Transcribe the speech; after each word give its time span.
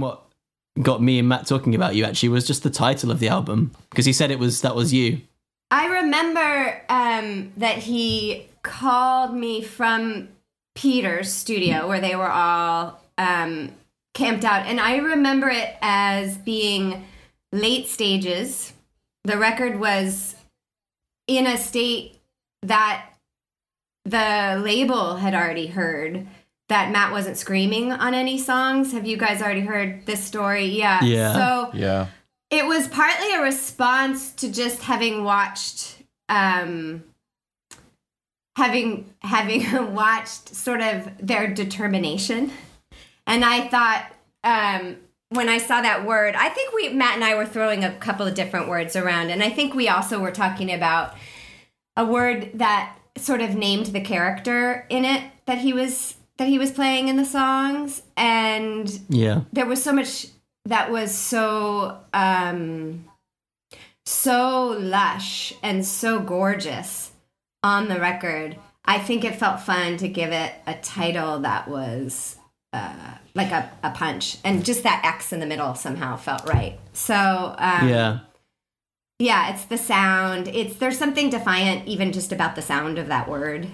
what 0.00 0.24
got 0.82 1.02
me 1.02 1.18
and 1.18 1.28
Matt 1.28 1.46
talking 1.46 1.74
about 1.74 1.94
you 1.94 2.04
actually 2.04 2.28
was 2.28 2.46
just 2.46 2.62
the 2.62 2.70
title 2.70 3.10
of 3.10 3.18
the 3.18 3.28
album 3.28 3.72
because 3.90 4.04
he 4.04 4.12
said 4.12 4.30
it 4.30 4.38
was 4.38 4.62
that 4.62 4.76
was 4.76 4.92
you. 4.92 5.20
I 5.70 5.86
remember 5.86 6.82
um, 6.88 7.52
that 7.56 7.78
he 7.78 8.46
called 8.62 9.34
me 9.34 9.62
from 9.62 10.28
Peter's 10.74 11.32
studio 11.32 11.88
where 11.88 12.00
they 12.00 12.16
were 12.16 12.30
all 12.30 13.00
um, 13.18 13.72
camped 14.14 14.44
out, 14.44 14.66
and 14.66 14.80
I 14.80 14.96
remember 14.96 15.48
it 15.48 15.76
as 15.82 16.38
being 16.38 17.04
late 17.52 17.88
stages. 17.88 18.72
The 19.24 19.36
record 19.36 19.78
was 19.78 20.36
in 21.26 21.46
a 21.46 21.58
state 21.58 22.18
that 22.62 23.06
the 24.04 24.60
label 24.64 25.16
had 25.16 25.34
already 25.34 25.66
heard 25.66 26.26
that 26.68 26.90
Matt 26.92 27.12
wasn't 27.12 27.36
screaming 27.36 27.92
on 27.92 28.14
any 28.14 28.38
songs. 28.38 28.92
Have 28.92 29.06
you 29.06 29.16
guys 29.16 29.40
already 29.42 29.62
heard 29.62 30.04
this 30.06 30.22
story? 30.22 30.66
Yeah. 30.66 31.02
Yeah. 31.02 31.32
So 31.32 31.70
Yeah. 31.74 32.06
it 32.50 32.66
was 32.66 32.88
partly 32.88 33.34
a 33.34 33.40
response 33.42 34.32
to 34.32 34.50
just 34.52 34.82
having 34.82 35.24
watched 35.24 35.96
um 36.28 37.04
having 38.56 39.12
having 39.20 39.94
watched 39.94 40.54
sort 40.54 40.80
of 40.80 41.10
their 41.20 41.46
determination. 41.52 42.52
And 43.26 43.44
I 43.44 43.68
thought 43.68 44.12
um 44.44 44.96
when 45.30 45.48
I 45.50 45.58
saw 45.58 45.82
that 45.82 46.06
word, 46.06 46.34
I 46.36 46.48
think 46.48 46.74
we 46.74 46.88
Matt 46.90 47.14
and 47.14 47.24
I 47.24 47.34
were 47.34 47.46
throwing 47.46 47.84
a 47.84 47.92
couple 47.96 48.26
of 48.26 48.34
different 48.34 48.68
words 48.68 48.96
around 48.96 49.30
and 49.30 49.42
I 49.42 49.50
think 49.50 49.74
we 49.74 49.88
also 49.88 50.18
were 50.18 50.32
talking 50.32 50.72
about 50.72 51.14
a 51.96 52.04
word 52.04 52.50
that 52.54 52.96
sort 53.16 53.40
of 53.40 53.54
named 53.56 53.86
the 53.86 54.00
character 54.00 54.86
in 54.88 55.04
it 55.04 55.22
that 55.46 55.58
he 55.58 55.72
was 55.72 56.14
that 56.38 56.48
he 56.48 56.58
was 56.58 56.70
playing 56.70 57.08
in 57.08 57.16
the 57.16 57.24
songs 57.24 58.02
and 58.16 59.00
Yeah. 59.08 59.42
there 59.52 59.66
was 59.66 59.82
so 59.82 59.92
much 59.92 60.26
that 60.64 60.90
was 60.90 61.14
so 61.14 61.98
um 62.12 63.04
so 64.06 64.76
lush 64.78 65.52
and 65.62 65.84
so 65.84 66.20
gorgeous 66.20 67.12
on 67.62 67.88
the 67.88 68.00
record 68.00 68.56
i 68.84 68.98
think 68.98 69.24
it 69.24 69.34
felt 69.36 69.60
fun 69.60 69.96
to 69.98 70.08
give 70.08 70.30
it 70.32 70.52
a 70.66 70.74
title 70.74 71.40
that 71.40 71.68
was 71.68 72.36
uh 72.72 73.14
like 73.34 73.50
a, 73.50 73.70
a 73.82 73.90
punch 73.90 74.38
and 74.44 74.64
just 74.64 74.82
that 74.82 75.02
x 75.04 75.32
in 75.32 75.40
the 75.40 75.46
middle 75.46 75.74
somehow 75.74 76.16
felt 76.16 76.46
right 76.48 76.78
so 76.92 77.54
um 77.58 77.88
Yeah. 77.88 78.18
yeah 79.18 79.52
it's 79.52 79.64
the 79.66 79.78
sound 79.78 80.48
it's 80.48 80.76
there's 80.76 80.98
something 80.98 81.30
defiant 81.30 81.86
even 81.86 82.12
just 82.12 82.32
about 82.32 82.54
the 82.56 82.62
sound 82.62 82.98
of 82.98 83.08
that 83.08 83.28
word 83.28 83.68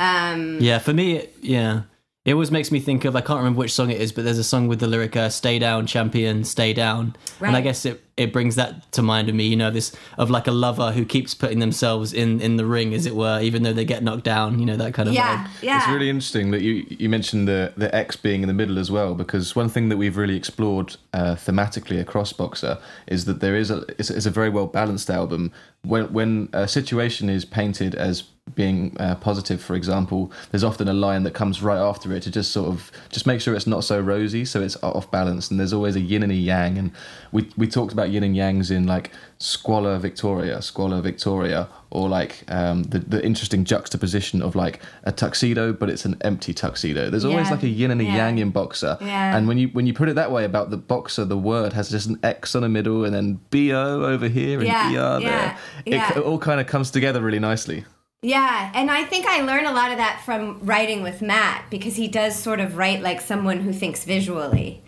um 0.00 0.58
Yeah, 0.60 0.78
for 0.78 0.92
me, 0.92 1.16
it- 1.16 1.36
yeah. 1.42 1.82
It 2.24 2.32
always 2.34 2.50
makes 2.50 2.70
me 2.70 2.78
think 2.78 3.04
of 3.06 3.16
I 3.16 3.22
can't 3.22 3.38
remember 3.38 3.58
which 3.60 3.72
song 3.72 3.90
it 3.90 4.00
is, 4.00 4.12
but 4.12 4.22
there's 4.24 4.38
a 4.38 4.44
song 4.44 4.68
with 4.68 4.80
the 4.80 4.86
lyric 4.86 5.16
uh, 5.16 5.30
"Stay 5.30 5.58
down, 5.58 5.86
champion, 5.86 6.44
stay 6.44 6.74
down," 6.74 7.16
and 7.48 7.56
I 7.56 7.60
guess 7.62 7.86
it, 7.86 8.04
it 8.18 8.32
brings 8.32 8.56
that 8.56 8.90
to 8.92 9.02
mind 9.02 9.28
of 9.28 9.34
me. 9.34 9.46
You 9.46 9.56
know, 9.56 9.70
this 9.70 9.94
of 10.18 10.28
like 10.30 10.46
a 10.46 10.52
lover 10.52 10.92
who 10.92 11.04
keeps 11.04 11.34
putting 11.34 11.60
themselves 11.60 12.12
in 12.12 12.40
in 12.40 12.56
the 12.56 12.66
ring, 12.66 12.92
as 12.92 13.06
it 13.06 13.14
were, 13.14 13.40
even 13.40 13.62
though 13.62 13.72
they 13.72 13.84
get 13.84 14.02
knocked 14.02 14.24
down. 14.24 14.58
You 14.58 14.66
know 14.66 14.76
that 14.76 14.92
kind 14.94 15.08
of 15.08 15.14
yeah 15.14 15.44
vibe. 15.44 15.62
yeah 15.62 15.78
It's 15.78 15.88
really 15.88 16.10
interesting 16.10 16.50
that 16.50 16.62
you 16.62 16.84
you 16.90 17.08
mentioned 17.08 17.48
the 17.48 17.72
the 17.76 17.94
X 17.94 18.16
being 18.16 18.42
in 18.42 18.48
the 18.48 18.54
middle 18.54 18.78
as 18.78 18.90
well, 18.90 19.14
because 19.14 19.56
one 19.56 19.68
thing 19.68 19.88
that 19.88 19.96
we've 19.96 20.16
really 20.16 20.36
explored 20.36 20.96
uh, 21.14 21.36
thematically 21.36 22.00
across 22.00 22.32
Boxer 22.32 22.78
is 23.06 23.24
that 23.24 23.40
there 23.40 23.56
is 23.56 23.70
a 23.70 23.84
it's, 23.98 24.10
it's 24.10 24.26
a 24.26 24.30
very 24.30 24.50
well 24.50 24.66
balanced 24.66 25.10
album. 25.10 25.52
When 25.84 26.12
when 26.12 26.48
a 26.52 26.66
situation 26.66 27.30
is 27.30 27.44
painted 27.44 27.94
as 27.94 28.24
being 28.54 28.96
uh, 28.98 29.14
positive, 29.16 29.60
for 29.60 29.74
example, 29.74 30.32
there's 30.50 30.64
often 30.64 30.88
a 30.88 30.92
line 30.92 31.22
that 31.22 31.34
comes 31.34 31.62
right 31.62 31.78
after 31.78 32.12
it 32.14 32.22
to 32.22 32.30
just 32.30 32.50
sort 32.50 32.68
of 32.68 32.90
just 33.10 33.26
make 33.26 33.40
sure 33.40 33.54
it's 33.54 33.66
not 33.66 33.84
so 33.84 34.00
rosy, 34.00 34.44
so 34.44 34.60
it's 34.60 34.76
off 34.82 35.10
balance. 35.10 35.50
And 35.50 35.60
there's 35.60 35.72
always 35.72 35.96
a 35.96 36.00
yin 36.00 36.22
and 36.22 36.32
a 36.32 36.34
yang, 36.34 36.78
and 36.78 36.90
we 37.32 37.48
we 37.56 37.66
talked 37.68 37.92
about 37.92 38.07
yin 38.10 38.22
and 38.24 38.34
yangs 38.36 38.70
in 38.70 38.86
like 38.86 39.10
Squalor 39.38 39.98
Victoria, 39.98 40.60
Squalor 40.60 41.00
Victoria, 41.00 41.68
or 41.90 42.08
like 42.08 42.42
um, 42.48 42.82
the 42.84 42.98
the 42.98 43.24
interesting 43.24 43.64
juxtaposition 43.64 44.42
of 44.42 44.54
like 44.56 44.80
a 45.04 45.12
tuxedo, 45.12 45.72
but 45.72 45.88
it's 45.88 46.04
an 46.04 46.16
empty 46.22 46.52
tuxedo. 46.52 47.08
There's 47.10 47.24
always 47.24 47.46
Yeah. 47.46 47.54
like 47.54 47.62
a 47.62 47.68
yin 47.68 47.90
and 47.90 48.00
a 48.00 48.04
Yeah. 48.04 48.16
yang 48.16 48.38
in 48.38 48.50
boxer, 48.50 48.98
Yeah. 49.00 49.36
and 49.36 49.46
when 49.48 49.58
you 49.58 49.68
when 49.68 49.86
you 49.86 49.94
put 49.94 50.08
it 50.08 50.14
that 50.16 50.32
way 50.32 50.44
about 50.44 50.70
the 50.70 50.76
boxer, 50.76 51.24
the 51.24 51.38
word 51.38 51.72
has 51.74 51.88
just 51.90 52.08
an 52.08 52.18
X 52.22 52.54
on 52.54 52.62
the 52.62 52.68
middle, 52.68 53.04
and 53.04 53.14
then 53.14 53.38
bo 53.50 54.04
over 54.04 54.28
here 54.28 54.58
and 54.58 54.66
Yeah, 54.66 54.88
er 54.88 54.92
yeah, 54.92 55.18
there. 55.20 55.56
It, 55.86 56.14
c- 56.14 56.20
all 56.20 56.38
kind 56.38 56.60
of 56.60 56.66
comes 56.66 56.90
together 56.90 57.20
really 57.20 57.38
nicely. 57.40 57.84
Yeah, 58.22 58.72
and 58.74 58.90
I 58.90 59.04
think 59.04 59.26
I 59.26 59.42
learned 59.42 59.68
a 59.68 59.72
lot 59.72 59.92
of 59.92 59.98
that 59.98 60.20
from 60.24 60.58
writing 60.62 61.02
with 61.04 61.22
Matt 61.22 61.66
because 61.70 61.94
he 61.94 62.08
does 62.08 62.34
sort 62.34 62.58
of 62.58 62.76
write 62.76 63.00
like 63.00 63.20
someone 63.20 63.60
who 63.60 63.72
thinks 63.72 64.04
visually. 64.04 64.82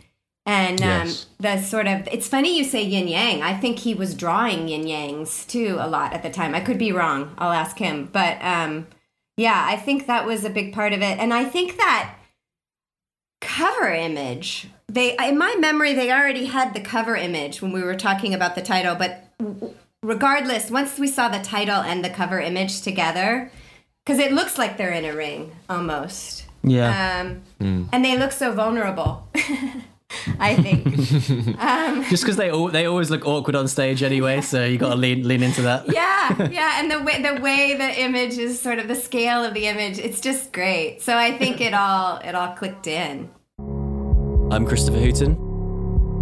And 0.50 0.82
um, 0.82 1.06
Yes. 1.06 1.26
the 1.38 1.62
sort 1.62 1.86
of, 1.86 2.08
it's 2.10 2.26
funny 2.26 2.58
you 2.58 2.64
say 2.64 2.82
yin 2.82 3.06
yang. 3.06 3.40
I 3.40 3.54
think 3.56 3.78
he 3.78 3.94
was 3.94 4.14
drawing 4.14 4.66
yin 4.66 4.82
yangs 4.84 5.46
too 5.48 5.76
a 5.78 5.86
lot 5.86 6.12
at 6.12 6.22
the 6.24 6.30
time. 6.30 6.56
I 6.56 6.60
could 6.60 6.76
be 6.78 6.90
wrong. 6.90 7.32
I'll 7.38 7.52
ask 7.52 7.78
him. 7.78 8.08
But 8.12 8.42
um, 8.42 8.88
yeah, 9.36 9.64
I 9.64 9.76
think 9.76 10.06
that 10.08 10.26
was 10.26 10.44
a 10.44 10.50
big 10.50 10.72
part 10.72 10.92
of 10.92 11.02
it. 11.02 11.18
And 11.20 11.32
I 11.32 11.44
think 11.44 11.76
that 11.76 12.16
cover 13.40 13.92
image, 13.92 14.68
they, 14.88 15.16
in 15.16 15.38
my 15.38 15.54
memory, 15.58 15.92
they 15.94 16.10
already 16.10 16.46
had 16.46 16.74
the 16.74 16.80
cover 16.80 17.14
image 17.14 17.62
when 17.62 17.70
we 17.70 17.82
were 17.82 17.94
talking 17.96 18.34
about 18.34 18.54
the 18.56 18.62
title. 18.62 18.96
But 18.96 19.24
regardless, 20.02 20.68
once 20.70 20.98
we 20.98 21.06
saw 21.06 21.28
the 21.28 21.38
title 21.44 21.80
and 21.80 22.04
the 22.04 22.10
cover 22.10 22.40
image 22.40 22.82
together, 22.82 23.52
because 24.04 24.18
it 24.18 24.32
looks 24.32 24.58
like 24.58 24.76
they're 24.76 24.90
in 24.92 25.04
a 25.04 25.14
ring 25.14 25.52
almost. 25.68 26.46
Yeah, 26.62 27.20
Um, 27.20 27.86
And 27.92 28.04
they 28.04 28.18
look 28.18 28.32
so 28.32 28.52
vulnerable. 28.52 29.28
I 30.38 30.54
think. 30.56 30.86
Um, 31.60 32.04
just 32.04 32.22
because 32.24 32.36
they 32.36 32.50
al- 32.50 32.68
they 32.68 32.86
always 32.86 33.10
look 33.10 33.26
awkward 33.26 33.54
on 33.54 33.68
stage 33.68 34.02
anyway, 34.02 34.40
so 34.40 34.64
you 34.64 34.78
got 34.78 34.90
to 34.90 34.94
lean 34.96 35.26
lean 35.26 35.42
into 35.42 35.62
that. 35.62 35.84
yeah, 35.92 36.48
yeah, 36.48 36.80
and 36.80 36.90
the 36.90 37.00
way 37.02 37.22
the 37.22 37.40
way 37.40 37.74
the 37.76 38.00
image 38.00 38.38
is 38.38 38.60
sort 38.60 38.78
of 38.78 38.88
the 38.88 38.94
scale 38.94 39.44
of 39.44 39.54
the 39.54 39.66
image, 39.66 39.98
it's 39.98 40.20
just 40.20 40.52
great. 40.52 41.00
So 41.02 41.16
I 41.16 41.36
think 41.36 41.60
it 41.60 41.74
all 41.74 42.16
it 42.18 42.34
all 42.34 42.54
clicked 42.54 42.86
in. 42.86 43.30
I'm 44.52 44.66
Christopher 44.66 44.98
Hooton, 44.98 45.36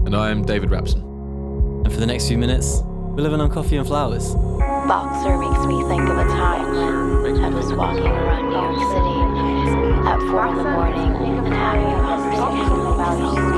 And 0.07 0.15
I 0.15 0.31
am 0.31 0.45
David 0.45 0.71
Rapson. 0.71 1.01
and 1.85 1.93
for 1.93 1.99
the 2.01 2.07
next 2.07 2.29
few 2.29 2.37
minutes, 2.39 2.83
we're 2.85 3.23
living 3.23 3.41
on 3.41 3.51
coffee 3.51 3.77
and 3.77 3.87
flowers. 3.87 4.35
Boxer 4.89 5.37
makes 5.37 5.67
me 5.67 5.83
think 5.83 6.09
of 6.09 6.17
a 6.17 6.25
time 6.29 7.23
when 7.23 7.45
I 7.45 7.51
was 7.51 7.71
walking 7.75 8.07
around 8.07 8.49
New 8.49 8.57
York 8.57 8.79
City 8.89 9.21
at 10.09 10.19
four 10.31 10.47
in 10.49 10.57
the 10.57 10.65
morning 10.65 11.13
and 11.45 11.53
having 11.53 11.93
a 11.93 12.01
conversation 12.01 12.81
about 12.87 13.19
you. 13.19 13.49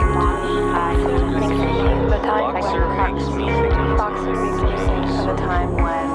Boxer 3.97 4.35
makes 4.35 4.61
me 4.61 4.75
think 4.87 5.09
of 5.09 5.29
a 5.29 5.37
time 5.37 5.73
when 5.75 6.10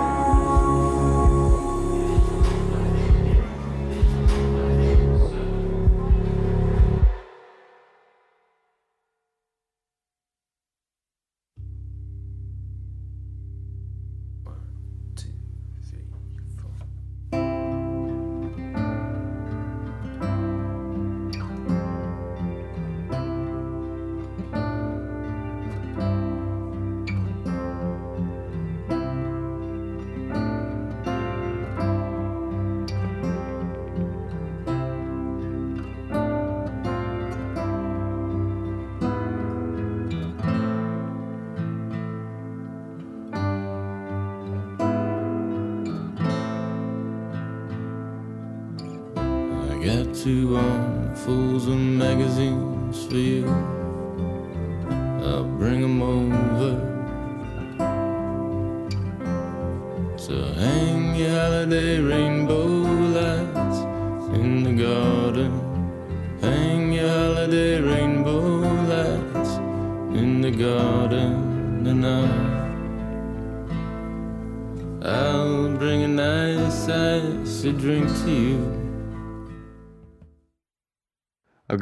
two 50.55 50.61
armfuls 50.61 51.67
of 51.67 51.77
magazines 51.77 53.05
for 53.07 53.15
you. 53.17 53.74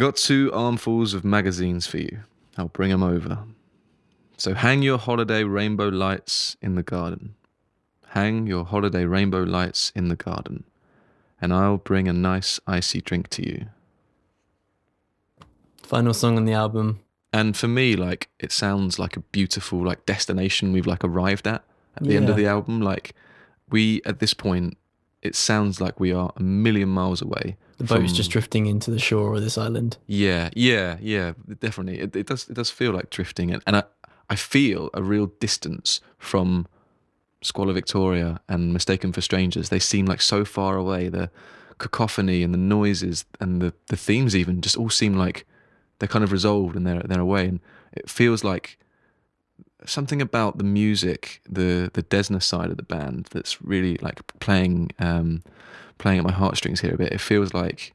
Got 0.04 0.18
two 0.18 0.52
armfuls 0.54 1.14
of 1.14 1.24
magazines 1.24 1.88
for 1.88 1.98
you. 1.98 2.20
I'll 2.58 2.68
bring 2.68 2.90
bring 2.90 2.92
'em 2.92 3.04
over. 3.04 3.40
So 4.36 4.54
hang 4.54 4.82
your 4.82 4.98
holiday 4.98 5.46
rainbow 5.46 5.88
lights 5.88 6.58
in 6.62 6.76
the 6.76 6.84
garden. 6.84 7.36
Hang 8.08 8.46
your 8.46 8.66
holiday 8.66 9.06
rainbow 9.06 9.44
lights 9.44 9.94
in 9.96 10.10
the 10.10 10.18
garden, 10.18 10.66
and 11.42 11.54
I'll 11.54 11.78
bring 11.78 12.10
a 12.10 12.14
nice 12.14 12.60
icy 12.68 13.00
drink 13.00 13.30
to 13.30 13.48
you. 13.48 13.68
Final 15.82 16.14
song 16.14 16.36
on 16.36 16.44
the 16.44 16.52
album. 16.52 17.00
And 17.32 17.56
for 17.56 17.70
me, 17.70 17.96
like 17.96 18.28
it 18.40 18.52
sounds 18.52 19.00
like 19.00 19.16
a 19.16 19.22
beautiful 19.22 19.82
like 19.86 20.06
destination 20.06 20.74
we've 20.74 20.86
like 20.86 21.06
arrived 21.06 21.48
at 21.48 21.64
at 21.96 22.04
the 22.04 22.18
end 22.18 22.28
of 22.30 22.36
the 22.36 22.46
album. 22.46 22.82
Like 22.82 23.16
we 23.70 24.02
at 24.04 24.20
this 24.20 24.34
point, 24.34 24.78
it 25.22 25.34
sounds 25.34 25.80
like 25.80 25.98
we 25.98 26.12
are 26.12 26.34
a 26.36 26.44
million 26.44 26.90
miles 26.90 27.22
away. 27.22 27.56
The 27.78 27.84
boat's 27.86 28.08
from- 28.12 28.14
just 28.16 28.32
drifting 28.32 28.66
into 28.66 28.92
the 28.92 29.00
shore 29.00 29.36
of 29.36 29.42
this 29.42 29.58
island. 29.58 29.98
Yeah, 30.08 30.50
yeah, 30.56 30.98
yeah, 31.02 31.34
definitely. 31.60 32.00
It, 32.00 32.16
it 32.16 32.28
does 32.28 32.48
it 32.50 32.54
does 32.54 32.70
feel 32.70 32.92
like 32.92 33.10
drifting, 33.10 33.52
and, 33.52 33.64
and 33.66 33.76
I 33.78 33.84
I 34.30 34.36
feel 34.36 34.90
a 34.94 35.02
real 35.04 35.28
distance 35.40 36.02
from 36.18 36.68
Squalor 37.42 37.74
Victoria 37.74 38.40
and 38.48 38.72
Mistaken 38.74 39.12
for 39.12 39.22
Strangers. 39.22 39.70
They 39.70 39.80
seem 39.80 40.06
like 40.06 40.22
so 40.22 40.46
far 40.46 40.78
away. 40.78 41.10
The 41.10 41.30
cacophony 41.80 42.44
and 42.44 42.54
the 42.54 42.58
noises 42.60 43.26
and 43.40 43.62
the 43.62 43.74
the 43.88 43.98
themes 43.98 44.36
even 44.36 44.62
just 44.62 44.78
all 44.78 44.90
seem 44.90 45.16
like 45.16 45.46
they're 46.00 46.08
kind 46.08 46.24
of 46.24 46.32
resolved 46.32 46.76
and 46.76 46.86
they're 46.88 47.02
they're 47.04 47.20
away, 47.20 47.48
and 47.48 47.60
it 47.92 48.10
feels 48.10 48.44
like 48.44 48.78
something 49.86 50.22
about 50.22 50.58
the 50.58 50.64
music, 50.64 51.42
the 51.50 51.90
the 51.94 52.04
Dessner 52.04 52.42
side 52.42 52.70
of 52.72 52.78
the 52.78 52.84
band 52.84 53.28
that's 53.32 53.62
really 53.62 53.98
like 53.98 54.22
playing 54.40 54.92
um, 55.00 55.44
playing 56.04 56.20
at 56.20 56.26
my 56.26 56.34
heartstrings 56.34 56.82
here 56.82 56.94
a 56.94 56.98
bit. 56.98 57.14
It 57.14 57.22
feels 57.22 57.54
like 57.54 57.94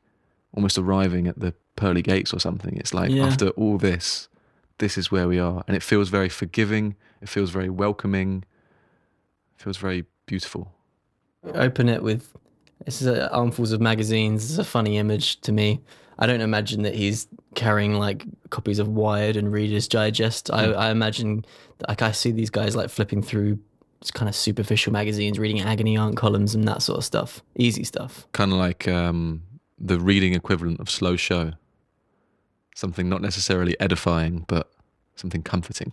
almost 0.55 0.79
arriving 0.79 1.29
at 1.29 1.39
the 1.39 1.53
pearly 1.77 2.01
gates 2.01 2.33
or 2.33 2.41
something. 2.41 2.75
It's 2.79 2.95
like 2.95 3.11
Yeah. 3.11 3.27
after 3.27 3.51
all 3.51 3.77
this, 3.77 4.29
this 4.79 4.97
is 4.97 5.13
where 5.13 5.29
we 5.29 5.39
are, 5.39 5.63
and 5.69 5.77
it 5.77 5.83
feels 5.83 6.09
very 6.09 6.31
forgiving. 6.31 6.97
It 7.21 7.29
feels 7.29 7.51
very 7.51 7.69
welcoming. 7.69 8.45
It 9.57 9.63
feels 9.63 9.77
very 9.77 10.07
beautiful. 10.25 10.73
Open 11.55 11.89
it 11.91 12.03
with 12.03 12.33
this 12.87 13.03
is 13.03 13.09
a, 13.09 13.31
armfuls 13.31 13.73
of 13.73 13.81
magazines. 13.83 14.49
It's 14.49 14.59
a 14.59 14.65
funny 14.65 14.97
image 14.97 15.41
to 15.43 15.53
me. 15.53 15.81
I 16.19 16.27
don't 16.27 16.41
imagine 16.41 16.83
that 16.85 16.95
he's 16.95 17.29
carrying 17.55 17.95
like 17.99 18.25
copies 18.49 18.79
of 18.79 18.89
Wired 18.89 19.37
and 19.37 19.53
Reader's 19.53 19.87
Digest. 19.87 20.51
I, 20.51 20.67
hmm. 20.67 20.79
I 20.79 20.91
imagine 20.91 21.45
like 21.87 22.01
I 22.01 22.13
see 22.13 22.31
these 22.31 22.51
guys 22.51 22.75
like 22.75 22.89
flipping 22.89 23.23
through 23.23 23.59
kind 24.15 24.29
of 24.29 24.35
superficial 24.35 24.93
magazines, 24.93 25.39
reading 25.39 25.61
agony 25.61 25.97
aunt 25.97 26.17
columns 26.17 26.55
and 26.55 26.67
that 26.69 26.83
sort 26.83 26.99
of 26.99 27.05
stuff. 27.05 27.43
Easy 27.57 27.85
stuff. 27.85 28.27
Kind 28.33 28.53
of 28.53 28.59
like 28.59 28.87
um, 28.89 29.43
the 29.79 29.99
reading 29.99 30.35
equivalent 30.35 30.81
of 30.81 30.89
slow 30.91 31.17
show. 31.17 31.53
Something 32.75 33.09
not 33.09 33.23
necessarily 33.23 33.79
edifying, 33.81 34.45
but 34.47 34.71
something 35.17 35.43
comforting. 35.43 35.93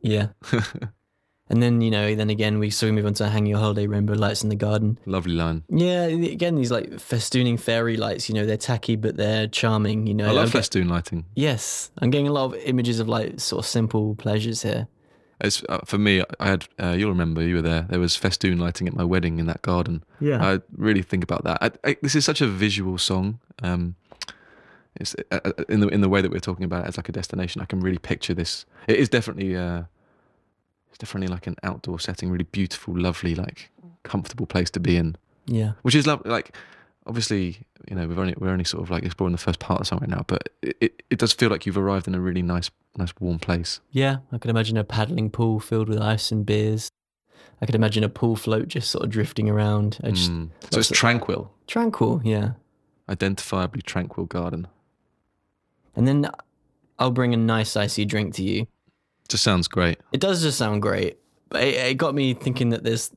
Yeah. 0.00 0.28
and 1.48 1.62
then 1.62 1.80
you 1.80 1.90
know, 1.90 2.14
then 2.14 2.30
again, 2.30 2.58
we 2.58 2.70
so 2.70 2.86
we 2.86 2.92
move 2.92 3.06
on 3.06 3.14
to 3.14 3.28
hang 3.28 3.46
your 3.46 3.58
holiday 3.58 3.86
rainbow 3.86 4.14
lights 4.14 4.42
in 4.42 4.48
the 4.48 4.56
garden. 4.56 4.98
Lovely 5.06 5.34
line. 5.34 5.62
Yeah, 5.68 6.06
again, 6.06 6.56
these 6.56 6.72
like 6.72 6.90
festooning 6.90 7.60
fairy 7.60 7.96
lights. 7.96 8.28
You 8.28 8.34
know, 8.34 8.44
they're 8.44 8.56
tacky 8.56 8.96
but 8.96 9.16
they're 9.16 9.46
charming. 9.46 10.06
You 10.06 10.14
know, 10.14 10.28
I 10.28 10.32
love 10.32 10.46
get- 10.46 10.58
festoon 10.58 10.88
lighting. 10.88 11.26
Yes, 11.34 11.90
I'm 11.98 12.10
getting 12.10 12.28
a 12.28 12.32
lot 12.32 12.46
of 12.46 12.54
images 12.56 12.98
of 12.98 13.08
like 13.08 13.38
sort 13.38 13.64
of 13.64 13.68
simple 13.68 14.16
pleasures 14.16 14.62
here. 14.62 14.88
It's, 15.40 15.62
uh, 15.68 15.80
for 15.84 15.98
me, 15.98 16.22
I 16.40 16.46
had. 16.46 16.66
Uh, 16.80 16.94
you'll 16.98 17.10
remember 17.10 17.42
you 17.42 17.56
were 17.56 17.62
there. 17.62 17.82
There 17.82 18.00
was 18.00 18.16
festoon 18.16 18.58
lighting 18.58 18.88
at 18.88 18.94
my 18.94 19.04
wedding 19.04 19.38
in 19.38 19.46
that 19.46 19.60
garden. 19.62 20.02
Yeah. 20.18 20.42
I 20.42 20.60
really 20.74 21.02
think 21.02 21.22
about 21.22 21.44
that. 21.44 21.58
I, 21.60 21.90
I, 21.90 21.96
this 22.00 22.14
is 22.14 22.24
such 22.24 22.40
a 22.40 22.46
visual 22.46 22.96
song. 22.96 23.38
Um, 23.62 23.96
it's 24.98 25.14
uh, 25.30 25.40
uh, 25.44 25.52
in 25.68 25.80
the 25.80 25.88
in 25.88 26.00
the 26.00 26.08
way 26.08 26.22
that 26.22 26.30
we're 26.30 26.40
talking 26.40 26.64
about 26.64 26.84
it 26.84 26.88
as 26.88 26.96
like 26.96 27.10
a 27.10 27.12
destination. 27.12 27.60
I 27.60 27.66
can 27.66 27.80
really 27.80 27.98
picture 27.98 28.32
this. 28.32 28.64
It 28.86 28.96
is 28.96 29.08
definitely. 29.08 29.54
Uh, 29.56 29.82
it's 30.88 30.98
definitely 30.98 31.28
like 31.28 31.46
an 31.46 31.56
outdoor 31.62 32.00
setting. 32.00 32.30
Really 32.30 32.44
beautiful, 32.44 32.98
lovely, 32.98 33.34
like 33.34 33.70
comfortable 34.04 34.46
place 34.46 34.70
to 34.70 34.80
be 34.80 34.96
in. 34.96 35.16
Yeah. 35.44 35.72
Which 35.82 35.94
is 35.94 36.06
lovely. 36.06 36.30
Like, 36.30 36.56
obviously, 37.06 37.58
you 37.88 37.96
know, 37.96 38.06
we've 38.06 38.18
only 38.18 38.34
we're 38.38 38.50
only 38.50 38.64
sort 38.64 38.82
of 38.82 38.90
like 38.90 39.04
exploring 39.04 39.32
the 39.32 39.38
first 39.38 39.58
part 39.58 39.80
of 39.90 40.00
right 40.00 40.10
now, 40.10 40.24
but 40.26 40.48
it, 40.62 40.76
it, 40.80 41.02
it 41.10 41.18
does 41.18 41.32
feel 41.32 41.50
like 41.50 41.66
you've 41.66 41.78
arrived 41.78 42.06
in 42.08 42.14
a 42.14 42.20
really 42.20 42.42
nice, 42.42 42.70
nice 42.96 43.12
warm 43.20 43.38
place. 43.38 43.80
Yeah, 43.90 44.18
I 44.32 44.38
could 44.38 44.50
imagine 44.50 44.76
a 44.76 44.84
paddling 44.84 45.30
pool 45.30 45.60
filled 45.60 45.88
with 45.88 46.00
ice 46.00 46.30
and 46.32 46.44
beers. 46.44 46.90
I 47.62 47.66
could 47.66 47.74
imagine 47.74 48.04
a 48.04 48.08
pool 48.08 48.36
float 48.36 48.68
just 48.68 48.90
sort 48.90 49.04
of 49.04 49.10
drifting 49.10 49.48
around. 49.48 49.98
I 50.04 50.10
just, 50.10 50.30
Mm. 50.30 50.50
So 50.70 50.78
it's 50.78 50.90
tranquil, 50.90 51.50
Tranquil, 51.66 52.20
yeah. 52.24 52.50
identifiably 53.08 53.82
tranquil 53.82 54.26
garden. 54.26 54.66
And 55.94 56.06
then 56.06 56.30
I'll 56.98 57.10
bring 57.10 57.32
a 57.32 57.36
nice 57.38 57.76
icy 57.76 58.04
drink 58.04 58.34
to 58.34 58.42
you. 58.42 58.66
Just 59.28 59.42
sounds 59.42 59.68
great. 59.68 59.98
It 60.12 60.20
does 60.20 60.42
just 60.42 60.58
sound 60.58 60.82
great, 60.82 61.16
but 61.48 61.62
it, 61.62 61.74
it 61.74 61.94
got 61.96 62.14
me 62.14 62.34
thinking 62.34 62.68
that 62.70 62.84
there's 62.84 63.10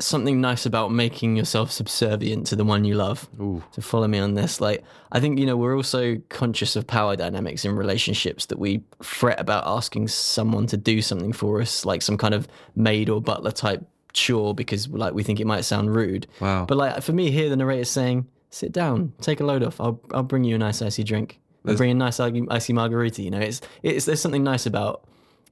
something 0.00 0.40
nice 0.40 0.64
about 0.64 0.92
making 0.92 1.36
yourself 1.36 1.72
subservient 1.72 2.46
to 2.46 2.56
the 2.56 2.64
one 2.64 2.84
you 2.84 2.94
love. 2.94 3.28
Ooh. 3.40 3.62
So 3.72 3.82
follow 3.82 4.06
me 4.06 4.18
on 4.18 4.34
this. 4.34 4.60
Like, 4.60 4.84
I 5.10 5.18
think, 5.18 5.38
you 5.38 5.46
know, 5.46 5.56
we're 5.56 5.76
also 5.76 6.16
conscious 6.28 6.76
of 6.76 6.86
power 6.86 7.16
dynamics 7.16 7.64
in 7.64 7.74
relationships 7.74 8.46
that 8.46 8.58
we 8.58 8.82
fret 9.02 9.40
about 9.40 9.64
asking 9.66 10.08
someone 10.08 10.66
to 10.68 10.76
do 10.76 11.02
something 11.02 11.32
for 11.32 11.60
us, 11.60 11.84
like 11.84 12.02
some 12.02 12.16
kind 12.16 12.32
of 12.32 12.46
maid 12.76 13.08
or 13.08 13.20
butler 13.20 13.50
type 13.50 13.84
chore 14.12 14.54
because 14.54 14.88
like 14.88 15.14
we 15.14 15.22
think 15.22 15.40
it 15.40 15.46
might 15.46 15.62
sound 15.64 15.94
rude. 15.94 16.26
Wow. 16.40 16.64
But 16.64 16.78
like 16.78 17.02
for 17.02 17.12
me 17.12 17.30
here, 17.32 17.48
the 17.48 17.56
narrator's 17.56 17.90
saying, 17.90 18.26
sit 18.50 18.70
down, 18.72 19.12
take 19.20 19.40
a 19.40 19.44
load 19.44 19.62
off. 19.64 19.80
I'll, 19.80 20.00
I'll 20.12 20.22
bring 20.22 20.44
you 20.44 20.54
a 20.54 20.58
nice 20.58 20.80
icy 20.80 21.02
drink. 21.02 21.40
I'll 21.40 21.70
There's- 21.70 21.78
bring 21.78 21.90
a 21.90 21.94
nice 21.94 22.20
icy 22.20 22.46
icy 22.50 22.72
margarita. 22.72 23.20
You 23.22 23.30
know, 23.32 23.40
it's, 23.40 23.60
it's, 23.82 24.06
there's 24.06 24.20
something 24.20 24.44
nice 24.44 24.64
about, 24.64 25.08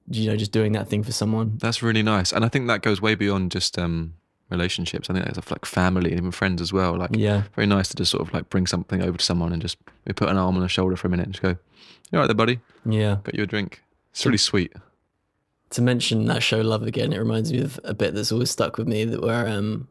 you 0.08 0.30
know, 0.30 0.36
just 0.36 0.52
doing 0.52 0.70
that 0.72 0.88
thing 0.88 1.02
for 1.02 1.10
someone. 1.10 1.58
That's 1.60 1.82
really 1.82 2.04
nice, 2.04 2.32
and 2.32 2.44
I 2.44 2.48
think 2.48 2.68
that 2.68 2.80
goes 2.82 3.02
way 3.02 3.16
beyond 3.16 3.50
just 3.50 3.76
um, 3.76 4.14
relationships. 4.50 5.10
I 5.10 5.12
think 5.14 5.24
that's 5.26 5.50
like 5.50 5.64
family 5.64 6.10
and 6.10 6.18
even 6.20 6.30
friends 6.30 6.60
as 6.62 6.72
well. 6.72 6.96
Like, 6.96 7.10
Yeah. 7.14 7.42
very 7.54 7.66
nice 7.66 7.88
to 7.88 7.96
just 7.96 8.10
sort 8.10 8.26
of 8.26 8.32
like 8.34 8.48
bring 8.50 8.66
something 8.66 9.02
over 9.02 9.18
to 9.18 9.24
someone 9.24 9.52
and 9.52 9.60
just 9.62 9.76
we 10.06 10.12
put 10.12 10.28
an 10.28 10.36
arm 10.36 10.56
on 10.56 10.62
a 10.62 10.68
shoulder 10.68 10.96
for 10.96 11.08
a 11.08 11.10
minute 11.10 11.26
and 11.26 11.34
just 11.34 11.42
go, 11.42 11.56
"You're 12.10 12.20
all 12.20 12.20
right 12.20 12.26
there, 12.26 12.34
buddy? 12.34 12.60
Yeah. 12.84 13.16
Got 13.24 13.34
you 13.34 13.42
a 13.42 13.46
drink." 13.46 13.82
It's 14.12 14.24
really 14.24 14.38
sweet. 14.38 14.72
to 15.70 15.82
mention 15.82 16.26
that 16.26 16.42
show 16.44 16.60
Love 16.60 16.84
Again, 16.84 17.12
it 17.12 17.18
reminds 17.18 17.52
me 17.52 17.60
of 17.60 17.80
a 17.82 17.92
bit 17.92 18.14
that's 18.14 18.30
always 18.30 18.50
stuck 18.52 18.78
with 18.78 18.86
me 18.86 19.04
that 19.04 19.20
where 19.20 19.48
um 19.48 19.88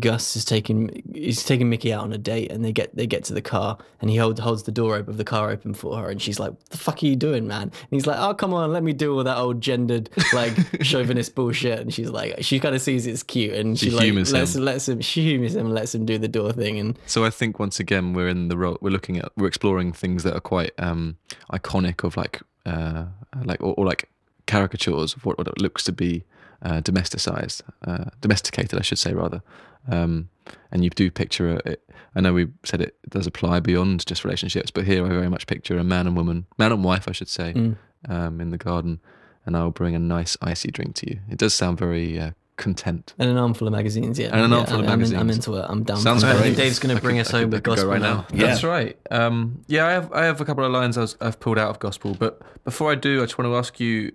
Gus 0.00 0.34
is 0.36 0.44
taking 0.44 1.02
he's 1.14 1.44
taking 1.44 1.68
Mickey 1.70 1.92
out 1.92 2.02
on 2.04 2.12
a 2.12 2.18
date 2.18 2.50
and 2.50 2.64
they 2.64 2.72
get 2.72 2.94
they 2.96 3.06
get 3.06 3.22
to 3.24 3.34
the 3.34 3.40
car 3.42 3.78
and 4.00 4.10
he 4.10 4.16
holds 4.16 4.40
holds 4.40 4.64
the 4.64 4.72
door 4.72 4.96
open 4.96 5.10
of 5.10 5.18
the 5.18 5.24
car 5.24 5.50
open 5.50 5.72
for 5.74 5.96
her 5.96 6.10
and 6.10 6.20
she's 6.20 6.40
like, 6.40 6.50
What 6.50 6.68
the 6.70 6.78
fuck 6.78 7.02
are 7.02 7.06
you 7.06 7.16
doing, 7.16 7.46
man? 7.46 7.62
And 7.62 7.88
he's 7.90 8.06
like, 8.06 8.18
Oh 8.18 8.34
come 8.34 8.52
on, 8.52 8.72
let 8.72 8.82
me 8.82 8.92
do 8.92 9.16
all 9.16 9.22
that 9.24 9.36
old 9.36 9.60
gendered 9.60 10.10
like 10.32 10.52
chauvinist 10.82 11.34
bullshit 11.34 11.78
and 11.78 11.94
she's 11.94 12.10
like 12.10 12.34
she 12.42 12.58
kind 12.58 12.74
of 12.74 12.82
sees 12.82 13.06
it's 13.06 13.22
cute 13.22 13.54
and 13.54 13.78
she, 13.78 13.90
She 13.90 13.92
like 13.96 14.04
humours 14.06 14.32
lets 14.32 14.54
him. 14.56 14.64
lets 14.64 14.88
him 14.88 15.00
she 15.00 15.22
humors 15.22 15.54
him 15.54 15.70
lets 15.70 15.94
him 15.94 16.04
do 16.04 16.18
the 16.18 16.28
door 16.28 16.52
thing 16.52 16.78
and 16.78 16.98
So 17.06 17.24
I 17.24 17.30
think 17.30 17.58
once 17.58 17.78
again 17.78 18.12
we're 18.14 18.28
in 18.28 18.48
the 18.48 18.56
role 18.56 18.78
we're 18.80 18.90
looking 18.90 19.18
at 19.18 19.30
we're 19.36 19.46
exploring 19.46 19.92
things 19.92 20.22
that 20.24 20.34
are 20.34 20.40
quite 20.40 20.72
um, 20.78 21.16
iconic 21.52 22.02
of 22.04 22.16
like 22.16 22.40
uh, 22.66 23.04
like 23.44 23.60
or, 23.62 23.74
or 23.76 23.84
like 23.86 24.08
caricatures 24.46 25.14
of 25.14 25.24
what, 25.24 25.38
what 25.38 25.46
it 25.48 25.60
looks 25.60 25.84
to 25.84 25.92
be 25.92 26.24
uh, 26.62 26.80
domesticized, 26.80 27.60
uh, 27.86 28.04
domesticated, 28.22 28.78
I 28.78 28.82
should 28.82 28.98
say 28.98 29.12
rather. 29.12 29.42
Um, 29.90 30.28
and 30.70 30.84
you 30.84 30.90
do 30.90 31.10
picture 31.10 31.60
it. 31.64 31.82
I 32.14 32.20
know 32.20 32.32
we 32.32 32.48
said 32.64 32.80
it 32.80 32.96
does 33.08 33.26
apply 33.26 33.60
beyond 33.60 34.04
just 34.06 34.24
relationships, 34.24 34.70
but 34.70 34.84
here 34.84 35.04
I 35.04 35.08
very 35.08 35.28
much 35.28 35.46
picture 35.46 35.78
a 35.78 35.84
man 35.84 36.06
and 36.06 36.16
woman, 36.16 36.46
man 36.58 36.72
and 36.72 36.84
wife, 36.84 37.08
I 37.08 37.12
should 37.12 37.28
say, 37.28 37.52
Mm. 37.54 37.76
um, 38.08 38.40
in 38.40 38.50
the 38.50 38.58
garden, 38.58 39.00
and 39.46 39.56
I'll 39.56 39.70
bring 39.70 39.94
a 39.94 39.98
nice 39.98 40.36
icy 40.42 40.70
drink 40.70 40.94
to 40.96 41.10
you. 41.10 41.20
It 41.30 41.38
does 41.38 41.54
sound 41.54 41.78
very 41.78 42.18
uh, 42.20 42.30
content. 42.56 43.14
and 43.18 43.28
an 43.30 43.36
armful 43.36 43.66
of 43.66 43.72
magazines, 43.72 44.18
yeah. 44.18 44.26
And 44.32 44.40
an 44.42 44.50
Yeah, 44.50 44.58
armful 44.58 44.80
of 44.80 44.86
I'm, 44.86 44.90
I'm 44.92 45.02
in- 45.02 45.16
I'm 45.16 45.30
into 45.30 45.54
it. 45.56 45.66
I'm 45.68 45.82
down. 45.82 45.96
Sounds 45.98 46.22
for 46.22 46.28
it. 46.30 46.32
I 46.32 46.34
think 46.42 46.56
great. 46.56 46.64
Dave's 46.64 46.78
going 46.78 46.94
to 46.94 47.02
bring 47.02 47.16
could- 47.16 47.26
us 47.26 47.34
I 47.34 47.38
home 47.40 47.44
could- 47.50 47.52
with 47.54 47.62
gospel 47.64 47.86
go 47.86 47.92
right 47.92 48.00
now. 48.02 48.26
now. 48.32 48.46
That's 48.46 48.62
right. 48.62 48.96
Um, 49.10 49.62
yeah, 49.66 49.86
I 49.86 49.92
have 49.92 50.12
I 50.12 50.24
have 50.24 50.40
a 50.40 50.44
couple 50.44 50.64
of 50.64 50.70
lines 50.72 50.96
I 50.96 51.00
was, 51.02 51.16
I've 51.20 51.40
pulled 51.40 51.58
out 51.58 51.70
of 51.70 51.78
gospel, 51.80 52.14
but 52.18 52.40
before 52.64 52.92
I 52.92 52.94
do, 52.94 53.22
I 53.22 53.24
just 53.24 53.38
want 53.38 53.50
to 53.50 53.56
ask 53.56 53.80
you, 53.80 54.12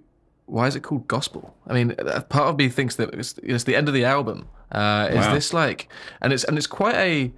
why 0.50 0.68
is 0.68 0.76
it 0.76 0.82
called 0.82 1.08
gospel? 1.08 1.56
I 1.68 1.74
mean, 1.74 1.96
uh, 2.00 2.22
part 2.22 2.48
of 2.50 2.58
me 2.58 2.70
thinks 2.70 2.96
that 2.96 3.14
it's, 3.14 3.36
it's 3.44 3.64
the 3.66 3.76
end 3.76 3.88
of 3.88 3.94
the 3.94 4.06
album. 4.06 4.48
Uh, 4.72 5.08
is 5.12 5.16
Wow. 5.26 5.34
this 5.34 5.54
like, 5.54 5.90
and 6.22 6.32
it's 6.34 6.44
and 6.44 6.58
it's 6.58 6.68
quite 6.68 6.96
a. 6.96 7.32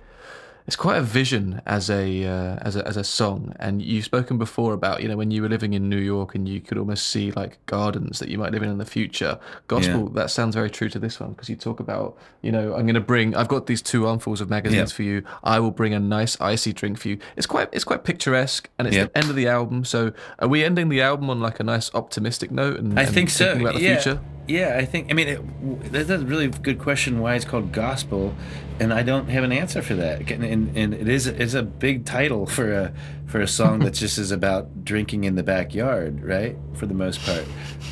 It's 0.68 0.76
quite 0.76 0.98
a 0.98 1.02
vision 1.02 1.62
as 1.66 1.90
a, 1.90 2.26
uh, 2.26 2.56
as 2.62 2.76
a 2.76 2.88
as 2.88 2.96
a 2.98 3.04
song, 3.04 3.54
and 3.60 3.82
you've 3.82 4.06
spoken 4.06 4.38
before 4.38 4.74
about 4.74 5.02
you 5.02 5.08
know 5.08 5.18
when 5.18 5.32
you 5.32 5.42
were 5.42 5.50
living 5.50 5.74
in 5.74 5.90
New 5.90 5.98
York 5.98 6.36
and 6.36 6.48
you 6.48 6.62
could 6.62 6.78
almost 6.78 7.08
see 7.10 7.32
like 7.32 7.58
gardens 7.66 8.20
that 8.20 8.30
you 8.30 8.38
might 8.38 8.52
live 8.52 8.64
in 8.64 8.70
in 8.70 8.78
the 8.78 8.86
future. 8.86 9.40
Gospel 9.68 10.10
that 10.10 10.30
sounds 10.30 10.56
very 10.56 10.70
true 10.70 10.90
to 10.90 11.00
this 11.00 11.20
one 11.20 11.32
because 11.32 11.50
you 11.50 11.56
talk 11.56 11.80
about 11.80 12.18
you 12.42 12.52
know 12.52 12.74
I'm 12.76 12.84
going 12.84 12.96
to 12.96 13.02
bring 13.02 13.36
I've 13.36 13.48
got 13.48 13.66
these 13.68 13.82
two 13.82 14.08
armfuls 14.08 14.40
of 14.42 14.50
magazines 14.50 14.92
Yeah. 14.92 14.96
for 14.96 15.04
you. 15.04 15.24
I 15.44 15.60
will 15.60 15.72
bring 15.72 15.94
a 15.94 16.00
nice 16.00 16.40
icy 16.40 16.74
drink 16.74 17.00
for 17.00 17.10
you. 17.10 17.18
It's 17.36 17.48
quite 17.48 17.70
it's 17.72 17.84
quite 17.84 18.04
picturesque, 18.04 18.70
and 18.78 18.88
it's 18.88 18.96
Yeah. 18.96 19.06
the 19.06 19.18
end 19.18 19.30
of 19.30 19.36
the 19.36 19.48
album. 19.48 19.84
So 19.84 20.14
are 20.40 20.48
we 20.48 20.64
ending 20.64 20.90
the 20.90 21.02
album 21.02 21.30
on 21.30 21.40
like 21.40 21.60
a 21.60 21.64
nice 21.64 21.94
optimistic 21.94 22.52
note? 22.52 22.80
And 22.80 22.98
I 23.00 23.04
and 23.04 23.14
think 23.14 23.30
so. 23.30 23.54
about 23.54 23.76
the 23.76 23.82
yeah. 23.82 23.96
future. 24.00 24.22
Yeah, 24.52 24.78
I 24.78 24.86
think. 24.86 25.10
I 25.10 25.14
mean, 25.14 25.28
it, 25.28 25.92
that's 25.92 26.10
a 26.10 26.20
really 26.20 26.48
good 26.48 26.80
question. 26.80 27.20
Why 27.20 27.36
it's 27.36 27.46
called 27.46 27.72
gospel, 27.72 28.36
and 28.80 28.94
I 28.94 29.02
don't 29.02 29.30
have 29.30 29.44
an 29.44 29.52
answer 29.52 29.82
for 29.82 29.96
that. 29.96 30.30
And, 30.30 30.76
and, 30.76 30.94
it 30.94 31.08
is 31.08 31.28
it's 31.28 31.54
a 31.54 31.64
big 31.64 32.06
title 32.06 32.46
for 32.46 32.74
a 32.74 32.94
for 33.28 33.40
a 33.40 33.48
song 33.48 33.80
that 33.80 33.94
just 33.94 34.18
is 34.18 34.32
about 34.32 34.84
drinking 34.86 35.24
in 35.24 35.36
the 35.36 35.44
backyard, 35.44 36.22
right? 36.22 36.58
For 36.74 36.86
the 36.86 36.94
most 36.94 37.22
part. 37.22 37.46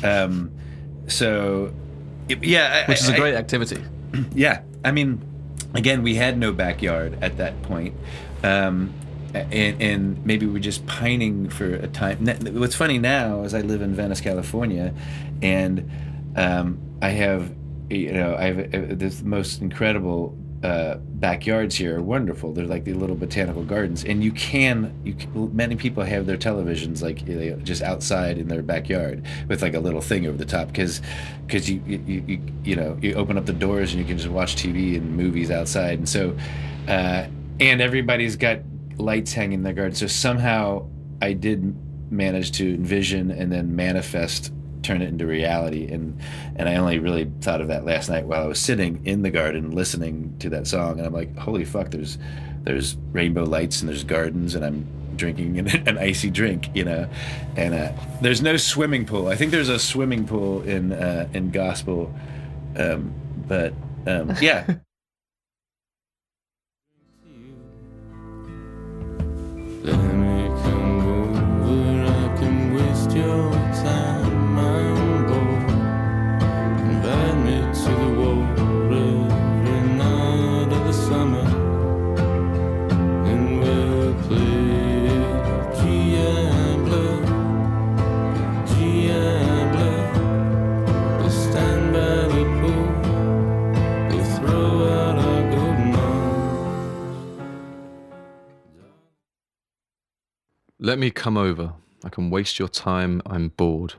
Um, 0.04 0.52
so, 1.06 1.72
yeah, 2.28 2.84
I- 2.84 2.90
which 2.90 3.00
is 3.00 3.08
a 3.08 3.16
great 3.16 3.34
activity. 3.34 3.82
yeah, 4.34 4.62
I 4.84 4.92
mean, 4.92 5.22
again, 5.74 6.02
we 6.02 6.14
had 6.14 6.36
no 6.36 6.52
backyard 6.52 7.16
at 7.22 7.38
that 7.38 7.62
point, 7.62 7.94
um, 8.42 8.92
and, 9.32 9.80
and 9.80 10.26
maybe 10.26 10.46
we're 10.46 10.58
just 10.58 10.86
pining 10.86 11.48
for 11.48 11.74
a 11.74 11.86
time. 11.86 12.26
What's 12.58 12.74
funny 12.74 12.98
now 12.98 13.44
is 13.44 13.54
I 13.54 13.60
live 13.60 13.80
in 13.80 13.94
Venice, 13.94 14.20
California, 14.20 14.92
and 15.40 15.90
um, 16.36 16.78
I 17.02 17.10
have, 17.10 17.54
you 17.88 18.12
know, 18.12 18.36
I 18.36 18.44
have 18.44 18.58
uh, 18.58 18.94
the 18.94 19.20
most 19.24 19.60
incredible 19.60 20.36
uh, 20.62 20.96
backyards 20.96 21.74
here 21.74 21.96
are 21.96 22.02
wonderful. 22.02 22.52
They're 22.52 22.66
like 22.66 22.84
the 22.84 22.92
little 22.92 23.16
botanical 23.16 23.64
gardens, 23.64 24.04
and 24.04 24.22
you 24.22 24.30
can, 24.32 24.94
you 25.04 25.14
can, 25.14 25.56
many 25.56 25.74
people 25.74 26.04
have 26.04 26.26
their 26.26 26.36
televisions 26.36 27.02
like 27.02 27.26
you 27.26 27.34
know, 27.34 27.56
just 27.56 27.82
outside 27.82 28.36
in 28.36 28.48
their 28.48 28.62
backyard 28.62 29.24
with 29.48 29.62
like 29.62 29.74
a 29.74 29.80
little 29.80 30.02
thing 30.02 30.26
over 30.26 30.36
the 30.36 30.44
top 30.44 30.68
because 30.68 31.00
because 31.46 31.70
you, 31.70 31.82
you 31.86 31.98
you 32.26 32.42
you 32.62 32.76
know 32.76 32.98
you 33.00 33.14
open 33.14 33.38
up 33.38 33.46
the 33.46 33.54
doors 33.54 33.92
and 33.92 34.00
you 34.00 34.06
can 34.06 34.18
just 34.18 34.28
watch 34.28 34.54
TV 34.54 34.96
and 34.96 35.16
movies 35.16 35.50
outside, 35.50 35.98
and 35.98 36.08
so 36.08 36.36
uh, 36.88 37.26
and 37.58 37.80
everybody's 37.80 38.36
got 38.36 38.60
lights 38.98 39.32
hanging 39.32 39.60
in 39.60 39.62
their 39.62 39.72
garden. 39.72 39.94
So 39.94 40.06
somehow 40.06 40.86
I 41.22 41.32
did 41.32 41.74
manage 42.12 42.52
to 42.52 42.74
envision 42.74 43.30
and 43.30 43.50
then 43.50 43.74
manifest 43.74 44.52
turn 44.82 45.02
it 45.02 45.08
into 45.08 45.26
reality. 45.26 45.90
And 45.90 46.18
and 46.56 46.68
I 46.68 46.76
only 46.76 46.98
really 46.98 47.30
thought 47.40 47.60
of 47.60 47.68
that 47.68 47.84
last 47.84 48.08
night 48.08 48.26
while 48.26 48.42
I 48.42 48.46
was 48.46 48.60
sitting 48.60 49.04
in 49.04 49.22
the 49.22 49.30
garden 49.30 49.70
listening 49.72 50.34
to 50.40 50.50
that 50.50 50.66
song. 50.66 50.98
And 50.98 51.06
I'm 51.06 51.12
like 51.12 51.36
holy 51.36 51.64
fuck 51.64 51.90
there's 51.90 52.18
there's 52.62 52.96
rainbow 53.12 53.44
lights 53.44 53.80
and 53.80 53.88
there's 53.88 54.04
gardens 54.04 54.54
and 54.54 54.64
I'm 54.64 54.86
drinking 55.16 55.58
an, 55.60 55.68
an 55.88 55.98
icy 55.98 56.30
drink 56.30 56.70
you 56.74 56.84
know? 56.84 57.08
And 57.56 57.74
uh, 57.74 57.92
there's 58.20 58.42
no 58.42 58.56
swimming 58.56 59.06
pool. 59.06 59.28
I 59.28 59.36
think 59.36 59.50
there's 59.50 59.68
a 59.68 59.78
swimming 59.78 60.26
pool 60.26 60.62
in 60.62 60.92
uh, 60.92 61.28
in 61.32 61.50
gospel 61.50 62.14
um, 62.76 63.12
but 63.48 63.72
um, 64.06 64.34
yeah. 64.40 64.64
Let 69.82 69.96
me 69.96 70.46
come 70.62 71.00
over, 71.64 72.04
I 72.04 72.38
can 72.38 72.74
waste 72.74 73.12
your 73.12 73.49
Let 100.82 100.98
me 100.98 101.10
come 101.10 101.36
over. 101.36 101.74
I 102.02 102.08
can 102.08 102.30
waste 102.30 102.58
your 102.58 102.68
time. 102.68 103.20
I'm 103.26 103.48
bored. 103.48 103.94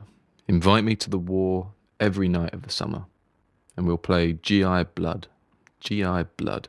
Invite 0.48 0.82
me 0.82 0.96
to 0.96 1.08
the 1.08 1.18
war 1.18 1.70
every 2.00 2.26
night 2.26 2.52
of 2.52 2.62
the 2.62 2.70
summer. 2.70 3.04
And 3.76 3.86
we'll 3.86 3.98
play 3.98 4.32
GI 4.32 4.86
Blood. 4.96 5.28
GI 5.78 6.24
Blood. 6.36 6.66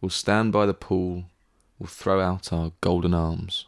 We'll 0.00 0.10
stand 0.10 0.52
by 0.52 0.66
the 0.66 0.74
pool. 0.74 1.24
We'll 1.80 1.88
throw 1.88 2.20
out 2.20 2.52
our 2.52 2.70
golden 2.80 3.12
arms. 3.12 3.66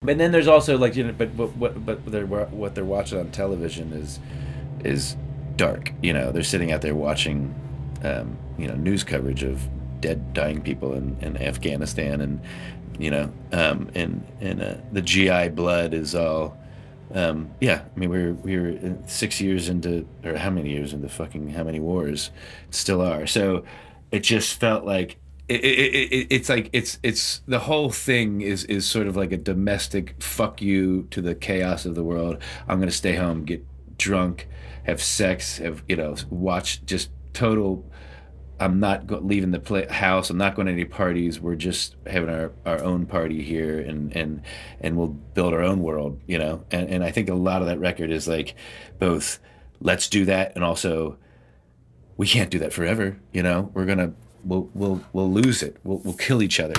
But 0.00 0.16
then 0.16 0.32
there's 0.32 0.48
also 0.48 0.78
like 0.78 0.96
you 0.96 1.04
know, 1.04 1.12
but 1.12 1.34
what 1.34 1.54
what 1.56 1.84
but 1.84 2.06
they're 2.06 2.26
what 2.26 2.74
they're 2.74 2.86
watching 2.86 3.20
on 3.20 3.30
television 3.32 3.92
is 3.92 4.18
is 4.82 5.14
dark. 5.56 5.92
You 6.02 6.14
know, 6.14 6.32
they're 6.32 6.42
sitting 6.42 6.72
out 6.72 6.80
there 6.80 6.94
watching, 6.94 7.54
um, 8.02 8.38
you 8.56 8.66
know, 8.66 8.76
news 8.76 9.04
coverage 9.04 9.42
of 9.42 9.68
dead, 10.00 10.32
dying 10.32 10.62
people 10.62 10.94
in, 10.94 11.18
in 11.20 11.36
Afghanistan, 11.36 12.22
and 12.22 12.40
you 12.98 13.10
know, 13.10 13.32
um, 13.52 13.90
and 13.94 14.26
and 14.40 14.62
uh, 14.62 14.74
the 14.92 15.02
GI 15.02 15.50
blood 15.50 15.94
is 15.94 16.14
all. 16.14 16.58
Um, 17.14 17.50
yeah, 17.60 17.82
I 17.94 17.98
mean 17.98 18.08
we're 18.08 18.32
we're 18.32 18.98
six 19.06 19.40
years 19.40 19.68
into 19.68 20.06
or 20.24 20.36
how 20.36 20.50
many 20.50 20.70
years 20.70 20.94
into 20.94 21.08
fucking 21.08 21.50
how 21.50 21.64
many 21.64 21.78
wars 21.78 22.30
still 22.70 23.02
are. 23.02 23.26
So 23.26 23.64
it 24.10 24.20
just 24.20 24.58
felt 24.58 24.84
like 24.84 25.18
it, 25.48 25.64
it, 25.64 26.12
it, 26.12 26.26
it's 26.30 26.48
like 26.48 26.70
it's 26.72 26.98
it's 27.02 27.42
the 27.46 27.58
whole 27.58 27.90
thing 27.90 28.40
is 28.40 28.64
is 28.64 28.86
sort 28.86 29.06
of 29.06 29.16
like 29.16 29.32
a 29.32 29.36
domestic 29.36 30.22
fuck 30.22 30.62
you 30.62 31.06
to 31.10 31.20
the 31.20 31.34
chaos 31.34 31.84
of 31.84 31.94
the 31.94 32.04
world. 32.04 32.38
I'm 32.68 32.78
gonna 32.78 32.90
stay 32.90 33.14
home, 33.14 33.44
get 33.44 33.64
drunk, 33.98 34.48
have 34.84 35.02
sex, 35.02 35.58
have 35.58 35.82
you 35.88 35.96
know, 35.96 36.16
watch 36.30 36.84
just 36.86 37.10
total. 37.32 37.84
I'm 38.62 38.78
not 38.78 39.06
go- 39.06 39.18
leaving 39.18 39.50
the 39.50 39.86
house. 39.90 40.30
I'm 40.30 40.38
not 40.38 40.54
going 40.54 40.66
to 40.66 40.72
any 40.72 40.84
parties. 40.84 41.40
We're 41.40 41.56
just 41.56 41.96
having 42.06 42.30
our, 42.30 42.52
our 42.64 42.82
own 42.82 43.06
party 43.06 43.42
here, 43.42 43.80
and 43.80 44.14
and 44.16 44.42
and 44.80 44.96
we'll 44.96 45.08
build 45.08 45.52
our 45.52 45.62
own 45.62 45.80
world, 45.80 46.20
you 46.26 46.38
know. 46.38 46.64
And 46.70 46.88
and 46.88 47.04
I 47.04 47.10
think 47.10 47.28
a 47.28 47.34
lot 47.34 47.60
of 47.60 47.68
that 47.68 47.80
record 47.80 48.10
is 48.10 48.28
like 48.28 48.54
both 48.98 49.40
let's 49.80 50.08
do 50.08 50.24
that, 50.26 50.52
and 50.54 50.64
also 50.64 51.18
we 52.16 52.26
can't 52.26 52.50
do 52.50 52.60
that 52.60 52.72
forever, 52.72 53.18
you 53.32 53.42
know. 53.42 53.70
We're 53.74 53.86
gonna 53.86 54.12
we'll 54.44 54.70
we'll 54.74 55.04
we'll 55.12 55.30
lose 55.32 55.62
it. 55.62 55.76
We'll 55.82 55.98
we'll 55.98 56.14
kill 56.14 56.40
each 56.42 56.60
other. 56.60 56.74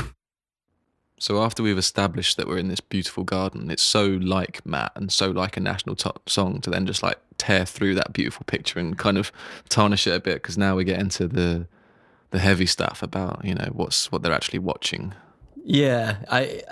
So 1.19 1.41
after 1.41 1.63
we've 1.63 1.77
established 1.77 2.35
that 2.37 2.47
we're 2.47 2.57
in 2.57 2.67
this 2.67 2.81
beautiful 2.81 3.23
garden, 3.23 3.71
it's 3.71 3.83
so 3.83 4.07
like 4.07 4.65
Matt 4.65 4.91
and 4.95 5.11
so 5.11 5.31
like 5.31 5.55
a 5.55 5.61
national 5.61 5.95
top 5.95 6.29
song 6.29 6.59
to 6.61 6.69
then 6.69 6.85
just 6.85 7.01
like 7.03 7.17
tear 7.37 7.65
through 7.65 7.95
that 7.95 8.11
beautiful 8.13 8.43
picture 8.45 8.79
and 8.79 8.97
kind 8.97 9.17
of 9.17 9.31
tarnish 9.69 10.05
it 10.05 10.15
a 10.15 10.19
bit 10.19 10.35
because 10.35 10.57
now 10.57 10.75
we 10.75 10.83
get 10.83 10.99
into 10.99 11.27
the 11.27 11.65
the 12.33 12.39
heavy 12.39 12.65
stuff 12.65 13.03
about 13.03 13.45
you 13.45 13.53
know 13.53 13.69
what's 13.71 14.11
what 14.11 14.23
they're 14.23 14.33
actually 14.33 14.59
watching. 14.59 15.13
Yeah, 15.63 16.17
I. 16.29 16.63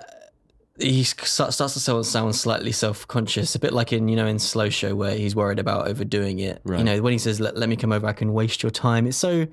He 0.80 1.04
starts 1.04 1.58
to 1.58 1.70
sound 1.70 2.06
sound 2.08 2.36
slightly 2.36 2.72
self 2.72 3.08
conscious, 3.08 3.54
a 3.54 3.60
bit 3.60 3.72
like 3.72 3.94
in 3.94 4.08
you 4.08 4.16
know 4.16 4.26
in 4.26 4.40
slow 4.40 4.70
show 4.70 4.96
where 4.96 5.16
he's 5.16 5.36
worried 5.36 5.60
about 5.60 5.88
overdoing 5.88 6.40
it. 6.40 6.62
You 6.66 6.84
know 6.84 7.02
when 7.04 7.14
he 7.14 7.20
says 7.20 7.40
let, 7.40 7.56
"Let 7.56 7.70
me 7.70 7.76
come 7.76 7.92
over, 7.92 8.08
I 8.08 8.14
can 8.14 8.34
waste 8.34 8.64
your 8.64 8.72
time." 8.72 9.06
It's 9.06 9.18
so 9.18 9.48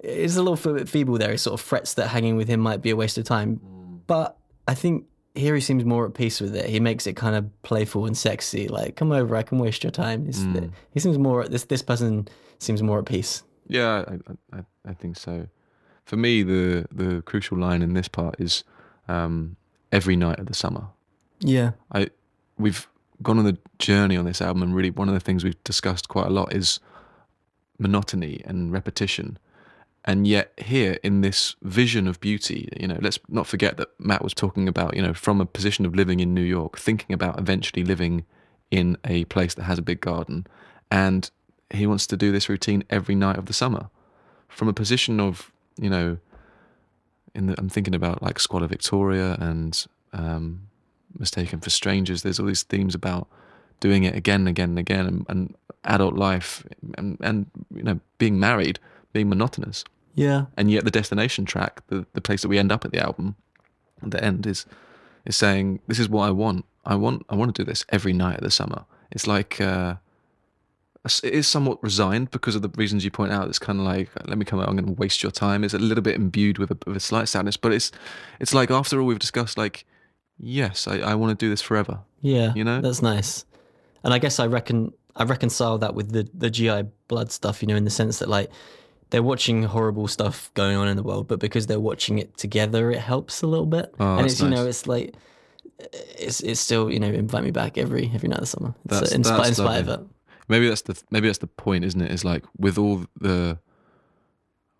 it's 0.00 0.36
a 0.36 0.42
little 0.42 0.74
bit 0.74 0.88
feeble 0.88 1.16
there. 1.16 1.30
He 1.30 1.38
sort 1.38 1.58
of 1.58 1.64
frets 1.64 1.94
that 1.94 2.08
hanging 2.08 2.36
with 2.36 2.48
him 2.48 2.60
might 2.60 2.82
be 2.82 2.90
a 2.90 2.96
waste 2.96 3.16
of 3.16 3.24
time, 3.24 3.56
mm. 3.56 4.00
but 4.06 4.36
I 4.68 4.74
think 4.74 5.06
here 5.34 5.54
he 5.54 5.62
seems 5.62 5.86
more 5.86 6.04
at 6.04 6.12
peace 6.12 6.38
with 6.42 6.54
it. 6.54 6.68
He 6.68 6.78
makes 6.80 7.06
it 7.06 7.16
kind 7.16 7.34
of 7.34 7.62
playful 7.62 8.04
and 8.04 8.14
sexy, 8.14 8.68
like 8.68 8.96
"Come 8.96 9.12
over, 9.12 9.34
I 9.34 9.42
can 9.42 9.58
waste 9.58 9.84
your 9.84 9.92
time." 9.92 10.26
It's, 10.28 10.40
mm. 10.40 10.70
He 10.92 11.00
seems 11.00 11.16
more 11.16 11.48
this 11.48 11.64
this 11.64 11.82
person 11.82 12.28
seems 12.58 12.82
more 12.82 12.98
at 12.98 13.06
peace. 13.06 13.42
Yeah, 13.66 14.04
I, 14.06 14.58
I, 14.58 14.64
I 14.86 14.94
think 14.94 15.16
so. 15.16 15.48
For 16.04 16.16
me, 16.16 16.42
the 16.42 16.86
the 16.92 17.22
crucial 17.22 17.58
line 17.58 17.82
in 17.82 17.94
this 17.94 18.08
part 18.08 18.36
is 18.38 18.64
um, 19.08 19.56
every 19.90 20.16
night 20.16 20.38
of 20.38 20.46
the 20.46 20.54
summer. 20.54 20.88
Yeah, 21.40 21.72
I 21.92 22.08
we've 22.58 22.86
gone 23.22 23.38
on 23.38 23.44
the 23.44 23.58
journey 23.78 24.16
on 24.16 24.24
this 24.24 24.42
album, 24.42 24.62
and 24.62 24.74
really 24.74 24.90
one 24.90 25.08
of 25.08 25.14
the 25.14 25.20
things 25.20 25.44
we've 25.44 25.62
discussed 25.64 26.08
quite 26.08 26.26
a 26.26 26.30
lot 26.30 26.52
is 26.52 26.80
monotony 27.78 28.42
and 28.44 28.72
repetition. 28.72 29.38
And 30.04 30.26
yet, 30.26 30.52
here 30.58 30.98
in 31.04 31.20
this 31.20 31.54
vision 31.62 32.08
of 32.08 32.20
beauty, 32.20 32.68
you 32.76 32.88
know, 32.88 32.98
let's 33.00 33.20
not 33.28 33.46
forget 33.46 33.76
that 33.76 33.88
Matt 34.00 34.22
was 34.22 34.34
talking 34.34 34.66
about, 34.66 34.96
you 34.96 35.02
know, 35.02 35.14
from 35.14 35.40
a 35.40 35.46
position 35.46 35.86
of 35.86 35.94
living 35.94 36.18
in 36.18 36.34
New 36.34 36.42
York, 36.42 36.76
thinking 36.76 37.14
about 37.14 37.38
eventually 37.38 37.84
living 37.84 38.24
in 38.72 38.96
a 39.04 39.24
place 39.26 39.54
that 39.54 39.62
has 39.64 39.78
a 39.78 39.82
big 39.82 40.00
garden, 40.00 40.46
and 40.90 41.30
he 41.72 41.86
wants 41.86 42.06
to 42.08 42.16
do 42.16 42.32
this 42.32 42.48
routine 42.48 42.84
every 42.90 43.14
night 43.14 43.36
of 43.36 43.46
the 43.46 43.52
summer, 43.52 43.88
from 44.48 44.68
a 44.68 44.72
position 44.72 45.20
of, 45.20 45.50
you 45.76 45.90
know, 45.90 46.18
in 47.34 47.46
the, 47.46 47.54
I'm 47.58 47.68
thinking 47.68 47.94
about 47.94 48.22
like 48.22 48.38
Squalor 48.38 48.66
Victoria 48.66 49.36
and 49.40 49.86
um, 50.12 50.68
Mistaken 51.18 51.60
for 51.60 51.70
Strangers. 51.70 52.22
There's 52.22 52.38
all 52.38 52.46
these 52.46 52.62
themes 52.62 52.94
about 52.94 53.28
doing 53.80 54.04
it 54.04 54.14
again 54.14 54.42
and 54.42 54.48
again 54.48 54.70
and 54.70 54.78
again, 54.78 55.06
and, 55.06 55.26
and 55.28 55.54
adult 55.84 56.14
life, 56.14 56.64
and, 56.98 57.16
and 57.20 57.46
you 57.74 57.82
know 57.82 58.00
being 58.18 58.38
married, 58.38 58.78
being 59.12 59.28
monotonous. 59.28 59.84
yeah, 60.14 60.46
And 60.56 60.70
yet 60.70 60.84
the 60.84 60.90
destination 60.90 61.44
track, 61.46 61.82
the 61.88 62.06
the 62.12 62.20
place 62.20 62.42
that 62.42 62.48
we 62.48 62.58
end 62.58 62.70
up 62.70 62.84
at 62.84 62.92
the 62.92 63.00
album, 63.00 63.36
at 64.02 64.10
the 64.10 64.22
end 64.22 64.46
is 64.46 64.66
is 65.24 65.36
saying 65.36 65.80
this 65.86 65.98
is 65.98 66.08
what 66.08 66.28
I 66.28 66.30
want. 66.30 66.66
I 66.84 66.96
want 66.96 67.24
I 67.30 67.34
want 67.34 67.54
to 67.54 67.62
do 67.62 67.66
this 67.66 67.84
every 67.88 68.12
night 68.12 68.36
of 68.38 68.44
the 68.44 68.50
summer. 68.50 68.84
It's 69.10 69.26
like. 69.26 69.60
Uh, 69.60 69.96
it 71.04 71.32
is 71.34 71.48
somewhat 71.48 71.82
resigned 71.82 72.30
because 72.30 72.54
of 72.54 72.62
the 72.62 72.70
reasons 72.76 73.04
you 73.04 73.10
point 73.10 73.32
out. 73.32 73.48
It's 73.48 73.58
kind 73.58 73.80
of 73.80 73.84
like, 73.84 74.08
let 74.28 74.38
me 74.38 74.44
come 74.44 74.60
out. 74.60 74.68
I'm 74.68 74.76
going 74.76 74.86
to 74.94 75.00
waste 75.00 75.22
your 75.22 75.32
time. 75.32 75.64
It's 75.64 75.74
a 75.74 75.78
little 75.78 76.02
bit 76.02 76.14
imbued 76.14 76.58
with 76.58 76.70
a, 76.70 76.78
with 76.86 76.96
a 76.96 77.00
slight 77.00 77.28
sadness, 77.28 77.56
but 77.56 77.72
it's 77.72 77.90
it's 78.38 78.54
like 78.54 78.70
after 78.70 79.00
all 79.00 79.06
we've 79.06 79.18
discussed, 79.18 79.58
like, 79.58 79.84
yes, 80.38 80.86
I, 80.86 80.98
I 80.98 81.14
want 81.16 81.36
to 81.36 81.44
do 81.44 81.50
this 81.50 81.60
forever. 81.62 82.00
yeah. 82.20 82.52
You 82.54 82.64
know? 82.64 82.80
that's 82.80 83.02
nice. 83.02 83.44
And 84.04 84.12
I 84.14 84.18
guess 84.18 84.38
I 84.38 84.46
reckon 84.46 84.92
I 85.16 85.24
reconcile 85.24 85.78
that 85.78 85.94
with 85.94 86.12
the 86.12 86.28
the 86.34 86.50
GI 86.50 86.84
blood 87.08 87.30
stuff, 87.32 87.62
you 87.62 87.68
know, 87.68 87.76
in 87.76 87.84
the 87.84 87.90
sense 87.90 88.18
that 88.20 88.28
like 88.28 88.50
they're 89.10 89.22
watching 89.22 89.62
horrible 89.64 90.08
stuff 90.08 90.50
going 90.54 90.76
on 90.76 90.88
in 90.88 90.96
the 90.96 91.02
world, 91.02 91.28
but 91.28 91.38
because 91.38 91.66
they're 91.66 91.78
watching 91.80 92.18
it 92.18 92.36
together, 92.36 92.90
it 92.90 92.98
helps 93.00 93.42
a 93.42 93.46
little 93.46 93.66
bit. 93.66 93.94
Oh, 94.00 94.16
and 94.16 94.26
it's 94.26 94.40
you 94.40 94.48
know, 94.48 94.66
it's 94.66 94.86
like 94.86 95.14
it's 96.18 96.40
it's 96.40 96.60
still 96.60 96.90
you 96.90 96.98
know 97.00 97.08
invite 97.08 97.44
me 97.44 97.50
back 97.50 97.76
every 97.76 98.10
every 98.14 98.28
night 98.28 98.38
of 98.38 98.44
the 98.44 98.46
summer. 98.46 98.74
It's, 98.84 98.94
That's- 98.94 99.12
uh, 99.12 99.14
in, 99.16 99.22
that's 99.22 99.48
in 99.48 99.54
spite 99.54 99.80
of 99.80 99.88
it. 99.88 100.00
Maybe 100.52 100.68
that's 100.68 100.82
the 100.82 101.02
maybe 101.10 101.28
that's 101.28 101.38
the 101.38 101.46
point, 101.46 101.84
isn't 101.84 102.00
it? 102.00 102.12
Is 102.12 102.24
like 102.24 102.44
with 102.58 102.76
all 102.76 103.06
the 103.18 103.58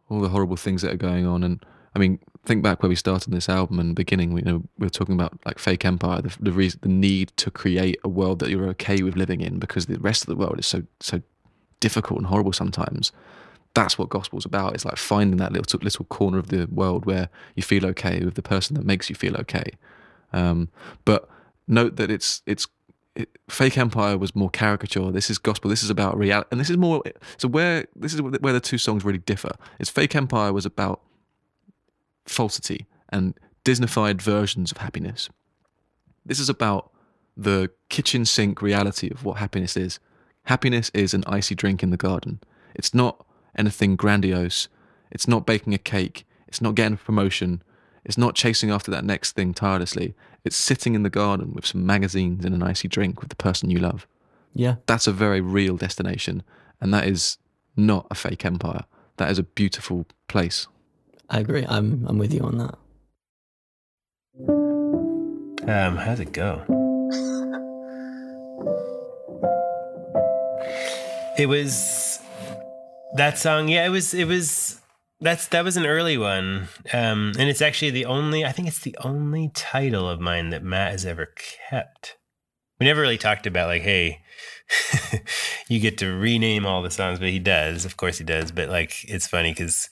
all 0.08 0.20
the 0.20 0.28
horrible 0.28 0.56
things 0.56 0.82
that 0.82 0.92
are 0.92 1.04
going 1.08 1.26
on, 1.26 1.42
and 1.42 1.64
I 1.96 1.98
mean, 1.98 2.18
think 2.44 2.62
back 2.62 2.82
where 2.82 2.90
we 2.90 2.94
started 2.94 3.32
this 3.32 3.48
album 3.48 3.80
and 3.80 3.96
beginning. 3.96 4.34
We 4.34 4.42
you 4.42 4.44
know 4.44 4.62
we 4.78 4.86
were 4.86 4.90
talking 4.90 5.14
about 5.14 5.32
like 5.46 5.58
fake 5.58 5.84
empire, 5.86 6.20
the 6.20 6.36
the, 6.38 6.52
reason, 6.52 6.80
the 6.82 6.90
need 6.90 7.32
to 7.38 7.50
create 7.50 7.98
a 8.04 8.08
world 8.08 8.38
that 8.40 8.50
you're 8.50 8.68
okay 8.68 9.02
with 9.02 9.16
living 9.16 9.40
in 9.40 9.58
because 9.58 9.86
the 9.86 9.98
rest 9.98 10.22
of 10.22 10.26
the 10.26 10.36
world 10.36 10.58
is 10.58 10.66
so 10.66 10.82
so 11.00 11.22
difficult 11.80 12.18
and 12.18 12.26
horrible 12.26 12.52
sometimes. 12.52 13.10
That's 13.74 13.96
what 13.96 14.10
gospel's 14.10 14.44
about. 14.44 14.74
It's 14.74 14.84
like 14.84 14.98
finding 14.98 15.38
that 15.38 15.52
little 15.52 15.80
little 15.80 16.04
corner 16.04 16.38
of 16.38 16.48
the 16.48 16.66
world 16.66 17.06
where 17.06 17.30
you 17.56 17.62
feel 17.62 17.86
okay 17.86 18.22
with 18.22 18.34
the 18.34 18.42
person 18.42 18.76
that 18.76 18.84
makes 18.84 19.08
you 19.08 19.16
feel 19.16 19.36
okay. 19.38 19.70
Um, 20.34 20.68
but 21.06 21.30
note 21.66 21.96
that 21.96 22.10
it's 22.10 22.42
it's 22.44 22.66
it, 22.66 22.68
fake 23.48 23.76
empire 23.76 24.16
was 24.16 24.34
more 24.34 24.50
caricature. 24.50 25.10
This 25.10 25.30
is 25.30 25.38
gospel. 25.38 25.68
This 25.68 25.82
is 25.82 25.90
about 25.90 26.16
reality, 26.16 26.48
and 26.50 26.60
this 26.60 26.70
is 26.70 26.76
more. 26.76 27.02
So 27.36 27.48
where 27.48 27.86
this 27.94 28.14
is 28.14 28.20
where 28.20 28.52
the 28.52 28.60
two 28.60 28.78
songs 28.78 29.04
really 29.04 29.18
differ. 29.18 29.52
Is 29.78 29.90
fake 29.90 30.14
empire 30.14 30.52
was 30.52 30.66
about 30.66 31.00
falsity 32.26 32.86
and 33.08 33.34
Disneyfied 33.64 34.20
versions 34.20 34.72
of 34.72 34.78
happiness. 34.78 35.28
This 36.24 36.40
is 36.40 36.48
about 36.48 36.90
the 37.36 37.70
kitchen 37.88 38.24
sink 38.24 38.60
reality 38.60 39.08
of 39.10 39.24
what 39.24 39.38
happiness 39.38 39.76
is. 39.76 40.00
Happiness 40.44 40.90
is 40.94 41.14
an 41.14 41.24
icy 41.26 41.54
drink 41.54 41.82
in 41.82 41.90
the 41.90 41.96
garden. 41.96 42.40
It's 42.74 42.94
not 42.94 43.24
anything 43.56 43.96
grandiose. 43.96 44.68
It's 45.10 45.28
not 45.28 45.46
baking 45.46 45.74
a 45.74 45.78
cake. 45.78 46.26
It's 46.48 46.60
not 46.60 46.74
getting 46.74 46.94
a 46.94 46.96
promotion. 46.96 47.62
It's 48.04 48.18
not 48.18 48.34
chasing 48.34 48.70
after 48.70 48.90
that 48.90 49.04
next 49.04 49.32
thing 49.32 49.54
tirelessly. 49.54 50.14
It's 50.44 50.56
sitting 50.56 50.94
in 50.94 51.02
the 51.02 51.10
garden 51.10 51.52
with 51.54 51.66
some 51.66 51.86
magazines 51.86 52.44
and 52.44 52.54
an 52.54 52.62
icy 52.62 52.88
drink 52.88 53.20
with 53.20 53.30
the 53.30 53.36
person 53.36 53.70
you 53.70 53.78
love. 53.78 54.06
Yeah, 54.54 54.76
That's 54.86 55.06
a 55.06 55.12
very 55.12 55.40
real 55.40 55.76
destination. 55.76 56.42
And 56.80 56.92
that 56.92 57.06
is 57.06 57.38
not 57.76 58.06
a 58.10 58.14
fake 58.14 58.44
empire. 58.44 58.84
That 59.16 59.30
is 59.30 59.38
a 59.38 59.44
beautiful 59.44 60.04
place. 60.28 60.66
I 61.30 61.40
agree. 61.40 61.64
I'm 61.66 62.04
I'm 62.06 62.18
with 62.18 62.34
you 62.34 62.40
on 62.40 62.58
that. 62.58 62.74
Um, 65.68 65.96
how'd 65.96 66.20
it 66.20 66.32
go? 66.32 66.62
It 71.38 71.46
was 71.46 72.18
that 73.14 73.38
song. 73.38 73.68
Yeah, 73.68 73.86
it 73.86 73.90
was. 73.90 74.12
It 74.12 74.26
was. 74.26 74.81
That's 75.22 75.46
that 75.48 75.64
was 75.64 75.76
an 75.76 75.86
early 75.86 76.18
one, 76.18 76.68
um, 76.92 77.32
and 77.38 77.48
it's 77.48 77.62
actually 77.62 77.92
the 77.92 78.06
only. 78.06 78.44
I 78.44 78.50
think 78.50 78.66
it's 78.66 78.80
the 78.80 78.96
only 79.04 79.50
title 79.54 80.08
of 80.08 80.20
mine 80.20 80.50
that 80.50 80.64
Matt 80.64 80.90
has 80.90 81.06
ever 81.06 81.32
kept. 81.70 82.16
We 82.80 82.86
never 82.86 83.00
really 83.00 83.18
talked 83.18 83.46
about 83.46 83.68
like, 83.68 83.82
hey, 83.82 84.20
you 85.68 85.78
get 85.78 85.98
to 85.98 86.12
rename 86.12 86.66
all 86.66 86.82
the 86.82 86.90
songs, 86.90 87.20
but 87.20 87.28
he 87.28 87.38
does. 87.38 87.84
Of 87.84 87.96
course, 87.96 88.18
he 88.18 88.24
does. 88.24 88.50
But 88.50 88.68
like, 88.68 89.04
it's 89.08 89.28
funny 89.28 89.52
because 89.52 89.88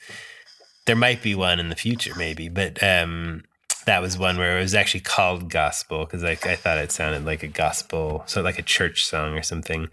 there 0.87 0.97
might 0.97 1.23
be 1.23 1.37
one 1.37 1.61
in 1.61 1.69
the 1.69 1.77
future, 1.77 2.13
maybe. 2.17 2.49
But 2.49 2.83
um, 2.83 3.45
that 3.87 4.03
was 4.03 4.19
one 4.19 4.37
where 4.37 4.59
it 4.59 4.63
was 4.63 4.75
actually 4.75 5.01
called 5.01 5.51
gospel 5.51 6.05
because 6.05 6.25
like 6.25 6.45
I 6.47 6.57
thought 6.57 6.79
it 6.79 6.91
sounded 6.91 7.25
like 7.25 7.45
a 7.45 7.49
gospel, 7.49 8.25
so 8.27 8.43
like 8.43 8.59
a 8.59 8.63
church 8.63 9.05
song 9.05 9.39
or 9.39 9.43
something. 9.43 9.89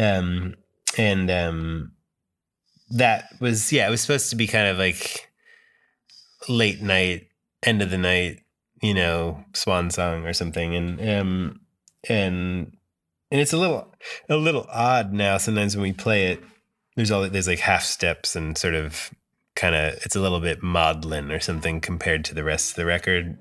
Um, 0.00 0.56
and 0.98 1.30
um, 1.30 1.92
that 2.90 3.32
was 3.40 3.72
yeah, 3.72 3.86
it 3.86 3.90
was 3.90 4.00
supposed 4.00 4.30
to 4.30 4.36
be 4.36 4.46
kind 4.46 4.68
of 4.68 4.78
like 4.78 5.30
late 6.48 6.82
night, 6.82 7.28
end 7.62 7.82
of 7.82 7.90
the 7.90 7.98
night, 7.98 8.40
you 8.82 8.94
know, 8.94 9.44
swan 9.54 9.90
song 9.90 10.26
or 10.26 10.32
something. 10.32 10.74
And 10.74 11.08
um, 11.08 11.60
and 12.08 12.76
and 13.30 13.40
it's 13.40 13.52
a 13.52 13.58
little 13.58 13.94
a 14.28 14.36
little 14.36 14.66
odd 14.70 15.12
now. 15.12 15.38
Sometimes 15.38 15.76
when 15.76 15.82
we 15.82 15.92
play 15.92 16.32
it, 16.32 16.42
there's 16.96 17.10
all 17.10 17.28
there's 17.28 17.48
like 17.48 17.60
half 17.60 17.82
steps 17.82 18.34
and 18.34 18.58
sort 18.58 18.74
of 18.74 19.10
kind 19.54 19.74
of 19.74 19.94
it's 20.04 20.16
a 20.16 20.20
little 20.20 20.40
bit 20.40 20.62
maudlin 20.62 21.30
or 21.30 21.40
something 21.40 21.80
compared 21.80 22.24
to 22.24 22.34
the 22.34 22.44
rest 22.44 22.70
of 22.70 22.76
the 22.76 22.86
record. 22.86 23.38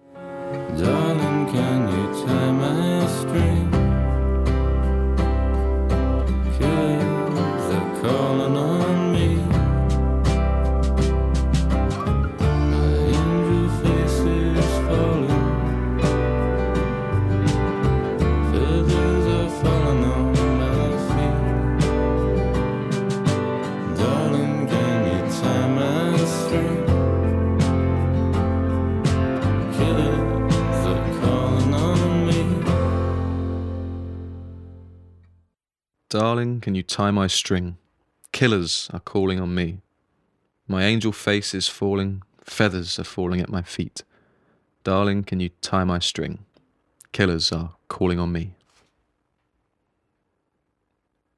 Darling, 36.29 36.61
can 36.61 36.75
you 36.75 36.83
tie 36.83 37.09
my 37.09 37.25
string? 37.25 37.77
Killers 38.31 38.87
are 38.93 38.99
calling 38.99 39.39
on 39.39 39.55
me. 39.55 39.79
My 40.67 40.83
angel 40.83 41.11
face 41.11 41.55
is 41.55 41.67
falling, 41.67 42.21
feathers 42.43 42.99
are 42.99 43.03
falling 43.03 43.41
at 43.41 43.49
my 43.49 43.63
feet. 43.63 44.03
Darling, 44.83 45.23
can 45.23 45.39
you 45.39 45.49
tie 45.61 45.83
my 45.83 45.97
string? 45.97 46.45
Killers 47.13 47.51
are 47.51 47.71
calling 47.87 48.19
on 48.19 48.31
me. 48.31 48.53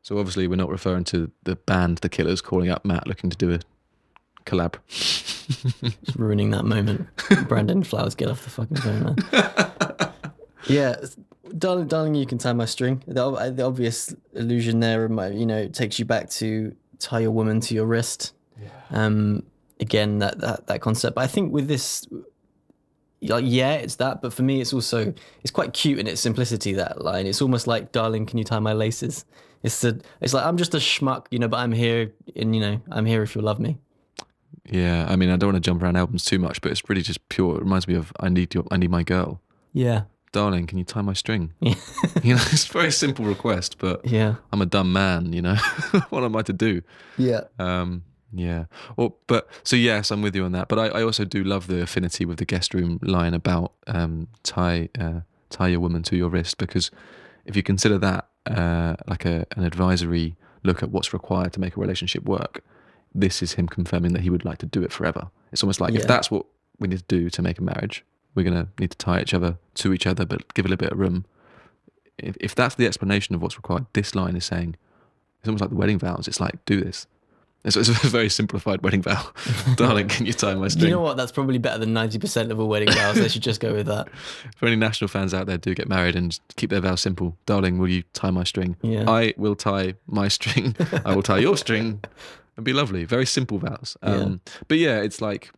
So 0.01 0.17
obviously 0.17 0.45
we're 0.45 0.57
not 0.57 0.67
referring 0.67 1.05
to 1.05 1.31
the 1.43 1.55
band 1.55 1.99
The 1.99 2.09
Killers 2.09 2.41
calling 2.41 2.69
up 2.69 2.83
Matt 2.83 3.07
looking 3.07 3.29
to 3.29 3.37
do 3.37 3.53
a 3.53 3.59
collab. 4.45 4.75
Just 4.89 6.17
ruining 6.17 6.51
that 6.51 6.65
moment. 6.65 7.07
Brandon 7.47 7.83
Flowers, 7.83 8.13
get 8.13 8.27
off 8.27 8.43
the 8.43 8.49
fucking 8.49 8.75
phone, 8.75 9.03
man. 9.05 10.13
yeah, 10.67 10.97
darling, 11.57 11.87
darling, 11.87 12.15
you 12.15 12.25
can 12.25 12.37
tie 12.37 12.53
my 12.53 12.65
string. 12.65 13.03
The, 13.07 13.51
the 13.55 13.63
obvious 13.63 14.13
illusion 14.33 14.79
there, 14.79 15.07
you 15.31 15.45
know, 15.45 15.67
takes 15.67 15.99
you 15.99 16.05
back 16.05 16.29
to 16.31 16.75
tie 16.99 17.19
your 17.19 17.31
woman 17.31 17.59
to 17.61 17.73
your 17.73 17.85
wrist. 17.85 18.33
Um, 18.91 19.43
again, 19.79 20.19
that 20.19 20.39
that 20.39 20.67
that 20.67 20.81
concept. 20.81 21.15
But 21.15 21.23
I 21.23 21.27
think 21.27 21.51
with 21.51 21.67
this, 21.67 22.07
like, 23.21 23.45
yeah, 23.47 23.73
it's 23.73 23.95
that. 23.95 24.21
But 24.21 24.33
for 24.33 24.43
me, 24.43 24.61
it's 24.61 24.73
also 24.73 25.13
it's 25.41 25.51
quite 25.51 25.73
cute 25.73 25.99
in 25.99 26.07
its 26.07 26.21
simplicity. 26.21 26.73
That 26.73 27.03
line, 27.03 27.25
it's 27.25 27.41
almost 27.41 27.67
like, 27.67 27.91
darling, 27.91 28.25
can 28.25 28.37
you 28.37 28.43
tie 28.43 28.59
my 28.59 28.73
laces? 28.73 29.25
It's 29.63 29.83
a, 29.83 29.99
it's 30.21 30.33
like 30.33 30.45
I'm 30.45 30.57
just 30.57 30.73
a 30.73 30.77
schmuck, 30.77 31.27
you 31.31 31.39
know, 31.39 31.47
but 31.47 31.57
I'm 31.57 31.71
here, 31.71 32.13
and 32.35 32.55
you 32.55 32.61
know, 32.61 32.81
I'm 32.91 33.05
here 33.05 33.23
if 33.23 33.35
you 33.35 33.41
love 33.41 33.59
me. 33.59 33.77
Yeah, 34.69 35.05
I 35.09 35.15
mean 35.15 35.29
I 35.29 35.37
don't 35.37 35.53
want 35.53 35.63
to 35.63 35.67
jump 35.69 35.81
around 35.81 35.97
albums 35.97 36.23
too 36.23 36.39
much, 36.39 36.61
but 36.61 36.71
it's 36.71 36.87
really 36.89 37.01
just 37.01 37.27
pure. 37.29 37.57
It 37.57 37.63
reminds 37.63 37.87
me 37.87 37.95
of 37.95 38.11
I 38.19 38.29
need 38.29 38.53
your 38.53 38.63
I 38.71 38.77
need 38.77 38.91
my 38.91 39.03
girl. 39.03 39.41
Yeah, 39.73 40.03
Darling, 40.31 40.65
can 40.67 40.77
you 40.77 40.83
tie 40.85 41.01
my 41.01 41.13
string? 41.13 41.53
yeah, 41.59 41.75
You 42.23 42.35
know, 42.35 42.41
it's 42.51 42.69
a 42.69 42.73
very 42.73 42.91
simple 42.91 43.25
request, 43.25 43.77
but 43.79 44.05
yeah, 44.05 44.35
I'm 44.51 44.61
a 44.61 44.65
dumb 44.65 44.93
man, 44.93 45.33
you 45.33 45.41
know. 45.41 45.55
what 46.09 46.23
am 46.23 46.35
I 46.35 46.41
to 46.43 46.53
do? 46.53 46.81
yeah. 47.17 47.41
Um, 47.59 48.03
yeah. 48.33 48.65
Or, 48.95 49.13
but 49.27 49.49
so 49.63 49.75
yes, 49.75 50.09
I'm 50.09 50.21
with 50.21 50.33
you 50.37 50.45
on 50.45 50.53
that. 50.53 50.69
But 50.69 50.79
I, 50.79 50.87
I 50.99 51.03
also 51.03 51.25
do 51.25 51.43
love 51.43 51.67
the 51.67 51.81
affinity 51.81 52.23
with 52.25 52.37
the 52.37 52.45
guest 52.45 52.73
room 52.73 52.97
line 53.01 53.33
about 53.33 53.73
um, 53.87 54.29
tie 54.43 54.87
uh, 54.97 55.19
tie 55.49 55.67
your 55.67 55.81
woman 55.81 56.01
to 56.03 56.15
your 56.15 56.29
wrist 56.29 56.57
because 56.57 56.91
if 57.45 57.57
you 57.57 57.61
consider 57.63 57.97
that 57.97 58.29
uh, 58.45 58.95
like 59.05 59.25
a, 59.25 59.45
an 59.57 59.65
advisory 59.65 60.37
look 60.63 60.81
at 60.81 60.91
what's 60.91 61.11
required 61.11 61.51
to 61.51 61.59
make 61.59 61.75
a 61.75 61.79
relationship 61.81 62.23
work, 62.23 62.63
this 63.13 63.43
is 63.43 63.53
him 63.55 63.67
confirming 63.67 64.13
that 64.13 64.21
he 64.21 64.29
would 64.29 64.45
like 64.45 64.59
to 64.59 64.65
do 64.65 64.81
it 64.81 64.93
forever. 64.93 65.29
It's 65.51 65.61
almost 65.61 65.81
like 65.81 65.93
Yeah. 65.93 65.99
if 65.99 66.07
that's 66.07 66.31
what 66.31 66.45
we 66.79 66.87
need 66.87 66.99
to 66.99 67.05
do 67.09 67.29
to 67.31 67.41
make 67.41 67.59
a 67.59 67.63
marriage, 67.63 68.05
we're 68.35 68.43
gonna 68.43 68.67
need 68.79 68.91
to 68.91 68.97
tie 68.97 69.21
each 69.21 69.33
other 69.33 69.57
to 69.75 69.93
each 69.93 70.07
other, 70.07 70.25
but 70.25 70.53
give 70.53 70.65
a 70.65 70.69
little 70.69 70.83
bit 70.85 70.91
of 70.93 70.99
room. 70.99 71.25
If, 72.17 72.37
if 72.39 72.55
that's 72.55 72.75
the 72.75 72.85
explanation 72.85 73.35
of 73.35 73.41
what's 73.41 73.57
required, 73.57 73.85
this 73.93 74.13
line 74.15 74.35
is 74.35 74.45
saying 74.45 74.75
it's 75.39 75.47
almost 75.47 75.61
like 75.61 75.69
the 75.71 75.75
wedding 75.75 75.97
vows. 75.99 76.27
It's 76.27 76.39
like 76.39 76.63
do 76.65 76.79
this. 76.81 77.07
It's, 77.63 77.75
it's 77.75 77.89
a 77.89 77.93
very 78.07 78.29
simplified 78.29 78.81
wedding 78.83 79.01
vow. 79.03 79.23
Darling, 79.75 80.07
can 80.07 80.25
you 80.25 80.33
tie 80.33 80.55
my 80.55 80.67
string? 80.67 80.85
You 80.89 80.95
know 80.95 81.01
what? 81.01 81.15
That's 81.17 81.31
probably 81.31 81.57
better 81.59 81.77
than 81.77 81.93
ninety 81.93 82.17
percent 82.19 82.51
of 82.51 82.59
all 82.59 82.67
wedding 82.67 82.91
vows. 82.91 83.15
they 83.15 83.27
should 83.27 83.43
just 83.43 83.59
go 83.59 83.73
with 83.73 83.87
that. 83.87 84.09
For 84.55 84.65
any 84.67 84.75
national 84.75 85.07
fans 85.09 85.33
out 85.33 85.45
there, 85.47 85.57
do 85.57 85.73
get 85.75 85.87
married 85.87 86.15
and 86.15 86.39
keep 86.55 86.69
their 86.69 86.79
vows 86.81 87.01
simple. 87.01 87.37
Darling, 87.45 87.77
will 87.77 87.89
you 87.89 88.03
tie 88.13 88.31
my 88.31 88.43
string? 88.43 88.77
Yeah. 88.81 89.09
I 89.09 89.33
will 89.37 89.55
tie 89.55 89.95
my 90.07 90.27
string. 90.27 90.75
I 91.05 91.15
will 91.15 91.23
tie 91.23 91.39
your 91.39 91.57
string. 91.57 92.01
It'd 92.55 92.63
be 92.65 92.73
lovely. 92.73 93.03
Very 93.05 93.25
simple 93.25 93.57
vows. 93.59 93.95
Um, 94.01 94.41
But 94.67 94.77
yeah, 94.77 94.99
it's 95.01 95.21
like, 95.21 95.51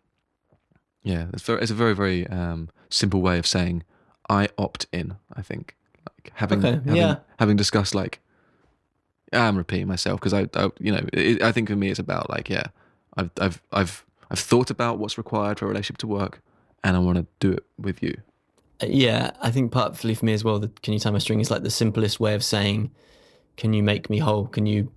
yeah, 1.04 1.28
it's, 1.34 1.44
very, 1.44 1.62
it's 1.62 1.72
a 1.72 1.76
very, 1.76 1.94
very 1.94 2.26
um, 2.28 2.70
simple 2.90 3.22
way 3.22 3.38
of 3.38 3.46
saying 3.46 3.84
I 4.30 4.50
opt 4.58 4.88
in, 4.92 5.16
I 5.34 5.42
think. 5.42 5.76
Like 6.08 6.32
having, 6.36 6.60
Okay, 6.60 6.72
having, 6.86 6.96
yeah. 6.96 7.18
having 7.40 7.56
discussed 7.56 7.94
like, 7.94 8.20
I'm 9.32 9.58
repeating 9.58 9.88
myself 9.88 10.20
because 10.20 10.34
I, 10.34 10.48
I, 10.54 10.70
you 10.80 10.92
know, 10.92 11.06
it, 11.14 11.42
I 11.42 11.52
think 11.52 11.70
for 11.70 11.76
me 11.76 11.90
it's 11.90 12.00
about 12.00 12.30
like, 12.30 12.50
yeah, 12.50 12.66
I've, 13.18 13.32
I've, 13.40 13.62
I've, 13.72 14.06
I've 14.30 14.40
thought 14.40 14.70
about 14.70 15.00
what's 15.00 15.18
required 15.18 15.60
for 15.60 15.66
a 15.66 15.68
relationship 15.68 15.98
to 16.00 16.08
work, 16.08 16.42
and 16.84 16.96
I 16.96 17.00
want 17.00 17.18
to 17.18 17.26
do 17.40 17.52
it 17.54 17.64
with 17.78 18.02
you. 18.02 18.18
Uh, 18.82 18.88
Yeah, 18.88 19.32
I 19.42 19.52
think 19.52 19.72
partly 19.72 20.16
for 20.16 20.26
me 20.26 20.34
as 20.34 20.44
well. 20.44 20.60
The 20.60 20.70
"Can 20.82 20.94
you 20.94 21.00
tie 21.00 21.12
my 21.12 21.20
string" 21.20 21.40
is 21.40 21.52
like 21.52 21.64
the 21.64 21.70
simplest 21.70 22.20
way 22.20 22.34
of 22.34 22.44
saying, 22.44 22.92
"Can 23.58 23.74
you 23.74 23.84
make 23.84 24.10
me 24.10 24.18
whole? 24.20 24.48
Can 24.48 24.66
you, 24.66 24.92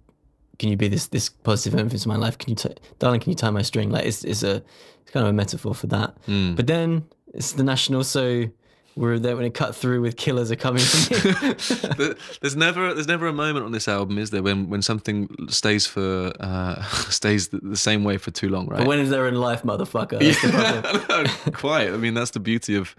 can 0.58 0.68
you 0.70 0.76
be 0.76 0.88
this 0.88 1.06
this 1.08 1.28
positive 1.28 1.78
influence 1.78 2.04
in 2.04 2.08
my 2.08 2.16
life? 2.16 2.38
Can 2.38 2.50
you, 2.50 2.56
t- 2.56 2.74
darling? 2.98 3.20
Can 3.20 3.30
you 3.30 3.36
tie 3.36 3.50
my 3.50 3.62
string?" 3.62 3.90
Like 3.90 4.06
it's 4.06 4.24
it's 4.24 4.42
a 4.42 4.62
it's 5.02 5.10
kind 5.12 5.24
of 5.24 5.30
a 5.30 5.32
metaphor 5.32 5.74
for 5.74 5.86
that. 5.88 6.16
But 6.26 6.66
then 6.66 7.06
it's 7.34 7.52
the 7.52 7.62
national, 7.64 8.04
so 8.04 8.46
we're 8.96 9.18
there 9.18 9.36
when 9.36 9.44
it 9.44 9.52
cut 9.52 9.76
through 9.76 10.00
with 10.00 10.16
"Killers 10.16 10.50
are 10.50 10.56
coming 10.56 10.82
for 10.82 11.14
me." 11.14 12.14
There's 12.40 12.56
never 12.56 12.94
there's 12.94 13.06
never 13.06 13.26
a 13.26 13.32
moment 13.32 13.66
on 13.66 13.72
this 13.72 13.88
album, 13.88 14.18
is 14.18 14.30
there, 14.30 14.42
when 14.42 14.70
when 14.70 14.82
something 14.82 15.28
stays 15.48 15.86
for 15.86 16.32
uh, 16.40 16.82
stays 17.10 17.48
the, 17.48 17.76
same 17.76 18.04
way 18.04 18.16
for 18.16 18.30
too 18.30 18.48
long, 18.48 18.66
right? 18.68 18.78
but 18.78 18.86
when 18.86 18.98
is 18.98 19.10
there 19.10 19.28
in 19.28 19.34
life, 19.34 19.62
motherfucker? 19.62 20.18
That's 20.18 20.42
the. 20.42 21.04
No, 21.44 21.52
quite. 21.52 21.92
I 21.92 21.96
mean, 21.98 22.14
that's 22.14 22.30
the 22.30 22.40
beauty 22.40 22.74
of 22.74 22.96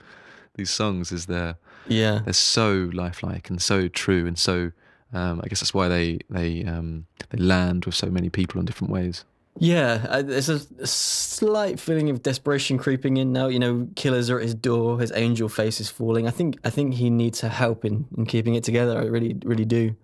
these 0.54 0.70
songs 0.70 1.12
is 1.12 1.26
they're 1.26 1.58
Yeah, 1.88 2.20
they're 2.24 2.34
so 2.34 2.90
lifelike 2.94 3.50
and 3.50 3.62
so 3.62 3.88
true 3.88 4.28
and 4.28 4.38
so. 4.38 4.72
Um, 5.14 5.42
I 5.44 5.48
guess 5.48 5.62
that's 5.62 5.74
why 5.74 5.88
they 5.88 6.20
they 6.30 6.64
um, 6.66 7.06
they 7.30 7.38
land 7.38 7.86
with 7.86 7.96
so 7.96 8.08
many 8.08 8.30
people 8.30 8.60
in 8.60 8.66
different 8.66 8.92
ways. 8.92 9.24
Yeah, 9.60 10.06
uh, 10.08 10.22
there's 10.22 10.50
a, 10.50 10.62
a 10.80 10.86
slight 10.88 11.80
feeling 11.80 12.10
of 12.10 12.22
desperation 12.22 12.78
creeping 12.78 13.18
in 13.18 13.34
now. 13.34 13.48
You 13.48 13.60
know, 13.60 13.88
killers 13.96 14.30
are 14.30 14.38
at 14.38 14.44
his 14.44 14.54
door. 14.54 15.00
His 15.00 15.12
angel 15.16 15.50
face 15.50 15.82
is 15.82 15.90
falling. 15.90 16.28
I 16.28 16.32
think 16.32 16.58
I 16.64 16.70
think 16.70 16.96
he 16.96 17.10
needs 17.10 17.42
her 17.42 17.50
help 17.50 17.86
in, 17.86 18.06
in 18.18 18.26
keeping 18.26 18.56
it 18.56 18.64
together. 18.64 18.98
I 18.98 19.06
really 19.06 19.36
really 19.44 19.66
do. 19.66 19.96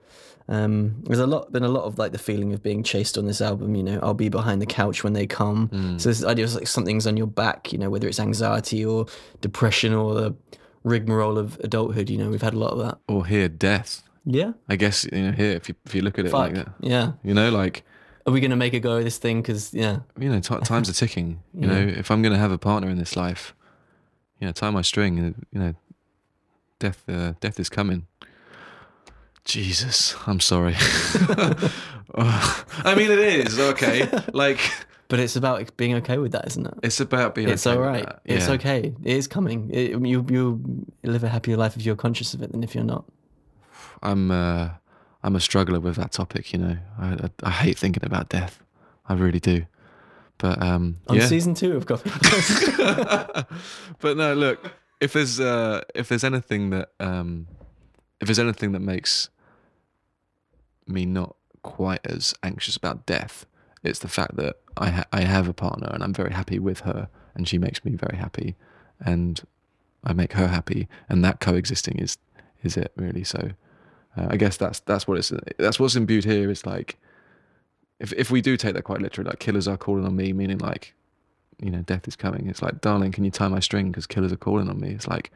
Um, 0.49 1.01
there's 1.03 1.19
a 1.19 1.27
lot 1.27 1.51
been 1.51 1.63
a 1.63 1.69
lot 1.69 1.83
of 1.83 1.97
like 1.97 2.11
the 2.11 2.17
feeling 2.17 2.51
of 2.53 2.61
being 2.63 2.83
chased 2.83 3.17
on 3.17 3.25
this 3.25 3.41
album. 3.41 3.75
You 3.75 3.83
know, 3.83 3.99
I'll 4.01 4.13
be 4.13 4.29
behind 4.29 4.61
the 4.61 4.65
couch 4.65 5.03
when 5.03 5.13
they 5.13 5.27
come. 5.27 5.69
So 5.99 6.09
this 6.09 6.23
idea 6.23 6.45
of 6.45 6.53
like 6.55 6.67
something's 6.67 7.07
on 7.07 7.17
your 7.17 7.27
back. 7.27 7.71
You 7.71 7.79
know, 7.79 7.89
whether 7.89 8.07
it's 8.07 8.19
anxiety 8.19 8.83
or 8.83 9.05
depression 9.41 9.93
or 9.93 10.15
the 10.15 10.35
rigmarole 10.83 11.37
of 11.37 11.59
adulthood. 11.63 12.09
You 12.09 12.17
know, 12.17 12.29
we've 12.29 12.41
had 12.41 12.53
a 12.53 12.59
lot 12.59 12.71
of 12.71 12.79
that. 12.79 12.97
Or 13.07 13.25
here, 13.25 13.47
death. 13.47 14.03
Yeah, 14.25 14.53
I 14.69 14.75
guess 14.75 15.05
you 15.11 15.21
know 15.21 15.31
here 15.31 15.51
if 15.51 15.69
you 15.69 15.75
if 15.85 15.95
you 15.95 16.01
look 16.01 16.17
at 16.17 16.25
it 16.25 16.31
fuck. 16.31 16.41
like 16.41 16.53
that, 16.53 16.69
yeah. 16.79 17.13
you 17.23 17.33
know, 17.33 17.49
like 17.49 17.83
Are 18.25 18.31
we 18.31 18.39
gonna 18.39 18.55
make 18.55 18.73
a 18.73 18.79
go 18.79 18.97
of 18.97 19.03
this 19.03 19.17
thing? 19.17 19.41
Because 19.41 19.73
yeah, 19.73 19.99
you 20.17 20.29
know, 20.29 20.39
t- 20.39 20.59
times 20.59 20.89
are 20.89 20.93
ticking. 20.93 21.41
You 21.53 21.67
know, 21.67 21.79
if 21.79 22.09
I'm 22.09 22.21
going 22.21 22.33
to 22.33 22.39
have 22.39 22.51
a 22.51 22.57
partner 22.57 22.89
in 22.89 22.97
this 22.97 23.15
life, 23.15 23.53
you 24.39 24.47
know, 24.47 24.51
tie 24.51 24.71
my 24.71 24.81
string. 24.81 25.35
You 25.51 25.59
know, 25.59 25.73
death, 26.79 27.03
uh, 27.07 27.33
death 27.39 27.59
is 27.59 27.69
coming. 27.69 28.07
Jesus, 29.45 30.15
I'm 30.25 30.39
sorry. 30.39 30.75
Oh, 32.15 32.65
I 32.85 32.95
mean, 32.95 33.11
it 33.11 33.19
is 33.19 33.59
okay. 33.59 34.09
Like, 34.33 34.59
but 35.09 35.19
it's 35.19 35.35
about 35.35 35.75
being 35.77 35.95
okay 35.95 36.17
with 36.17 36.31
that, 36.31 36.47
isn't 36.47 36.65
it? 36.65 36.73
it's 36.83 36.99
about 36.99 37.35
being. 37.35 37.49
it's 37.49 37.67
okay 37.67 37.75
all 37.75 37.81
right. 37.81 38.05
that. 38.05 38.21
It's 38.25 38.47
okay. 38.47 38.93
It 39.03 39.17
is 39.17 39.27
coming. 39.27 39.69
It, 39.71 39.91
you 39.91 40.25
you 40.29 40.85
live 41.03 41.23
a 41.23 41.29
happier 41.29 41.57
life 41.57 41.75
if 41.75 41.85
you're 41.85 41.95
conscious 41.95 42.33
of 42.33 42.41
it 42.41 42.51
than 42.51 42.63
if 42.63 42.73
you're 42.73 42.83
not. 42.83 43.05
I'm. 44.03 44.31
Uh, 44.31 44.69
I'm 45.23 45.35
a 45.35 45.39
struggler 45.39 45.79
with 45.79 45.95
that 45.95 46.11
topic. 46.11 46.51
You 46.51 46.59
know, 46.59 46.77
I, 46.99 47.07
I, 47.13 47.29
I 47.43 47.49
hate 47.49 47.77
thinking 47.77 48.05
about 48.05 48.29
death. 48.29 48.59
I 49.07 49.13
really 49.13 49.39
do. 49.39 49.65
But 50.37 50.61
um, 50.61 50.97
On 51.07 51.15
yeah. 51.15 51.27
season 51.27 51.53
two 51.53 51.77
of 51.77 51.85
Coffee. 51.85 52.09
but 53.99 54.17
no, 54.17 54.33
look, 54.33 54.73
if 54.99 55.13
there's 55.13 55.39
uh, 55.39 55.81
if 55.95 56.09
there's 56.09 56.23
anything 56.23 56.71
that 56.71 56.89
um, 56.99 57.47
if 58.19 58.27
there's 58.27 58.39
anything 58.39 58.73
that 58.73 58.81
makes 58.81 59.29
me 60.87 61.05
not 61.05 61.35
quite 61.61 62.01
as 62.05 62.33
anxious 62.43 62.75
about 62.75 63.05
death, 63.05 63.45
it's 63.83 63.99
the 63.99 64.09
fact 64.09 64.35
that 64.35 64.57
I 64.75 64.89
ha- 64.89 65.05
I 65.13 65.21
have 65.21 65.47
a 65.47 65.53
partner 65.53 65.89
and 65.93 66.03
I'm 66.03 66.13
very 66.13 66.33
happy 66.33 66.59
with 66.59 66.81
her, 66.81 67.07
and 67.35 67.47
she 67.47 67.57
makes 67.57 67.85
me 67.85 67.95
very 67.95 68.17
happy, 68.17 68.55
and 68.99 69.41
I 70.03 70.11
make 70.11 70.33
her 70.33 70.47
happy, 70.47 70.89
and 71.07 71.23
that 71.23 71.39
coexisting 71.39 71.99
is 71.99 72.17
is 72.63 72.75
it 72.75 72.91
really. 72.97 73.23
So 73.23 73.51
uh, 74.17 74.27
I 74.29 74.37
guess 74.37 74.57
that's 74.57 74.79
that's 74.81 75.07
what 75.07 75.17
it's 75.17 75.31
that's 75.57 75.79
what's 75.79 75.95
imbued 75.95 76.25
here. 76.25 76.49
Is 76.49 76.65
like 76.65 76.97
if 77.99 78.13
if 78.13 78.31
we 78.31 78.41
do 78.41 78.57
take 78.57 78.73
that 78.73 78.83
quite 78.83 79.01
literally, 79.01 79.29
like 79.29 79.39
killers 79.39 79.67
are 79.67 79.77
calling 79.77 80.05
on 80.05 80.15
me, 80.15 80.33
meaning 80.33 80.57
like 80.57 80.93
you 81.59 81.71
know, 81.71 81.81
death 81.81 82.07
is 82.07 82.15
coming. 82.15 82.47
It's 82.47 82.61
like, 82.61 82.81
darling, 82.81 83.11
can 83.11 83.23
you 83.23 83.31
tie 83.31 83.47
my 83.47 83.59
string? 83.59 83.91
Because 83.91 84.05
killers 84.05 84.31
are 84.31 84.37
calling 84.37 84.69
on 84.69 84.79
me. 84.79 84.89
It's 84.89 85.07
like, 85.07 85.31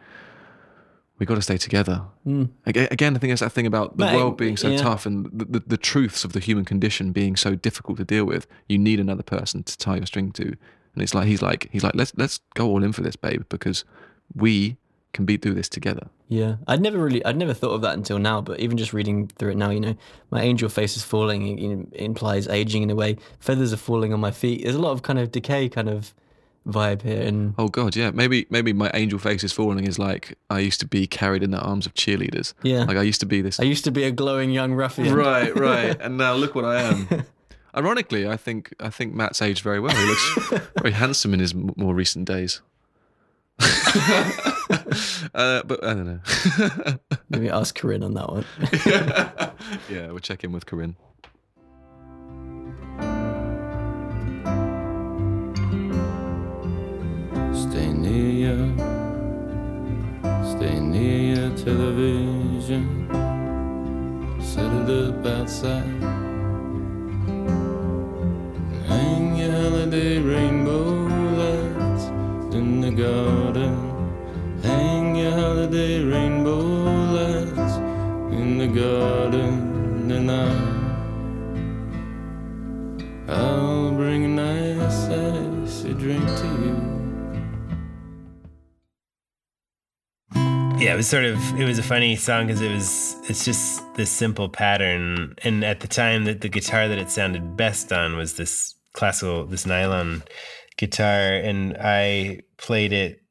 we 1.19 1.25
got 1.25 1.35
to 1.35 1.41
stay 1.41 1.57
together. 1.57 2.01
Mm. 2.27 2.49
Again, 2.65 3.15
I 3.15 3.19
think 3.19 3.31
it's 3.31 3.41
that 3.41 3.51
thing 3.51 3.65
about 3.65 3.97
the 3.97 4.05
But, 4.05 4.15
world 4.15 4.37
being 4.37 4.57
so 4.57 4.69
yeah. 4.69 4.77
tough 4.77 5.05
and 5.05 5.25
the, 5.31 5.45
the, 5.45 5.59
the 5.65 5.77
truths 5.77 6.23
of 6.23 6.33
the 6.33 6.39
human 6.39 6.65
condition 6.65 7.11
being 7.11 7.35
so 7.35 7.55
difficult 7.55 7.97
to 7.97 8.03
deal 8.03 8.25
with. 8.25 8.45
You 8.67 8.77
need 8.77 8.99
another 8.99 9.23
person 9.23 9.63
to 9.63 9.77
tie 9.77 9.97
your 9.97 10.05
string 10.05 10.31
to. 10.33 10.43
And 10.43 11.03
it's 11.03 11.13
like, 11.13 11.27
he's 11.27 11.41
like, 11.41 11.69
he's 11.71 11.83
like, 11.83 11.95
let's, 11.95 12.13
let's 12.17 12.39
go 12.55 12.67
all 12.67 12.83
in 12.83 12.91
for 12.91 13.01
this, 13.01 13.15
babe, 13.15 13.43
because 13.49 13.85
we 14.35 14.77
can 15.13 15.25
be 15.25 15.37
through 15.37 15.53
this 15.55 15.69
together. 15.69 16.07
Yeah, 16.27 16.57
I'd 16.67 16.81
never 16.81 16.97
really, 16.97 17.23
I'd 17.25 17.37
never 17.37 17.53
thought 17.53 17.71
of 17.71 17.81
that 17.81 17.93
until 17.93 18.19
now. 18.19 18.41
But 18.41 18.59
even 18.59 18.77
just 18.77 18.93
reading 18.93 19.27
through 19.27 19.51
it 19.51 19.57
now, 19.57 19.69
you 19.69 19.79
know, 19.79 19.95
my 20.29 20.41
angel 20.41 20.69
face 20.69 20.97
is 20.97 21.03
falling. 21.03 21.57
It, 21.57 21.87
it 21.93 21.99
implies 22.01 22.47
aging 22.47 22.83
in 22.83 22.89
a 22.89 22.95
way. 22.95 23.17
Feathers 23.39 23.73
are 23.73 23.77
falling 23.77 24.13
on 24.13 24.19
my 24.19 24.31
feet. 24.31 24.63
There's 24.63 24.75
a 24.75 24.81
lot 24.81 24.91
of 24.91 25.01
kind 25.01 25.19
of 25.19 25.31
decay, 25.31 25.69
kind 25.69 25.89
of 25.89 26.13
vibe 26.67 27.01
here, 27.01 27.21
and 27.21 27.55
Oh 27.57 27.69
God, 27.69 27.95
yeah. 27.95 28.11
Maybe 28.11 28.45
maybe 28.49 28.73
my 28.73 28.91
angel 28.93 29.19
face 29.19 29.43
is 29.43 29.53
falling 29.53 29.85
is 29.87 29.97
like 29.97 30.37
I 30.49 30.59
used 30.59 30.81
to 30.81 30.85
be 30.87 31.07
carried 31.07 31.41
in 31.43 31.51
the 31.51 31.59
arms 31.59 31.85
of 31.85 31.93
cheerleaders. 31.93 32.53
Yeah. 32.61 32.83
Like 32.83 32.97
I 32.97 33.03
used 33.03 33.21
to 33.21 33.25
be 33.25 33.41
this 33.41 33.59
I 33.59 33.63
used 33.63 33.85
to 33.85 33.91
be 33.91 34.03
a 34.03 34.11
glowing 34.11 34.51
young 34.51 34.73
ruffian. 34.73 35.15
Right, 35.15 35.55
right. 35.55 35.97
And 36.01 36.17
now 36.17 36.33
look 36.33 36.53
what 36.55 36.65
I 36.65 36.81
am. 36.81 37.07
Ironically, 37.75 38.27
I 38.27 38.35
think 38.37 38.73
I 38.79 38.89
think 38.89 39.13
Matt's 39.13 39.41
aged 39.41 39.63
very 39.63 39.79
well. 39.79 39.95
He 39.95 40.05
looks 40.05 40.67
very 40.81 40.91
handsome 40.91 41.33
in 41.33 41.39
his 41.39 41.53
m- 41.53 41.71
more 41.77 41.93
recent 41.95 42.25
days. 42.27 42.61
uh, 45.33 45.63
but 45.63 45.83
I 45.83 45.93
don't 45.93 46.05
know. 46.05 46.99
Maybe 47.29 47.49
ask 47.49 47.75
Carin 47.75 48.03
on 48.03 48.13
that 48.15 48.29
one. 48.29 48.45
yeah, 49.89 50.07
we'll 50.07 50.19
check 50.19 50.43
in 50.43 50.51
with 50.51 50.65
Carin. 50.65 50.95
Stay 57.53 57.93
near 57.93 58.31
you. 58.31 58.75
Stay 60.57 60.79
near 60.79 61.35
your 61.35 61.57
television. 61.57 63.07
Set 64.41 64.71
it 64.71 64.89
up 64.89 65.25
outside. 65.25 66.36
I'll 83.29 83.91
bring 83.91 84.25
a 84.25 84.27
nice 84.27 85.09
icy 85.09 85.93
drink 85.93 86.25
to 86.25 86.47
you. 86.63 86.97
Yeah, 90.79 90.93
it 90.93 90.97
was 90.97 91.07
sort 91.07 91.25
of 91.25 91.37
it 91.59 91.65
was 91.65 91.79
a 91.79 91.83
funny 91.83 92.15
song 92.15 92.47
because 92.47 92.61
it 92.61 92.71
was 92.71 93.15
it's 93.27 93.43
just 93.43 93.81
this 93.95 94.11
simple 94.11 94.47
pattern, 94.47 95.35
and 95.43 95.63
at 95.65 95.79
the 95.79 95.87
time 95.87 96.25
that 96.25 96.41
the 96.41 96.49
guitar 96.49 96.87
that 96.87 96.97
it 96.97 97.09
sounded 97.09 97.57
best 97.57 97.91
on 97.91 98.15
was 98.15 98.35
this 98.35 98.75
classical 98.93 99.45
this 99.45 99.65
nylon 99.65 100.23
guitar, 100.77 101.33
and 101.33 101.75
I 101.79 102.41
played 102.57 102.93
it, 102.93 103.21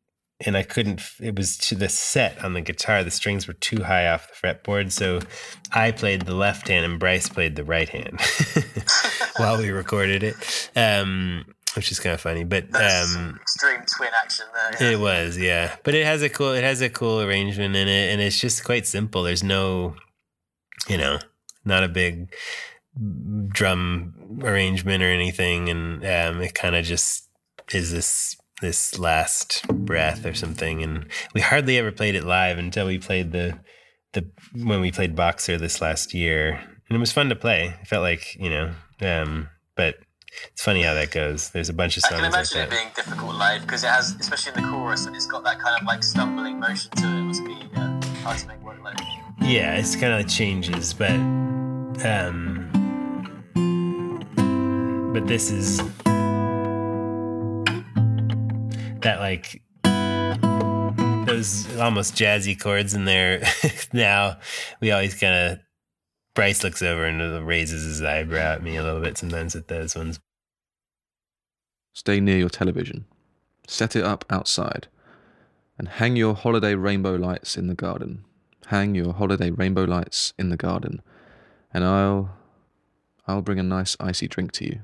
and 0.44 0.56
I 0.56 0.62
couldn't. 0.62 1.00
It 1.20 1.36
was 1.36 1.56
to 1.58 1.74
the 1.74 1.88
set 1.88 2.44
on 2.44 2.52
the 2.52 2.60
guitar. 2.60 3.02
The 3.02 3.10
strings 3.10 3.46
were 3.46 3.54
too 3.54 3.84
high 3.84 4.08
off 4.08 4.28
the 4.28 4.34
fretboard, 4.46 4.92
so 4.92 5.20
I 5.72 5.92
played 5.92 6.22
the 6.22 6.34
left 6.34 6.68
hand, 6.68 6.84
and 6.84 7.00
Bryce 7.00 7.28
played 7.28 7.56
the 7.56 7.64
right 7.64 7.88
hand 7.88 8.20
while 9.38 9.58
we 9.58 9.70
recorded 9.70 10.22
it, 10.22 10.70
um, 10.76 11.46
which 11.74 11.90
is 11.90 11.98
kind 11.98 12.12
of 12.14 12.20
funny. 12.20 12.44
But 12.44 12.64
um, 12.74 13.38
Extreme 13.40 13.84
twin 13.96 14.10
action 14.22 14.46
there. 14.78 14.92
it 14.92 15.00
was, 15.00 15.38
yeah. 15.38 15.76
But 15.84 15.94
it 15.94 16.04
has 16.04 16.22
a 16.22 16.28
cool 16.28 16.52
it 16.52 16.64
has 16.64 16.82
a 16.82 16.90
cool 16.90 17.22
arrangement 17.22 17.74
in 17.74 17.88
it 17.88 18.12
and 18.12 18.20
it's 18.20 18.38
just 18.38 18.64
quite 18.64 18.86
simple. 18.86 19.22
There's 19.22 19.42
no 19.44 19.94
you 20.88 20.98
know, 20.98 21.18
not 21.64 21.82
a 21.82 21.88
big 21.88 22.32
drum 23.48 24.40
arrangement 24.42 25.02
or 25.02 25.10
anything 25.10 25.68
and 25.68 26.02
um 26.04 26.40
it 26.42 26.54
kind 26.54 26.74
of 26.74 26.84
just 26.84 27.28
is 27.72 27.92
this 27.92 28.36
this 28.62 28.98
last 28.98 29.66
breath 29.68 30.24
or 30.24 30.32
something 30.34 30.82
and 30.82 31.06
we 31.34 31.40
hardly 31.42 31.76
ever 31.78 31.92
played 31.92 32.14
it 32.14 32.24
live 32.24 32.56
until 32.58 32.86
we 32.86 32.98
played 32.98 33.32
the 33.32 33.58
the 34.14 34.24
when 34.54 34.80
we 34.80 34.90
played 34.90 35.14
Boxer 35.14 35.58
this 35.58 35.80
last 35.82 36.14
year. 36.14 36.52
And 36.88 36.96
it 36.96 36.98
was 37.00 37.12
fun 37.12 37.28
to 37.28 37.36
play. 37.36 37.74
It 37.82 37.86
felt 37.88 38.02
like, 38.02 38.34
you 38.36 38.48
know, 38.48 38.72
um 39.02 39.48
but 39.76 39.96
it's 40.52 40.62
funny 40.62 40.82
how 40.82 40.94
that 40.94 41.10
goes. 41.10 41.50
There's 41.50 41.68
a 41.68 41.74
bunch 41.74 41.96
of 41.96 42.04
I 42.06 42.08
songs 42.08 42.20
can 42.22 42.30
like 42.30 42.34
imagine 42.52 42.58
that. 42.58 42.66
it 42.68 42.70
being 42.70 42.88
difficult 42.94 43.34
live 43.36 43.62
because 43.62 43.84
it 43.84 43.88
has, 43.88 44.14
especially 44.20 44.52
in 44.54 44.62
the 44.64 44.70
chorus, 44.70 45.06
and 45.06 45.14
it's 45.16 45.26
got 45.26 45.44
that 45.44 45.58
kind 45.60 45.78
of 45.80 45.86
like 45.86 46.02
stumbling 46.02 46.58
motion 46.60 46.90
to 46.92 47.04
it. 47.06 47.18
It 47.20 47.22
must 47.24 47.44
be 47.44 47.56
uh, 47.76 48.02
hard 48.22 48.38
to 48.38 48.48
make 48.48 48.62
work 48.62 48.82
live. 48.82 48.96
yeah 49.42 49.76
it's 49.76 49.94
kind 49.96 50.12
of 50.12 50.20
like 50.20 50.28
changes 50.28 50.92
but 50.94 51.10
um 52.04 52.70
but 55.12 55.26
this 55.26 55.50
is 55.50 55.80
that 59.00 59.20
like 59.20 59.62
those 61.26 61.76
almost 61.78 62.14
jazzy 62.14 62.58
chords 62.58 62.94
in 62.94 63.04
there. 63.04 63.42
now 63.92 64.38
we 64.80 64.90
always 64.90 65.14
kind 65.14 65.34
of 65.34 65.58
Bryce 66.34 66.62
looks 66.62 66.82
over 66.82 67.04
and 67.04 67.46
raises 67.46 67.84
his 67.84 68.02
eyebrow 68.02 68.54
at 68.54 68.62
me 68.62 68.76
a 68.76 68.82
little 68.82 69.00
bit 69.00 69.16
sometimes 69.16 69.56
at 69.56 69.68
those 69.68 69.96
ones. 69.96 70.20
Stay 71.94 72.20
near 72.20 72.36
your 72.36 72.50
television. 72.50 73.06
Set 73.66 73.96
it 73.96 74.04
up 74.04 74.24
outside. 74.28 74.86
And 75.78 75.88
hang 75.88 76.14
your 76.14 76.34
holiday 76.34 76.74
rainbow 76.74 77.14
lights 77.14 77.56
in 77.56 77.68
the 77.68 77.74
garden. 77.74 78.24
Hang 78.66 78.94
your 78.94 79.14
holiday 79.14 79.50
rainbow 79.50 79.84
lights 79.84 80.34
in 80.38 80.50
the 80.50 80.56
garden. 80.56 81.00
And 81.72 81.84
I'll 81.84 82.36
I'll 83.26 83.42
bring 83.42 83.58
a 83.58 83.62
nice 83.62 83.96
icy 83.98 84.28
drink 84.28 84.52
to 84.52 84.64
you. 84.66 84.80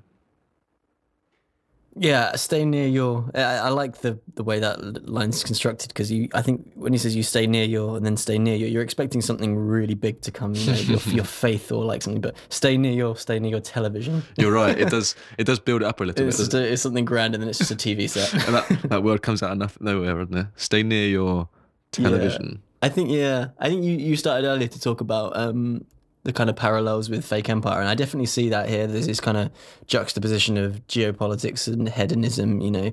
Yeah, 1.95 2.35
stay 2.37 2.65
near 2.65 2.87
your. 2.89 3.31
I, 3.35 3.41
I 3.41 3.69
like 3.69 3.99
the 3.99 4.19
the 4.35 4.43
way 4.43 4.59
that 4.61 5.07
line's 5.09 5.45
constructed 5.45 5.89
because 5.89 6.11
you. 6.11 6.29
I 6.33 6.41
think 6.41 6.73
when 6.75 6.93
he 6.95 6.99
says 6.99 7.15
you 7.15 7.23
stay 7.23 7.47
near 7.47 7.65
your 7.65 7.97
and 7.97 8.07
then 8.07 8.17
stay 8.17 8.39
near 8.39 8.57
your, 8.57 8.69
you're 8.69 8.83
expecting 8.83 9.21
something 9.21 9.57
really 9.57 9.95
big 9.95 10.23
to 10.23 10.31
come, 10.31 10.55
you 10.55 10.73
know, 10.73 10.79
your, 10.79 10.99
your 11.07 11.25
faith 11.25 11.71
or 11.71 11.85
like 11.85 12.01
something. 12.03 12.23
But 12.23 12.35
stay 12.49 12.79
near 12.79 12.93
your, 12.93 13.15
stay 13.17 13.39
near 13.39 13.51
your 13.51 13.61
television. 13.61 14.23
You're 14.39 14.53
right. 14.53 14.79
It 14.79 14.89
does 14.97 15.15
it 15.37 15.45
does 15.45 15.59
build 15.59 15.83
it 15.83 15.87
up 15.87 16.01
a 16.01 16.05
little 16.05 16.27
It's 16.27 16.39
bit. 16.39 16.43
just 16.45 16.55
a, 16.55 16.73
it's 16.73 16.83
something 16.83 17.05
grand 17.05 17.35
and 17.35 17.43
then 17.43 17.51
it's 17.51 17.59
just 17.59 17.71
a 17.71 17.77
TV 17.77 18.09
set. 18.17 18.33
And 18.33 18.55
that, 18.55 18.83
that 18.89 19.03
word 19.03 19.21
comes 19.21 19.43
out 19.43 19.53
of 19.53 19.59
noth- 19.59 19.81
nowhere, 19.81 20.15
doesn't 20.25 20.37
it? 20.37 20.47
Stay 20.57 20.83
near 20.83 21.07
your 21.09 21.49
television. 21.91 22.63
I 22.81 22.89
think 22.89 23.11
yeah. 23.11 23.49
I 23.59 23.69
think 23.69 23.85
you, 23.85 23.93
you 23.93 24.17
started 24.17 24.47
earlier 24.47 24.69
to 24.69 24.81
talk 24.81 25.01
about 25.03 25.37
um, 25.37 25.85
the 26.25 26.33
kind 26.33 26.49
of 26.49 26.57
parallels 26.57 27.11
with 27.11 27.25
fake 27.25 27.49
empire, 27.49 27.81
and 27.81 27.89
I 27.89 27.95
definitely 27.95 28.27
see 28.27 28.49
that 28.51 28.69
here. 28.69 28.87
There's 28.87 29.07
this 29.07 29.21
kind 29.21 29.37
of 29.37 29.51
juxtaposition 29.87 30.57
of 30.57 30.87
geopolitics 30.87 31.67
and 31.67 31.89
hedonism. 31.89 32.61
You 32.61 32.71
know, 32.71 32.93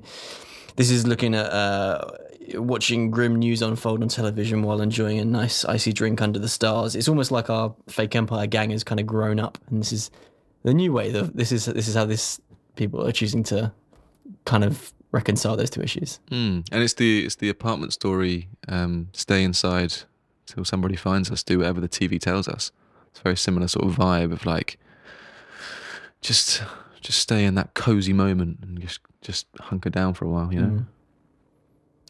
this 0.76 0.90
is 0.90 1.06
looking 1.06 1.34
at 1.34 1.46
uh, 1.52 2.10
watching 2.54 3.10
grim 3.10 3.36
news 3.36 3.62
unfold 3.62 4.02
on 4.02 4.08
television 4.08 4.62
while 4.62 4.80
enjoying 4.80 5.18
a 5.18 5.24
nice 5.24 5.64
icy 5.64 5.92
drink 5.92 6.20
under 6.20 6.38
the 6.38 6.48
stars. 6.48 6.96
It's 6.96 7.08
almost 7.08 7.30
like 7.30 7.48
our 7.48 7.74
fake 7.88 8.16
empire 8.16 8.46
gang 8.46 8.70
has 8.70 8.82
kind 8.82 9.00
of 9.00 9.06
grown 9.06 9.38
up, 9.38 9.58
and 9.68 9.80
this 9.80 9.92
is 9.92 10.10
the 10.62 10.74
new 10.74 10.92
way. 10.92 11.10
The, 11.10 11.22
this 11.22 11.52
is 11.52 11.66
this 11.66 11.88
is 11.88 11.94
how 11.94 12.06
this 12.06 12.40
people 12.76 13.06
are 13.06 13.12
choosing 13.12 13.42
to 13.44 13.72
kind 14.44 14.64
of 14.64 14.92
reconcile 15.12 15.56
those 15.56 15.70
two 15.70 15.82
issues. 15.82 16.20
Mm. 16.30 16.66
And 16.72 16.82
it's 16.82 16.94
the 16.94 17.24
it's 17.24 17.36
the 17.36 17.48
apartment 17.48 17.92
story. 17.92 18.48
Um, 18.68 19.08
stay 19.12 19.42
inside 19.44 19.94
till 20.46 20.64
somebody 20.64 20.96
finds 20.96 21.30
us. 21.30 21.42
Do 21.42 21.58
whatever 21.58 21.80
the 21.80 21.88
TV 21.88 22.18
tells 22.18 22.48
us. 22.48 22.72
It's 23.10 23.20
a 23.20 23.22
very 23.22 23.36
similar 23.36 23.68
sort 23.68 23.86
of 23.86 23.96
vibe 23.96 24.32
of 24.32 24.46
like 24.46 24.78
just 26.20 26.62
just 27.00 27.18
stay 27.18 27.44
in 27.44 27.54
that 27.54 27.74
cozy 27.74 28.12
moment 28.12 28.58
and 28.62 28.80
just 28.80 29.00
just 29.20 29.46
hunker 29.58 29.90
down 29.90 30.14
for 30.14 30.24
a 30.24 30.28
while. 30.28 30.52
You 30.52 30.60
know. 30.60 30.68
Mm. 30.68 30.86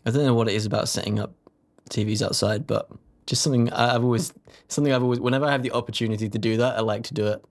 I 0.07 0.11
don't 0.11 0.25
know 0.25 0.35
what 0.35 0.49
it 0.49 0.55
is 0.55 0.67
about 0.67 0.89
setting 0.89 1.19
up 1.19 1.35
TVs 1.91 2.23
outside, 2.23 2.67
but 2.67 2.91
just 3.27 3.43
something 3.43 3.71
I've 3.73 4.03
always 4.03 4.33
something 4.69 4.93
I've 4.93 5.03
always 5.03 5.21
whenever 5.21 5.47
I 5.47 5.53
have 5.53 5.63
the 5.63 5.73
opportunity 5.73 6.29
to 6.29 6.39
do 6.39 6.57
that, 6.57 6.77
I 6.77 6.81
like 6.81 7.05
to 7.05 7.15
do 7.15 7.27
it. 7.27 7.45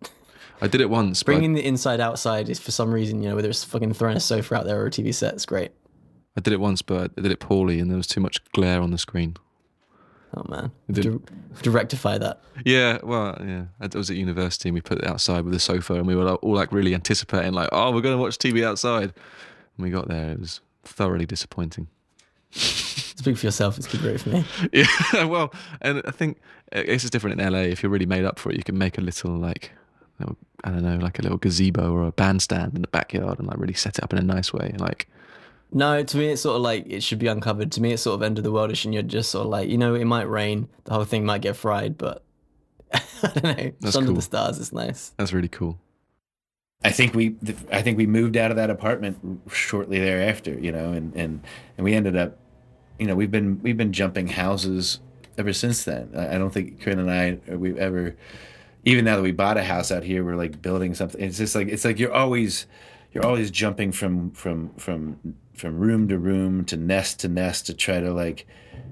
I 0.61 0.67
did 0.67 0.81
it 0.81 0.89
once. 0.89 1.23
but 1.23 1.31
Bringing 1.31 1.53
the 1.53 1.65
inside 1.65 2.01
outside 2.01 2.49
is 2.49 2.59
for 2.59 2.71
some 2.71 2.91
reason, 2.91 3.21
you 3.21 3.29
know, 3.29 3.35
whether 3.35 3.49
it's 3.49 3.63
fucking 3.63 3.93
throwing 3.93 4.17
a 4.17 4.19
sofa 4.19 4.55
out 4.55 4.65
there 4.65 4.81
or 4.81 4.87
a 4.87 4.91
TV 4.91 5.13
set, 5.13 5.33
it's 5.33 5.45
great. 5.45 5.71
I 6.35 6.41
did 6.41 6.51
it 6.51 6.59
once, 6.59 6.81
but 6.81 7.11
I 7.17 7.21
did 7.21 7.31
it 7.31 7.39
poorly, 7.39 7.79
and 7.79 7.89
there 7.89 7.97
was 7.97 8.07
too 8.07 8.19
much 8.19 8.43
glare 8.51 8.81
on 8.81 8.91
the 8.91 8.97
screen. 8.97 9.37
Oh 10.35 10.43
man, 10.47 10.71
to, 10.93 11.21
to 11.63 11.71
rectify 11.71 12.19
that. 12.19 12.41
Yeah, 12.63 12.99
well, 13.01 13.35
yeah. 13.43 13.65
I 13.81 13.89
was 13.97 14.11
at 14.11 14.15
university 14.15 14.69
and 14.69 14.75
we 14.75 14.81
put 14.81 14.99
it 14.99 15.07
outside 15.07 15.43
with 15.43 15.55
a 15.55 15.59
sofa, 15.59 15.95
and 15.95 16.05
we 16.05 16.15
were 16.15 16.33
all 16.35 16.53
like 16.53 16.71
really 16.71 16.93
anticipating, 16.93 17.53
like, 17.53 17.69
oh, 17.71 17.91
we're 17.91 18.01
going 18.01 18.15
to 18.15 18.21
watch 18.21 18.37
TV 18.37 18.63
outside. 18.63 19.11
And 19.77 19.83
we 19.83 19.89
got 19.89 20.07
there, 20.07 20.31
it 20.31 20.39
was 20.39 20.61
thoroughly 20.83 21.25
disappointing. 21.25 21.87
Speak 22.51 23.37
for 23.37 23.47
yourself. 23.47 23.77
It's 23.77 23.87
been 23.87 24.01
great 24.01 24.21
for 24.21 24.29
me. 24.29 24.45
Yeah, 24.71 25.23
well, 25.25 25.51
and 25.81 26.01
I 26.05 26.11
think 26.11 26.37
uh, 26.75 26.83
it's 26.85 27.09
different 27.09 27.41
in 27.41 27.51
LA. 27.51 27.59
If 27.59 27.81
you're 27.81 27.91
really 27.91 28.05
made 28.05 28.25
up 28.25 28.37
for 28.37 28.51
it, 28.51 28.57
you 28.57 28.63
can 28.63 28.77
make 28.77 28.97
a 28.97 29.01
little 29.01 29.35
like, 29.35 29.71
I 30.63 30.69
don't 30.69 30.83
know, 30.83 30.97
like 30.97 31.17
a 31.17 31.21
little 31.21 31.37
gazebo 31.37 31.91
or 31.91 32.07
a 32.07 32.11
bandstand 32.11 32.75
in 32.75 32.81
the 32.81 32.87
backyard, 32.87 33.39
and 33.39 33.47
like 33.47 33.57
really 33.57 33.73
set 33.73 33.97
it 33.97 34.03
up 34.03 34.13
in 34.13 34.19
a 34.19 34.23
nice 34.23 34.53
way. 34.53 34.75
Like, 34.77 35.07
No, 35.71 36.01
to 36.03 36.17
me 36.17 36.29
it's 36.29 36.41
sort 36.41 36.55
of 36.55 36.61
like 36.61 36.85
it 36.87 37.03
should 37.03 37.19
be 37.19 37.27
uncovered. 37.27 37.71
To 37.73 37.81
me 37.81 37.93
it's 37.93 38.01
sort 38.01 38.15
of 38.15 38.23
end 38.23 38.37
of 38.37 38.43
the 38.43 38.51
worldish, 38.51 38.85
and 38.85 38.93
you're 38.93 39.03
just 39.03 39.29
sort 39.31 39.45
of 39.45 39.51
like, 39.51 39.69
you 39.69 39.77
know, 39.77 39.93
it 39.95 40.05
might 40.05 40.29
rain, 40.29 40.67
the 40.85 40.93
whole 40.93 41.05
thing 41.05 41.25
might 41.25 41.41
get 41.41 41.55
fried, 41.55 41.97
but 41.97 42.23
I 42.93 42.99
don't 43.21 43.43
know. 43.43 43.53
That's 43.53 43.75
Just 43.81 43.97
under 43.97 44.07
cool. 44.07 44.15
the 44.15 44.21
stars, 44.21 44.57
it's 44.59 44.73
nice. 44.73 45.13
that's 45.17 45.31
really 45.33 45.47
cool. 45.47 45.79
I 46.83 46.91
think 46.91 47.13
we 47.13 47.35
I 47.71 47.81
think 47.81 47.97
we 47.97 48.07
moved 48.07 48.37
out 48.37 48.51
of 48.51 48.57
that 48.57 48.69
apartment 48.69 49.41
shortly 49.51 49.99
thereafter, 49.99 50.57
you 50.57 50.71
know, 50.71 50.91
and 50.93 51.13
and 51.15 51.41
and 51.77 51.83
we 51.83 51.93
ended 51.93 52.15
up, 52.15 52.37
you 52.97 53.05
know, 53.05 53.15
we've 53.15 53.29
been 53.31 53.61
we've 53.61 53.77
been 53.77 53.91
jumping 53.93 54.27
houses 54.27 55.01
ever 55.37 55.51
since 55.53 55.83
then. 55.83 56.09
I 56.15 56.35
I 56.35 56.37
don't 56.37 56.51
think 56.51 56.79
Carin 56.81 56.99
and 56.99 57.11
I 57.11 57.37
uh, 57.51 57.57
we've 57.59 57.77
ever, 57.77 58.15
even 58.85 59.03
now 59.05 59.17
that 59.17 59.21
we 59.23 59.33
bought 59.33 59.57
a 59.57 59.63
house 59.65 59.91
out 59.91 60.03
here, 60.03 60.23
we're 60.23 60.37
like 60.37 60.61
building 60.61 60.95
something. 60.95 61.21
It's 61.21 61.37
just 61.37 61.53
like 61.53 61.67
it's 61.67 61.83
like 61.83 61.99
you're 61.99 62.13
always 62.13 62.65
you're 63.11 63.25
always 63.25 63.51
jumping 63.51 63.91
from 63.91 64.31
from 64.31 64.73
from 64.75 65.35
from 65.53 65.77
room 65.77 66.07
to 66.07 66.17
room 66.17 66.63
to 66.65 66.77
nest 66.77 67.19
to 67.19 67.27
nest 67.27 67.67
to 67.67 67.73
try 67.73 67.99
to 67.99 68.13
like 68.13 68.47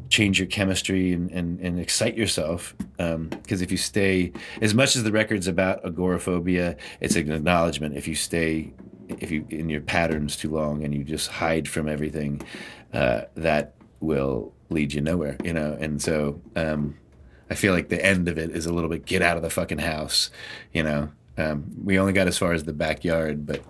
change 0.09 0.39
your 0.39 0.47
chemistry 0.47 1.13
and, 1.13 1.31
and, 1.31 1.59
and 1.59 1.79
excite 1.79 2.15
yourself. 2.15 2.75
Because 2.97 3.61
if 3.61 3.71
you 3.71 3.77
stay, 3.77 4.31
as 4.61 4.73
much 4.73 4.95
as 4.95 5.03
the 5.03 5.11
record's 5.11 5.47
about 5.47 5.85
agoraphobia, 5.85 6.77
it's 6.99 7.15
an 7.15 7.31
acknowledgement. 7.31 7.95
If 7.95 8.07
you 8.07 8.15
stay, 8.15 8.73
if 9.07 9.31
you 9.31 9.45
in 9.49 9.69
your 9.69 9.81
patterns 9.81 10.35
too 10.35 10.49
long 10.49 10.83
and 10.83 10.93
you 10.93 11.03
just 11.03 11.29
hide 11.29 11.67
from 11.67 11.87
everything, 11.87 12.41
uh, 12.93 13.21
that 13.35 13.75
will 13.99 14.53
lead 14.69 14.93
you 14.93 15.01
nowhere, 15.01 15.37
you 15.43 15.53
know. 15.53 15.77
And 15.79 16.01
so 16.01 16.41
um, 16.55 16.97
I 17.49 17.55
feel 17.55 17.73
like 17.73 17.89
the 17.89 18.03
end 18.03 18.27
of 18.27 18.37
it 18.37 18.51
is 18.51 18.65
a 18.65 18.73
little 18.73 18.89
bit 18.89 19.05
get 19.05 19.21
out 19.21 19.37
of 19.37 19.43
the 19.43 19.49
fucking 19.49 19.79
house, 19.79 20.29
you 20.73 20.83
know. 20.83 21.09
Um, 21.37 21.65
we 21.83 21.99
only 21.99 22.13
got 22.13 22.27
as 22.27 22.37
far 22.37 22.53
as 22.53 22.63
the 22.63 22.73
backyard, 22.73 23.45
but 23.45 23.61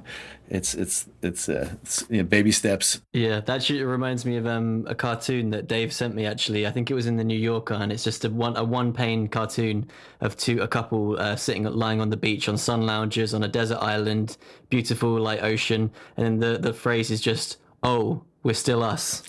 it's 0.50 0.74
it's 0.74 1.08
it's, 1.22 1.50
uh, 1.50 1.70
it's 1.82 2.06
you 2.10 2.18
know, 2.18 2.24
baby 2.24 2.52
steps. 2.52 3.02
Yeah, 3.14 3.42
that 3.42 3.70
reminds 3.70 4.26
me 4.26 4.38
of 4.38 4.46
um, 4.46 4.86
a 4.88 4.96
cartoon 4.96 5.50
that 5.52 5.68
Dave 5.68 5.92
sent 5.92 6.16
me. 6.16 6.26
Actually, 6.26 6.66
I 6.66 6.72
think 6.72 6.90
it 6.90 6.94
was 6.94 7.06
in 7.06 7.18
the 7.18 7.24
New 7.24 7.38
Yorker, 7.38 7.74
and 7.74 7.92
it's 7.92 8.04
just 8.04 8.24
a 8.26 8.30
one 8.30 8.56
a 8.56 8.64
one 8.64 8.94
pane 8.94 9.28
cartoon 9.28 9.90
of 10.22 10.38
two 10.38 10.62
a 10.62 10.68
couple 10.68 11.20
uh, 11.20 11.36
sitting 11.36 11.64
lying 11.64 12.00
on 12.00 12.10
the 12.10 12.18
beach 12.18 12.48
on 12.48 12.58
sun 12.58 12.86
loungers 12.86 13.34
on 13.34 13.44
a 13.44 13.48
desert 13.48 13.80
island, 13.82 14.38
beautiful 14.70 15.20
like 15.20 15.44
ocean, 15.44 15.92
and 16.16 16.26
then 16.26 16.40
the 16.40 16.58
the 16.58 16.74
phrase 16.74 17.12
is 17.12 17.22
just 17.22 17.58
"Oh, 17.84 18.24
we're 18.44 18.54
still 18.54 18.84
us." 18.84 19.24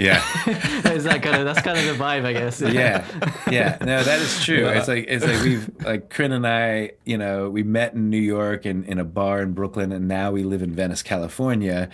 Yeah. 0.00 0.22
is 0.90 1.04
that 1.04 1.22
kind 1.22 1.36
of 1.36 1.44
that's 1.44 1.60
kind 1.60 1.78
of 1.78 1.84
the 1.84 2.02
vibe, 2.02 2.24
I 2.24 2.32
guess. 2.32 2.60
yeah. 2.60 3.04
Yeah. 3.50 3.76
No 3.80 4.02
that 4.02 4.20
is 4.20 4.42
true. 4.44 4.66
It's 4.66 4.88
like 4.88 5.06
it's 5.08 5.24
like 5.24 5.42
we've 5.42 5.70
like 5.84 6.08
Carin 6.10 6.32
and 6.32 6.46
i 6.46 6.92
you 7.04 7.18
know 7.18 7.50
we 7.50 7.62
met 7.62 7.94
in 7.94 8.08
new 8.10 8.18
york 8.18 8.64
and 8.64 8.84
in 8.86 8.98
a 8.98 9.04
bar 9.04 9.42
in 9.42 9.52
brooklyn 9.52 9.92
and 9.92 10.08
now 10.08 10.30
we 10.30 10.42
live 10.42 10.62
in 10.62 10.72
venice 10.74 11.02
california. 11.02 11.90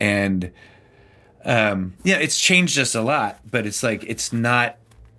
And 0.00 0.52
um 1.44 1.94
yeah 2.04 2.16
it's 2.18 2.38
changed 2.38 2.78
us 2.78 2.94
a 2.94 3.02
lot 3.02 3.40
but 3.50 3.66
it's 3.66 3.82
like 3.82 4.04
it's 4.04 4.32
not 4.32 4.76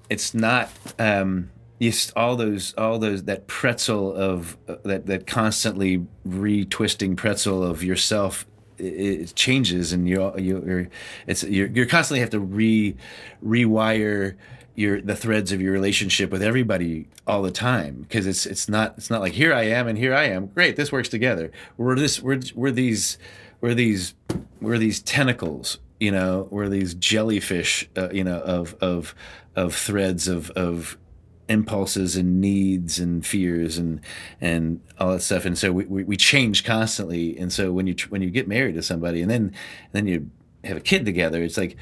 it's 0.10 0.34
not 0.34 0.70
um 0.98 1.50
just 1.82 2.12
all 2.16 2.36
those 2.36 2.74
all 2.78 3.00
those 3.00 3.24
that 3.24 3.48
pretzel 3.48 4.14
of 4.14 4.58
uh, 4.68 4.76
that 4.84 5.06
that 5.08 5.28
constantly 5.28 6.06
retwisting 6.28 7.16
pretzel 7.16 7.64
of 7.64 7.84
yourself 7.84 8.46
it, 8.80 9.36
changes 9.36 9.94
and 9.94 10.08
you're 10.08 10.38
you're 10.40 10.88
it's 11.28 11.44
you're, 11.44 11.68
you're 11.68 11.86
constantly 11.86 12.20
have 12.20 12.30
to 12.32 12.40
re 12.40 12.96
rewire 13.44 14.36
your 14.76 15.02
the 15.02 15.16
threads 15.16 15.52
of 15.52 15.62
your 15.62 15.74
relationship 15.74 16.32
with 16.32 16.42
everybody 16.42 17.08
all 17.28 17.42
the 17.42 17.52
time. 17.52 18.02
Because 18.02 18.26
it's 18.26 18.46
it's 18.46 18.70
not 18.70 18.96
it's 18.98 19.10
not 19.10 19.22
like 19.22 19.34
here 19.34 19.54
I 19.54 19.64
am 19.64 19.88
and 19.88 19.98
here 19.98 20.14
I 20.14 20.26
am. 20.26 20.48
Great 20.48 20.76
this 20.76 20.92
works 20.92 21.10
together. 21.10 21.52
We're 21.78 21.96
this 21.96 22.22
we're 22.22 22.40
we're 22.56 22.72
these 22.72 23.18
we're 23.62 23.74
these 23.74 24.14
we're 24.62 24.78
these 24.78 25.02
tentacles 25.02 25.80
you 26.00 26.12
know? 26.12 26.48
We're 26.50 26.70
these 26.70 26.94
jellyfish 26.94 27.90
uh, 27.96 28.10
you 28.12 28.24
know 28.24 28.40
of 28.40 28.76
of 28.82 29.14
of 29.56 29.76
threads 29.76 30.28
of 30.28 30.50
of 30.52 30.98
impulses 31.50 32.16
and 32.16 32.40
needs 32.40 33.00
and 33.00 33.26
fears 33.26 33.78
and 33.78 34.00
and 34.40 34.80
all 35.00 35.12
that 35.12 35.22
stuff. 35.22 35.46
And 35.46 35.58
so 35.58 35.72
we, 35.72 35.86
we, 35.86 36.04
we 36.04 36.16
change 36.16 36.64
constantly. 36.64 37.38
And 37.38 37.52
so 37.52 37.72
when 37.72 37.88
you 37.88 37.96
when 38.10 38.22
you 38.22 38.30
get 38.30 38.48
married 38.48 38.76
to 38.76 38.84
somebody 38.84 39.22
and 39.22 39.30
then 39.30 39.42
and 39.42 39.54
then 39.92 40.08
you 40.08 40.30
have 40.64 40.78
a 40.78 40.82
kid 40.82 41.06
together 41.06 41.42
it's 41.42 41.58
like 41.58 41.78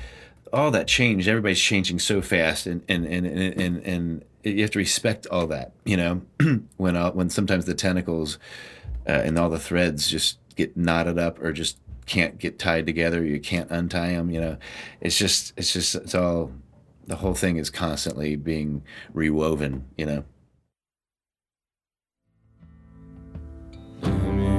all 0.54 0.70
that 0.70 0.88
change 0.88 1.28
everybody's 1.28 1.60
changing 1.60 1.98
so 2.00 2.22
fast 2.22 2.68
and 2.68 2.84
and 2.88 3.06
and 3.06 3.26
and, 3.26 3.60
and, 3.60 3.86
and 3.86 4.26
you 4.44 4.62
have 4.62 4.72
to 4.72 4.80
respect 4.80 5.28
all 5.28 5.48
that 5.48 5.72
you 5.84 5.98
know? 5.98 6.22
When 6.78 6.96
all, 6.96 7.12
when 7.12 7.30
sometimes 7.30 7.66
the 7.66 7.74
tentacles 7.74 8.38
uh, 9.08 9.12
and 9.12 9.38
all 9.38 9.50
the 9.50 9.60
threads 9.60 10.08
just 10.08 10.38
get 10.56 10.78
knotted 10.78 11.18
up 11.20 11.42
or 11.42 11.52
just 11.52 11.80
can't 12.06 12.38
get 12.38 12.58
tied 12.58 12.86
together 12.86 13.26
you 13.26 13.40
can't 13.40 13.70
untie 13.72 14.10
them 14.10 14.30
you 14.30 14.40
know? 14.40 14.58
It's 15.02 15.18
just 15.18 15.54
it's 15.58 15.74
just 15.74 15.96
it's 15.96 16.16
all 16.16 16.52
the 17.08 17.15
whole 17.15 17.34
thing 17.34 17.58
is 17.58 17.70
constantly 17.70 18.36
being 18.36 18.84
rewoven 19.13 19.86
you 19.98 20.06
know? 20.06 20.24
Let 24.02 24.57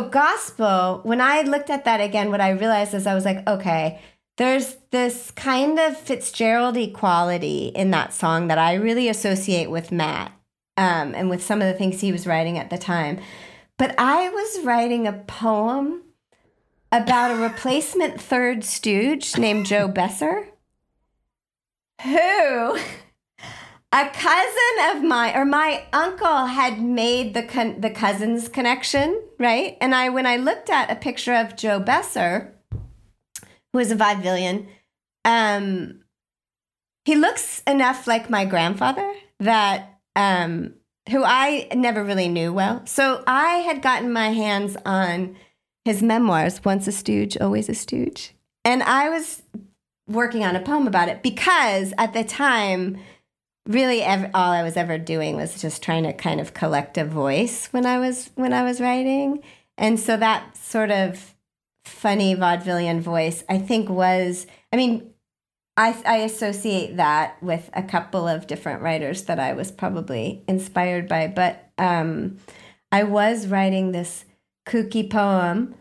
so 0.00 0.08
gospel, 0.08 1.00
when 1.02 1.20
I 1.20 1.42
looked 1.42 1.68
at 1.68 1.84
that 1.84 2.00
again, 2.00 2.30
what 2.30 2.40
I 2.40 2.50
realized 2.50 2.94
is 2.94 3.06
I 3.06 3.14
was 3.14 3.24
like, 3.24 3.46
okay, 3.46 4.00
there's 4.38 4.76
this 4.90 5.30
kind 5.32 5.78
of 5.78 5.96
Fitzgerald 5.96 6.76
equality 6.76 7.66
in 7.74 7.90
that 7.90 8.14
song 8.14 8.48
that 8.48 8.56
I 8.56 8.74
really 8.74 9.08
associate 9.08 9.70
with 9.70 9.92
Matt 9.92 10.32
um, 10.78 11.14
and 11.14 11.28
with 11.28 11.42
some 11.42 11.60
of 11.60 11.68
the 11.68 11.74
things 11.74 12.00
he 12.00 12.12
was 12.12 12.26
writing 12.26 12.56
at 12.56 12.70
the 12.70 12.78
time. 12.78 13.20
But 13.76 13.94
I 13.98 14.30
was 14.30 14.64
writing 14.64 15.06
a 15.06 15.12
poem 15.12 16.02
about 16.90 17.30
a 17.30 17.42
replacement 17.42 18.20
third 18.20 18.64
stooge 18.64 19.36
named 19.36 19.66
Joe 19.66 19.86
Besser, 19.86 20.48
who 22.02 22.78
a 23.92 24.08
cousin 24.10 24.96
of 24.96 25.02
mine 25.02 25.34
or 25.34 25.44
my 25.44 25.84
uncle 25.92 26.46
had 26.46 26.80
made 26.80 27.34
the 27.34 27.42
con- 27.42 27.80
the 27.80 27.90
cousins 27.90 28.48
connection, 28.48 29.20
right? 29.38 29.76
And 29.80 29.94
I 29.94 30.08
when 30.08 30.26
I 30.26 30.36
looked 30.36 30.70
at 30.70 30.90
a 30.90 30.96
picture 30.96 31.34
of 31.34 31.56
Joe 31.56 31.80
Besser, 31.80 32.54
who 33.72 33.78
is 33.78 33.90
a 33.90 33.96
vaudevillian, 33.96 34.66
um, 35.24 36.02
he 37.04 37.16
looks 37.16 37.62
enough 37.66 38.06
like 38.06 38.30
my 38.30 38.44
grandfather 38.44 39.12
that 39.40 39.98
um, 40.14 40.74
who 41.10 41.24
I 41.24 41.68
never 41.74 42.04
really 42.04 42.28
knew 42.28 42.52
well. 42.52 42.82
So 42.86 43.24
I 43.26 43.56
had 43.56 43.82
gotten 43.82 44.12
my 44.12 44.28
hands 44.28 44.76
on 44.84 45.36
his 45.84 46.02
memoirs, 46.02 46.64
Once 46.64 46.86
a 46.86 46.92
Stooge, 46.92 47.36
Always 47.38 47.68
a 47.68 47.74
Stooge. 47.74 48.34
And 48.64 48.82
I 48.82 49.08
was 49.08 49.42
working 50.06 50.44
on 50.44 50.54
a 50.54 50.60
poem 50.60 50.86
about 50.86 51.08
it 51.08 51.22
because 51.22 51.92
at 51.96 52.12
the 52.12 52.22
time, 52.22 52.98
really 53.66 54.02
ev- 54.02 54.30
all 54.34 54.50
I 54.52 54.62
was 54.62 54.76
ever 54.76 54.98
doing 54.98 55.36
was 55.36 55.60
just 55.60 55.82
trying 55.82 56.04
to 56.04 56.12
kind 56.12 56.40
of 56.40 56.54
collect 56.54 56.98
a 56.98 57.04
voice 57.04 57.66
when 57.68 57.86
I 57.86 57.98
was 57.98 58.30
when 58.34 58.52
I 58.52 58.62
was 58.62 58.80
writing. 58.80 59.42
And 59.78 59.98
so 59.98 60.16
that 60.16 60.56
sort 60.56 60.90
of 60.90 61.34
funny 61.84 62.34
vaudevillian 62.34 63.00
voice, 63.00 63.44
I 63.48 63.58
think 63.58 63.88
was 63.88 64.46
I 64.72 64.76
mean, 64.76 65.10
I, 65.76 65.96
I 66.04 66.16
associate 66.18 66.96
that 66.96 67.42
with 67.42 67.70
a 67.72 67.82
couple 67.82 68.28
of 68.28 68.46
different 68.46 68.82
writers 68.82 69.24
that 69.24 69.38
I 69.38 69.54
was 69.54 69.72
probably 69.72 70.44
inspired 70.46 71.08
by. 71.08 71.28
But 71.28 71.70
um, 71.78 72.36
I 72.92 73.04
was 73.04 73.46
writing 73.46 73.92
this 73.92 74.26
kooky 74.66 75.08
poem, 75.08 75.74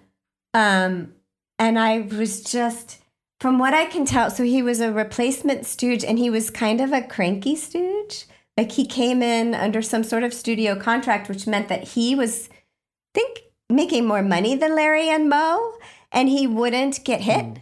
um, 0.53 1.13
and 1.57 1.77
I 1.77 1.99
was 1.99 2.41
just, 2.43 2.98
from 3.39 3.57
what 3.59 3.73
I 3.73 3.85
can 3.85 4.05
tell, 4.05 4.29
so 4.29 4.43
he 4.43 4.61
was 4.61 4.81
a 4.81 4.91
replacement 4.91 5.65
stooge, 5.65 6.03
and 6.03 6.19
he 6.19 6.29
was 6.29 6.49
kind 6.49 6.81
of 6.81 6.91
a 6.91 7.01
cranky 7.01 7.55
stooge. 7.55 8.25
Like 8.57 8.73
he 8.73 8.85
came 8.85 9.21
in 9.21 9.55
under 9.55 9.81
some 9.81 10.03
sort 10.03 10.23
of 10.23 10.33
studio 10.33 10.75
contract, 10.75 11.29
which 11.29 11.47
meant 11.47 11.69
that 11.69 11.89
he 11.89 12.15
was, 12.15 12.49
I 12.51 13.19
think, 13.19 13.43
making 13.69 14.05
more 14.05 14.21
money 14.21 14.55
than 14.55 14.75
Larry 14.75 15.09
and 15.09 15.29
Moe, 15.29 15.73
and 16.11 16.27
he 16.27 16.47
wouldn't 16.47 17.03
get 17.05 17.21
hit. 17.21 17.59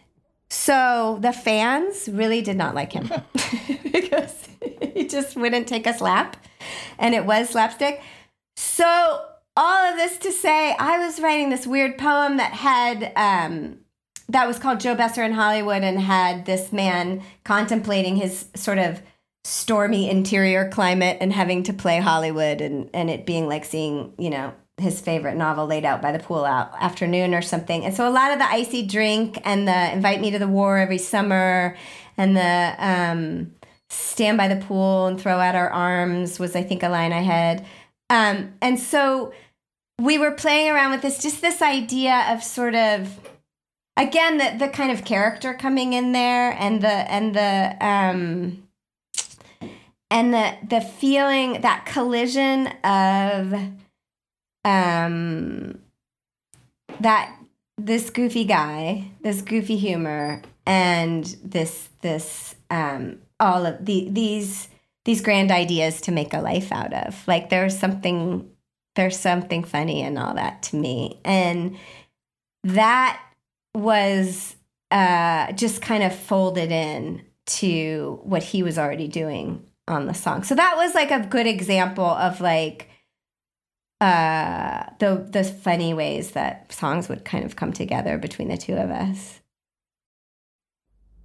So 0.49 1.19
the 1.21 1.33
fans 1.33 2.07
really 2.11 2.41
did 2.41 2.57
not 2.57 2.73
like 2.73 2.93
him 2.93 3.11
because 3.91 4.47
he 4.93 5.05
just 5.07 5.35
wouldn't 5.35 5.67
take 5.67 5.85
a 5.85 5.93
slap 5.93 6.37
and 6.97 7.13
it 7.13 7.25
was 7.25 7.49
slapstick. 7.49 8.01
So 8.55 9.25
all 9.55 9.91
of 9.91 9.97
this 9.97 10.17
to 10.19 10.31
say, 10.31 10.75
I 10.79 11.05
was 11.05 11.19
writing 11.19 11.49
this 11.49 11.67
weird 11.67 11.97
poem 11.97 12.37
that 12.37 12.53
had 12.53 13.11
um, 13.15 13.79
that 14.29 14.47
was 14.47 14.59
called 14.59 14.79
Joe 14.79 14.95
Besser 14.95 15.23
in 15.23 15.33
Hollywood 15.33 15.83
and 15.83 15.99
had 15.99 16.45
this 16.45 16.73
man 16.73 17.23
contemplating 17.43 18.17
his 18.17 18.47
sort 18.55 18.77
of 18.77 19.01
stormy 19.43 20.09
interior 20.09 20.67
climate 20.69 21.17
and 21.21 21.31
having 21.31 21.63
to 21.63 21.73
play 21.73 21.99
Hollywood 21.99 22.59
and 22.59 22.89
and 22.93 23.09
it 23.09 23.25
being 23.25 23.47
like 23.47 23.63
seeing, 23.63 24.13
you 24.17 24.29
know, 24.29 24.53
his 24.77 24.99
favorite 24.99 25.35
novel 25.35 25.65
laid 25.65 25.85
out 25.85 26.01
by 26.01 26.11
the 26.11 26.19
pool 26.19 26.45
out 26.45 26.71
afternoon 26.79 27.33
or 27.33 27.41
something. 27.41 27.85
And 27.85 27.95
so 27.95 28.07
a 28.07 28.11
lot 28.11 28.31
of 28.31 28.39
the 28.39 28.49
icy 28.49 28.85
drink 28.85 29.39
and 29.43 29.67
the 29.67 29.93
invite 29.93 30.21
me 30.21 30.31
to 30.31 30.39
the 30.39 30.47
war 30.47 30.77
every 30.77 30.97
summer 30.97 31.75
and 32.17 32.35
the 32.35 32.75
um, 32.77 33.53
stand 33.89 34.37
by 34.37 34.47
the 34.47 34.57
pool 34.57 35.07
and 35.07 35.19
throw 35.19 35.39
out 35.39 35.55
our 35.55 35.69
arms 35.69 36.39
was 36.39 36.55
I 36.55 36.63
think 36.63 36.83
a 36.83 36.89
line 36.89 37.13
I 37.13 37.21
had. 37.21 37.65
Um, 38.09 38.53
and 38.61 38.79
so 38.79 39.33
we 39.99 40.17
were 40.17 40.31
playing 40.31 40.69
around 40.69 40.91
with 40.91 41.01
this 41.01 41.21
just 41.21 41.41
this 41.41 41.61
idea 41.61 42.25
of 42.29 42.43
sort 42.43 42.75
of 42.75 43.26
again 43.97 44.37
the 44.37 44.55
the 44.57 44.69
kind 44.69 44.91
of 44.91 45.03
character 45.03 45.53
coming 45.53 45.93
in 45.93 46.11
there 46.13 46.51
and 46.59 46.81
the 46.81 46.87
and 46.87 47.35
the 47.35 47.75
um 47.85 48.63
and 50.09 50.33
the 50.33 50.53
the 50.69 50.81
feeling 50.81 51.61
that 51.61 51.85
collision 51.85 52.67
of 52.83 53.53
um 54.63 55.79
that 56.99 57.35
this 57.77 58.09
goofy 58.09 58.45
guy 58.45 59.11
this 59.21 59.41
goofy 59.41 59.77
humor 59.77 60.41
and 60.65 61.35
this 61.43 61.89
this 62.01 62.55
um 62.69 63.19
all 63.39 63.65
of 63.65 63.85
the 63.85 64.07
these 64.09 64.69
these 65.07 65.21
grand 65.21 65.51
ideas 65.51 66.01
to 66.01 66.11
make 66.11 66.33
a 66.33 66.41
life 66.41 66.69
out 66.69 66.93
of. 66.93 67.25
Like 67.27 67.49
there's 67.49 67.79
something 67.79 68.47
there's 68.95 69.17
something 69.17 69.63
funny 69.63 70.01
in 70.01 70.17
all 70.17 70.33
that 70.33 70.61
to 70.63 70.75
me. 70.75 71.21
And 71.23 71.77
that 72.65 73.21
was 73.77 74.55
uh 74.91 75.51
just 75.53 75.81
kind 75.81 76.03
of 76.03 76.15
folded 76.15 76.71
in 76.71 77.21
to 77.45 78.19
what 78.23 78.43
he 78.43 78.63
was 78.63 78.77
already 78.77 79.07
doing 79.07 79.63
on 79.87 80.05
the 80.05 80.13
song 80.13 80.43
so 80.43 80.55
that 80.55 80.75
was 80.77 80.95
like 80.95 81.11
a 81.11 81.25
good 81.27 81.47
example 81.47 82.05
of 82.05 82.41
like 82.41 82.89
uh 84.01 84.83
the 84.99 85.27
the 85.31 85.43
funny 85.43 85.93
ways 85.93 86.31
that 86.31 86.71
songs 86.71 87.09
would 87.09 87.25
kind 87.25 87.45
of 87.45 87.55
come 87.55 87.73
together 87.73 88.17
between 88.17 88.47
the 88.47 88.57
two 88.57 88.75
of 88.75 88.89
us 88.89 89.39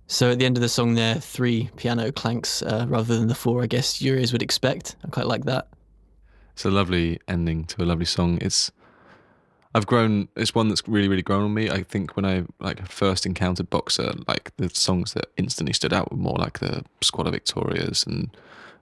So 0.07 0.31
at 0.31 0.39
the 0.39 0.45
end 0.47 0.59
of 0.59 0.63
the 0.63 0.69
song, 0.69 0.95
there 0.95 1.17
are 1.17 1.21
three 1.21 1.71
piano 1.77 2.13
clanks 2.13 2.63
uh, 2.63 2.85
rather 2.89 3.17
than 3.17 3.29
the 3.29 3.35
four. 3.35 3.63
I 3.63 3.67
guess 3.67 4.03
your 4.03 4.17
ears 4.17 4.33
would 4.33 4.43
expect. 4.43 4.97
I 5.05 5.09
quite 5.09 5.27
like 5.27 5.45
that. 5.47 5.69
It's 6.53 6.67
a 6.67 6.71
lovely 6.71 7.19
ending 7.29 7.65
to 7.67 7.83
a 7.83 7.87
lovely 7.87 8.05
song. 8.05 8.39
It's 8.43 8.71
I've 9.75 9.87
grown. 9.87 10.29
It's 10.37 10.55
one 10.55 10.69
that's 10.69 10.87
really, 10.87 11.09
really 11.09 11.23
grown 11.23 11.45
on 11.45 11.55
me. 11.55 11.71
I 11.71 11.83
think 11.83 12.15
when 12.15 12.27
I 12.27 12.45
like 12.61 12.87
first 12.87 13.25
encountered 13.25 13.71
Boxer, 13.71 14.13
like 14.29 14.55
the 14.57 14.69
songs 14.69 15.15
that 15.15 15.27
instantly 15.37 15.73
stood 15.73 15.93
out 15.93 16.11
were 16.11 16.19
more 16.19 16.37
like 16.39 16.59
the 16.59 16.85
Squalor 17.01 17.31
Victorias 17.31 18.05
and 18.05 18.37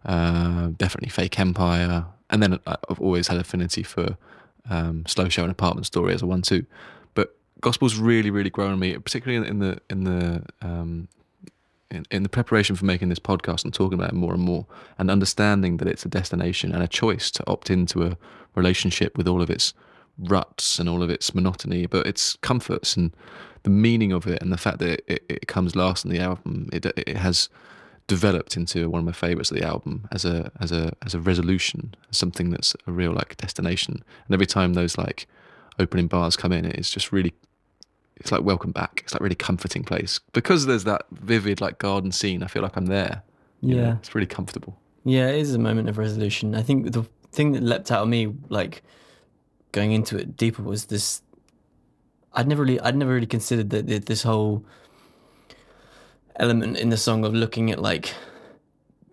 uh, 0.04 0.70
definitely 0.76 1.10
Fake 1.10 1.38
Empire. 1.38 2.06
And 2.30 2.42
then 2.42 2.58
I've 2.66 3.00
always 3.00 3.28
had 3.28 3.38
affinity 3.38 3.82
for 3.82 4.16
um, 4.68 5.04
Slow 5.06 5.28
Show 5.28 5.42
and 5.42 5.52
Apartment 5.52 5.86
Story 5.86 6.12
as 6.12 6.22
a 6.22 6.26
one 6.26 6.42
too. 6.42 6.66
But 7.14 7.36
gospel's 7.60 7.96
really, 7.96 8.30
really 8.30 8.50
grown 8.50 8.72
on 8.72 8.78
me, 8.80 8.96
particularly 8.98 9.46
in 9.48 9.60
the 9.60 9.78
in 9.88 10.04
the 10.04 10.42
um, 10.60 11.08
in, 11.90 12.04
in 12.10 12.22
the 12.22 12.28
preparation 12.28 12.76
for 12.76 12.84
making 12.84 13.08
this 13.08 13.18
podcast 13.18 13.64
and 13.64 13.72
talking 13.72 13.98
about 13.98 14.10
it 14.10 14.14
more 14.14 14.32
and 14.32 14.42
more 14.42 14.66
and 14.98 15.10
understanding 15.10 15.76
that 15.78 15.88
it's 15.88 16.04
a 16.04 16.08
destination 16.08 16.72
and 16.72 16.82
a 16.82 16.88
choice 16.88 17.30
to 17.32 17.48
opt 17.48 17.70
into 17.70 18.04
a 18.04 18.16
relationship 18.54 19.16
with 19.16 19.26
all 19.28 19.42
of 19.42 19.50
its 19.50 19.74
ruts 20.18 20.78
and 20.78 20.88
all 20.88 21.02
of 21.02 21.10
its 21.10 21.34
monotony, 21.34 21.86
but 21.86 22.06
its 22.06 22.36
comforts 22.36 22.96
and 22.96 23.14
the 23.62 23.70
meaning 23.70 24.12
of 24.12 24.26
it 24.26 24.40
and 24.42 24.52
the 24.52 24.56
fact 24.56 24.78
that 24.78 25.02
it, 25.06 25.24
it, 25.28 25.46
comes 25.46 25.76
last 25.76 26.04
in 26.04 26.10
the 26.10 26.18
album, 26.18 26.68
it, 26.72 26.86
it 26.86 27.16
has 27.16 27.48
developed 28.06 28.56
into 28.56 28.88
one 28.90 28.98
of 29.00 29.04
my 29.04 29.12
favorites 29.12 29.50
of 29.50 29.56
the 29.56 29.64
album 29.64 30.08
as 30.10 30.24
a 30.24 30.50
as 30.60 30.72
a 30.72 30.92
as 31.04 31.14
a 31.14 31.20
resolution, 31.20 31.94
something 32.10 32.50
that's 32.50 32.74
a 32.86 32.92
real 32.92 33.12
like 33.12 33.36
destination. 33.36 34.02
And 34.26 34.34
every 34.34 34.46
time 34.46 34.74
those 34.74 34.98
like 34.98 35.26
opening 35.78 36.08
bars 36.08 36.36
come 36.36 36.52
in, 36.52 36.64
it's 36.64 36.90
just 36.90 37.12
really 37.12 37.32
it's 38.16 38.32
like 38.32 38.42
welcome 38.42 38.72
back. 38.72 39.02
It's 39.04 39.14
like 39.14 39.22
really 39.22 39.34
comforting 39.34 39.84
place 39.84 40.20
because 40.32 40.66
there's 40.66 40.84
that 40.84 41.06
vivid 41.12 41.60
like 41.60 41.78
garden 41.78 42.12
scene. 42.12 42.42
I 42.42 42.46
feel 42.46 42.62
like 42.62 42.76
I'm 42.76 42.86
there. 42.86 43.22
you 43.60 43.76
know? 43.76 43.82
Yeah. 43.82 43.96
it's 43.98 44.14
really 44.14 44.26
comfortable. 44.26 44.76
Yeah, 45.04 45.28
it 45.28 45.38
is 45.38 45.54
a 45.54 45.58
moment 45.58 45.88
of 45.88 45.96
resolution. 45.96 46.54
I 46.54 46.62
think 46.62 46.92
the 46.92 47.04
thing 47.32 47.52
that 47.52 47.62
leapt 47.62 47.90
out 47.90 48.02
of 48.02 48.08
me, 48.08 48.34
like 48.48 48.82
going 49.72 49.92
into 49.92 50.16
it 50.16 50.36
deeper, 50.36 50.62
was 50.62 50.86
this. 50.86 51.22
I'd 52.32 52.48
never 52.48 52.62
really, 52.62 52.80
I'd 52.80 52.96
never 52.96 53.12
really 53.12 53.26
considered 53.26 53.70
that 53.70 54.06
this 54.06 54.22
whole 54.22 54.64
element 56.36 56.78
in 56.78 56.88
the 56.88 56.96
song 56.96 57.24
of 57.24 57.34
looking 57.34 57.70
at 57.70 57.80
like 57.80 58.14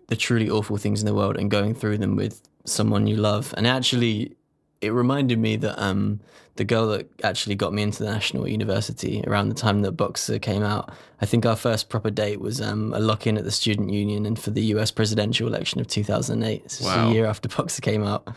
the 0.06 0.16
truly 0.16 0.48
awful 0.48 0.78
things 0.78 1.00
in 1.00 1.06
the 1.06 1.14
world 1.14 1.36
and 1.36 1.50
going 1.50 1.74
through 1.74 1.98
them 1.98 2.16
with 2.16 2.40
someone 2.64 3.06
you 3.06 3.16
love. 3.16 3.52
And 3.56 3.66
actually, 3.66 4.36
it 4.80 4.90
reminded 4.90 5.38
me 5.38 5.56
that 5.56 5.80
um, 5.82 6.20
the 6.56 6.64
girl 6.64 6.88
that 6.88 7.08
actually 7.22 7.54
got 7.54 7.72
me 7.72 7.82
into 7.82 8.02
the 8.02 8.10
National 8.10 8.46
University 8.48 9.22
around 9.26 9.48
the 9.48 9.54
time 9.54 9.82
that 9.82 9.92
Boxer 9.92 10.38
came 10.38 10.62
out, 10.62 10.90
I 11.20 11.26
think 11.26 11.46
our 11.46 11.54
first 11.56 11.88
proper 11.88 12.10
date 12.10 12.40
was 12.40 12.60
um, 12.60 12.92
a 12.94 12.98
lock 12.98 13.26
in 13.26 13.36
at 13.38 13.44
the 13.44 13.50
Student 13.50 13.90
Union 13.90 14.26
and 14.26 14.38
for 14.38 14.50
the 14.50 14.62
US 14.74 14.90
presidential 14.90 15.46
election 15.46 15.80
of 15.80 15.86
2008. 15.86 16.62
This 16.64 16.80
was 16.80 16.86
Wow. 16.88 17.08
a 17.08 17.12
year 17.12 17.26
after 17.26 17.48
Boxer 17.48 17.80
came 17.80 18.04
out. 18.04 18.28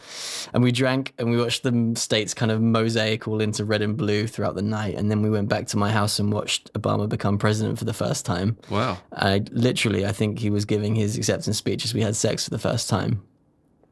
And 0.53 0.63
we 0.63 0.71
drank 0.71 1.13
and 1.17 1.29
we 1.31 1.37
watched 1.37 1.63
the 1.63 1.93
states 1.95 2.33
kind 2.33 2.51
of 2.51 2.61
mosaic 2.61 3.27
all 3.27 3.41
into 3.41 3.65
red 3.65 3.81
and 3.81 3.97
blue 3.97 4.27
throughout 4.27 4.55
the 4.55 4.61
night. 4.61 4.95
And 4.95 5.09
then 5.09 5.21
we 5.21 5.29
went 5.29 5.49
back 5.49 5.67
to 5.67 5.77
my 5.77 5.91
house 5.91 6.19
and 6.19 6.31
watched 6.31 6.71
Obama 6.73 7.09
become 7.09 7.37
president 7.37 7.79
for 7.79 7.85
the 7.85 7.93
first 7.93 8.25
time. 8.25 8.57
Wow. 8.69 8.99
I 9.13 9.43
literally, 9.51 10.05
I 10.05 10.11
think 10.11 10.39
he 10.39 10.49
was 10.49 10.65
giving 10.65 10.95
his 10.95 11.17
acceptance 11.17 11.57
speech 11.57 11.85
as 11.85 11.93
we 11.93 12.01
had 12.01 12.15
sex 12.15 12.43
for 12.45 12.49
the 12.51 12.59
first 12.59 12.87
time 12.89 13.21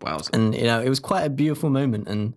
Wow. 0.01 0.21
and 0.33 0.55
you 0.55 0.63
know 0.63 0.81
it 0.81 0.89
was 0.89 0.99
quite 0.99 1.23
a 1.23 1.29
beautiful 1.29 1.69
moment 1.69 2.07
and 2.07 2.33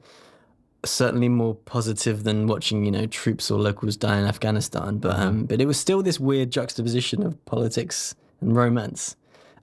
certainly 0.84 1.28
more 1.28 1.54
positive 1.54 2.24
than 2.24 2.46
watching 2.46 2.84
you 2.84 2.90
know 2.90 3.06
troops 3.06 3.50
or 3.50 3.58
locals 3.58 3.96
die 3.96 4.18
in 4.18 4.26
Afghanistan. 4.26 4.98
But 4.98 5.18
um, 5.18 5.44
but 5.44 5.60
it 5.60 5.66
was 5.66 5.78
still 5.78 6.02
this 6.02 6.18
weird 6.18 6.50
juxtaposition 6.50 7.22
of 7.22 7.42
politics 7.44 8.14
and 8.40 8.56
romance, 8.56 9.16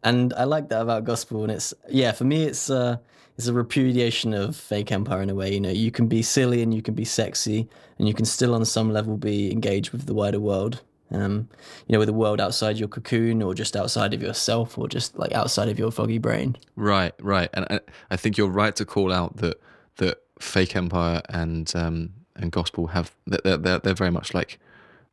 and 0.03 0.33
I 0.33 0.45
like 0.45 0.69
that 0.69 0.81
about 0.81 1.03
gospel. 1.03 1.43
And 1.43 1.51
it's 1.51 1.73
yeah, 1.89 2.11
for 2.11 2.23
me, 2.23 2.43
it's 2.43 2.69
uh, 2.69 2.97
it's 3.37 3.47
a 3.47 3.53
repudiation 3.53 4.33
of 4.33 4.55
fake 4.55 4.91
empire 4.91 5.21
in 5.21 5.29
a 5.29 5.35
way. 5.35 5.53
You 5.53 5.61
know, 5.61 5.69
you 5.69 5.91
can 5.91 6.07
be 6.07 6.21
silly 6.21 6.61
and 6.61 6.73
you 6.73 6.81
can 6.81 6.93
be 6.93 7.05
sexy, 7.05 7.67
and 7.97 8.07
you 8.07 8.13
can 8.13 8.25
still 8.25 8.53
on 8.55 8.65
some 8.65 8.91
level 8.91 9.17
be 9.17 9.51
engaged 9.51 9.91
with 9.91 10.05
the 10.05 10.13
wider 10.13 10.39
world. 10.39 10.81
Um, 11.11 11.49
you 11.87 11.93
know, 11.93 11.99
with 11.99 12.07
the 12.07 12.13
world 12.13 12.39
outside 12.39 12.77
your 12.77 12.87
cocoon, 12.87 13.41
or 13.41 13.55
just 13.55 13.75
outside 13.75 14.13
of 14.13 14.21
yourself, 14.21 14.77
or 14.77 14.87
just 14.87 15.17
like 15.17 15.31
outside 15.31 15.67
of 15.67 15.79
your 15.79 15.91
foggy 15.91 16.19
brain. 16.19 16.55
Right, 16.75 17.13
right, 17.19 17.49
and 17.53 17.65
I, 17.69 17.79
I 18.11 18.15
think 18.15 18.37
you're 18.37 18.47
right 18.47 18.75
to 18.75 18.85
call 18.85 19.11
out 19.11 19.37
that 19.37 19.59
that 19.97 20.21
fake 20.39 20.75
empire 20.75 21.21
and 21.29 21.71
um, 21.75 22.13
and 22.35 22.51
gospel 22.51 22.87
have 22.87 23.15
they're 23.25 23.57
they're, 23.57 23.79
they're 23.79 23.93
very 23.93 24.11
much 24.11 24.33
like 24.33 24.59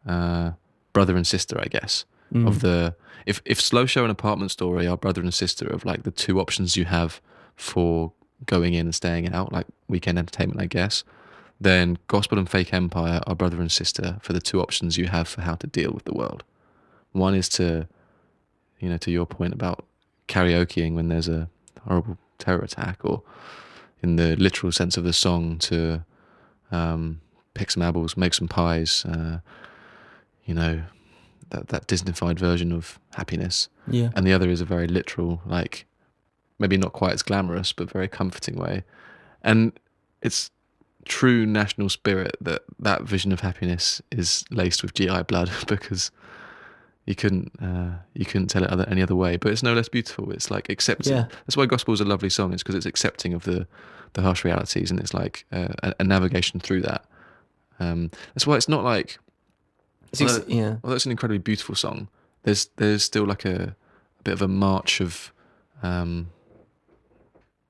uh, 0.06 0.52
brother 0.92 1.16
and 1.16 1.26
sister, 1.26 1.58
I 1.60 1.68
guess. 1.68 2.04
Of 2.34 2.60
the 2.60 2.94
if 3.24 3.40
if 3.44 3.60
slow 3.60 3.86
show 3.86 4.02
and 4.02 4.10
apartment 4.10 4.50
story 4.50 4.86
are 4.86 4.96
brother 4.96 5.22
and 5.22 5.32
sister 5.32 5.66
of 5.66 5.84
like 5.84 6.02
the 6.02 6.10
two 6.10 6.40
options 6.40 6.76
you 6.76 6.84
have 6.84 7.20
for 7.54 8.12
going 8.44 8.74
in 8.74 8.86
and 8.86 8.94
staying 8.94 9.32
out, 9.32 9.52
like 9.52 9.66
weekend 9.88 10.18
entertainment, 10.18 10.60
I 10.60 10.66
guess. 10.66 11.04
Then 11.60 11.98
gospel 12.06 12.38
and 12.38 12.48
fake 12.48 12.74
empire 12.74 13.20
are 13.26 13.34
brother 13.34 13.60
and 13.60 13.72
sister 13.72 14.18
for 14.20 14.32
the 14.32 14.40
two 14.40 14.60
options 14.60 14.98
you 14.98 15.06
have 15.06 15.26
for 15.26 15.40
how 15.40 15.54
to 15.56 15.66
deal 15.66 15.92
with 15.92 16.04
the 16.04 16.12
world. 16.12 16.44
One 17.12 17.34
is 17.34 17.48
to, 17.50 17.88
you 18.78 18.90
know, 18.90 18.98
to 18.98 19.10
your 19.10 19.26
point 19.26 19.54
about 19.54 19.86
karaokeing 20.28 20.94
when 20.94 21.08
there's 21.08 21.28
a 21.28 21.48
horrible 21.86 22.18
terror 22.38 22.60
attack, 22.60 22.98
or 23.04 23.22
in 24.02 24.16
the 24.16 24.36
literal 24.36 24.70
sense 24.70 24.98
of 24.98 25.04
the 25.04 25.12
song, 25.12 25.58
to 25.58 26.04
um, 26.70 27.20
pick 27.54 27.70
some 27.70 27.82
apples, 27.82 28.16
make 28.16 28.34
some 28.34 28.48
pies, 28.48 29.04
uh, 29.06 29.38
you 30.44 30.52
know, 30.54 30.82
that 31.50 31.68
that 31.68 31.86
Disneyfied 31.86 32.38
version 32.38 32.72
of 32.72 32.98
happiness. 33.14 33.68
Yeah. 33.88 34.10
And 34.14 34.26
the 34.26 34.32
other 34.34 34.50
is 34.50 34.60
a 34.60 34.66
very 34.66 34.88
literal, 34.88 35.40
like 35.46 35.86
maybe 36.58 36.76
not 36.76 36.92
quite 36.92 37.14
as 37.14 37.22
glamorous, 37.22 37.72
but 37.72 37.90
very 37.90 38.08
comforting 38.08 38.56
way. 38.56 38.84
And 39.42 39.72
it's 40.20 40.50
true 41.06 41.46
national 41.46 41.88
spirit 41.88 42.36
that 42.40 42.62
that 42.78 43.02
vision 43.02 43.32
of 43.32 43.40
happiness 43.40 44.02
is 44.10 44.44
laced 44.50 44.82
with 44.82 44.92
GI 44.94 45.22
blood 45.22 45.50
because 45.66 46.10
you 47.06 47.14
couldn't 47.14 47.52
uh, 47.62 47.98
you 48.14 48.24
couldn't 48.24 48.48
tell 48.48 48.64
it 48.64 48.70
other, 48.70 48.84
any 48.88 49.02
other 49.02 49.14
way. 49.14 49.36
But 49.36 49.52
it's 49.52 49.62
no 49.62 49.72
less 49.72 49.88
beautiful. 49.88 50.30
It's 50.32 50.50
like 50.50 50.68
accepting. 50.68 51.14
Yeah. 51.14 51.26
That's 51.46 51.56
why 51.56 51.66
gospel 51.66 51.94
is 51.94 52.00
a 52.00 52.04
lovely 52.04 52.30
song. 52.30 52.52
It's 52.52 52.62
because 52.62 52.74
it's 52.74 52.86
accepting 52.86 53.32
of 53.32 53.44
the 53.44 53.66
the 54.12 54.22
harsh 54.22 54.44
realities 54.44 54.90
and 54.90 54.98
it's 54.98 55.14
like 55.14 55.44
uh, 55.52 55.68
a, 55.82 55.94
a 56.00 56.04
navigation 56.04 56.58
through 56.60 56.82
that. 56.82 57.04
Um, 57.78 58.10
that's 58.34 58.46
why 58.46 58.56
it's 58.56 58.68
not 58.68 58.82
like 58.82 59.18
It's 60.12 60.20
ex- 60.20 60.32
although, 60.32 60.44
yeah. 60.48 60.76
although 60.82 60.96
it's 60.96 61.04
an 61.04 61.10
incredibly 61.10 61.38
beautiful 61.38 61.74
song, 61.74 62.08
there's 62.42 62.70
there's 62.76 63.04
still 63.04 63.24
like 63.24 63.44
a, 63.44 63.76
a 64.18 64.22
bit 64.24 64.32
of 64.32 64.42
a 64.42 64.48
march 64.48 65.00
of 65.00 65.32
um, 65.82 66.28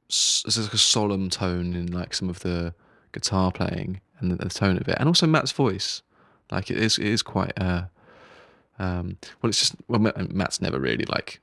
there's 0.09 0.59
like 0.59 0.73
a 0.73 0.79
solemn 0.79 1.29
tone 1.29 1.75
in 1.75 1.93
like 1.93 2.15
some 2.15 2.31
of 2.31 2.41
the 2.41 2.73
guitar 3.13 3.51
playing 3.53 4.01
and 4.21 4.31
the, 4.31 4.37
the 4.37 4.49
tone 4.49 4.77
of 4.77 4.89
it, 4.89 4.97
and 4.99 5.09
also 5.09 5.27
Matt's 5.27 5.53
voice. 5.53 6.03
Like 6.51 6.71
it 6.71 6.79
is 6.79 6.99
it 6.99 7.07
is 7.07 7.23
quite 7.23 7.53
uh, 7.61 7.85
um, 8.79 9.17
well, 9.43 9.49
it's 9.49 9.59
just 9.59 9.75
well, 9.89 10.01
Matt's 10.31 10.61
never 10.61 10.79
really 10.79 11.05
like 11.07 11.41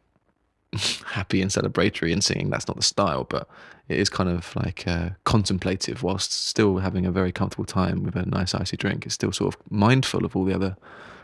happy 1.06 1.42
and 1.42 1.52
celebratory 1.52 2.12
and 2.14 2.24
singing. 2.24 2.50
That's 2.50 2.68
not 2.68 2.78
the 2.78 2.84
style, 2.84 3.24
but 3.26 3.48
it 3.90 4.00
is 4.00 4.10
kind 4.10 4.30
of 4.30 4.56
like 4.56 4.88
uh, 4.88 5.10
contemplative 5.24 6.04
whilst 6.04 6.32
still 6.32 6.78
having 6.78 7.06
a 7.06 7.12
very 7.12 7.32
comfortable 7.32 7.66
time 7.66 8.04
with 8.04 8.16
a 8.16 8.26
nice 8.26 8.54
icy 8.56 8.78
drink. 8.78 9.06
It's 9.06 9.16
still 9.16 9.32
sort 9.32 9.54
of 9.56 9.62
mindful 9.72 10.26
of 10.26 10.36
all 10.36 10.46
the 10.46 10.56
other 10.56 10.78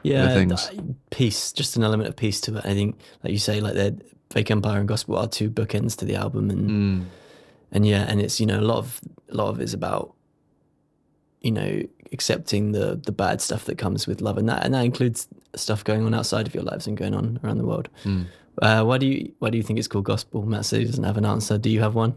yeah, 0.04 0.34
things. 0.34 0.68
th- 0.68 0.82
peace, 1.10 1.52
just 1.52 1.76
an 1.78 1.84
element 1.84 2.10
of 2.10 2.16
peace 2.16 2.42
to 2.42 2.58
it. 2.58 2.66
I 2.66 2.74
think, 2.74 2.98
like 3.24 3.32
you 3.34 3.40
say, 3.40 3.60
like 3.62 3.74
the 3.76 4.00
fake 4.30 4.52
empire 4.52 4.80
and 4.80 4.88
gospel 4.88 5.16
are 5.18 5.28
two 5.28 5.50
bookends 5.50 5.96
to 5.98 6.06
the 6.06 6.16
album, 6.16 6.50
and 6.50 6.70
Mm. 6.70 7.06
and 7.72 7.86
yeah, 7.88 8.06
and 8.08 8.20
it's 8.22 8.40
you 8.40 8.46
know 8.46 8.60
a 8.60 8.62
lot 8.62 8.78
of 8.78 9.00
a 9.30 9.36
lot 9.36 9.50
of 9.50 9.60
it's 9.62 9.74
about 9.74 10.14
you 11.42 11.52
know 11.52 11.82
accepting 12.12 12.72
the 12.72 12.96
the 12.96 13.12
bad 13.12 13.42
stuff 13.42 13.66
that 13.66 13.78
comes 13.78 14.08
with 14.08 14.22
love, 14.22 14.38
and 14.38 14.50
that 14.50 14.64
and 14.66 14.74
that 14.74 14.86
includes 14.86 15.28
stuff 15.56 15.84
going 15.84 16.06
on 16.06 16.14
outside 16.14 16.48
of 16.48 16.54
your 16.54 16.64
lives 16.64 16.88
and 16.88 16.98
going 16.98 17.14
on 17.14 17.40
around 17.44 17.58
the 17.58 17.66
world. 17.66 17.90
Mm. 18.04 18.26
Uh, 18.62 18.84
why 18.84 18.98
do 18.98 19.06
you 19.06 19.32
why 19.40 19.50
do 19.50 19.58
you 19.58 19.64
think 19.64 19.80
it's 19.80 19.88
called 19.88 20.06
gospel? 20.06 20.44
Matt 20.44 20.66
said 20.66 20.80
he 20.80 20.86
doesn't 20.86 21.04
have 21.04 21.18
an 21.18 21.26
answer. 21.26 21.58
Do 21.58 21.70
you 21.70 21.80
have 21.82 21.96
one? 21.96 22.16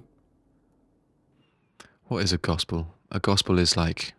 What 2.07 2.23
is 2.23 2.33
a 2.33 2.39
gospel? 2.39 2.95
A 3.11 3.21
gospel 3.21 3.59
is 3.59 3.77
like 3.77 4.15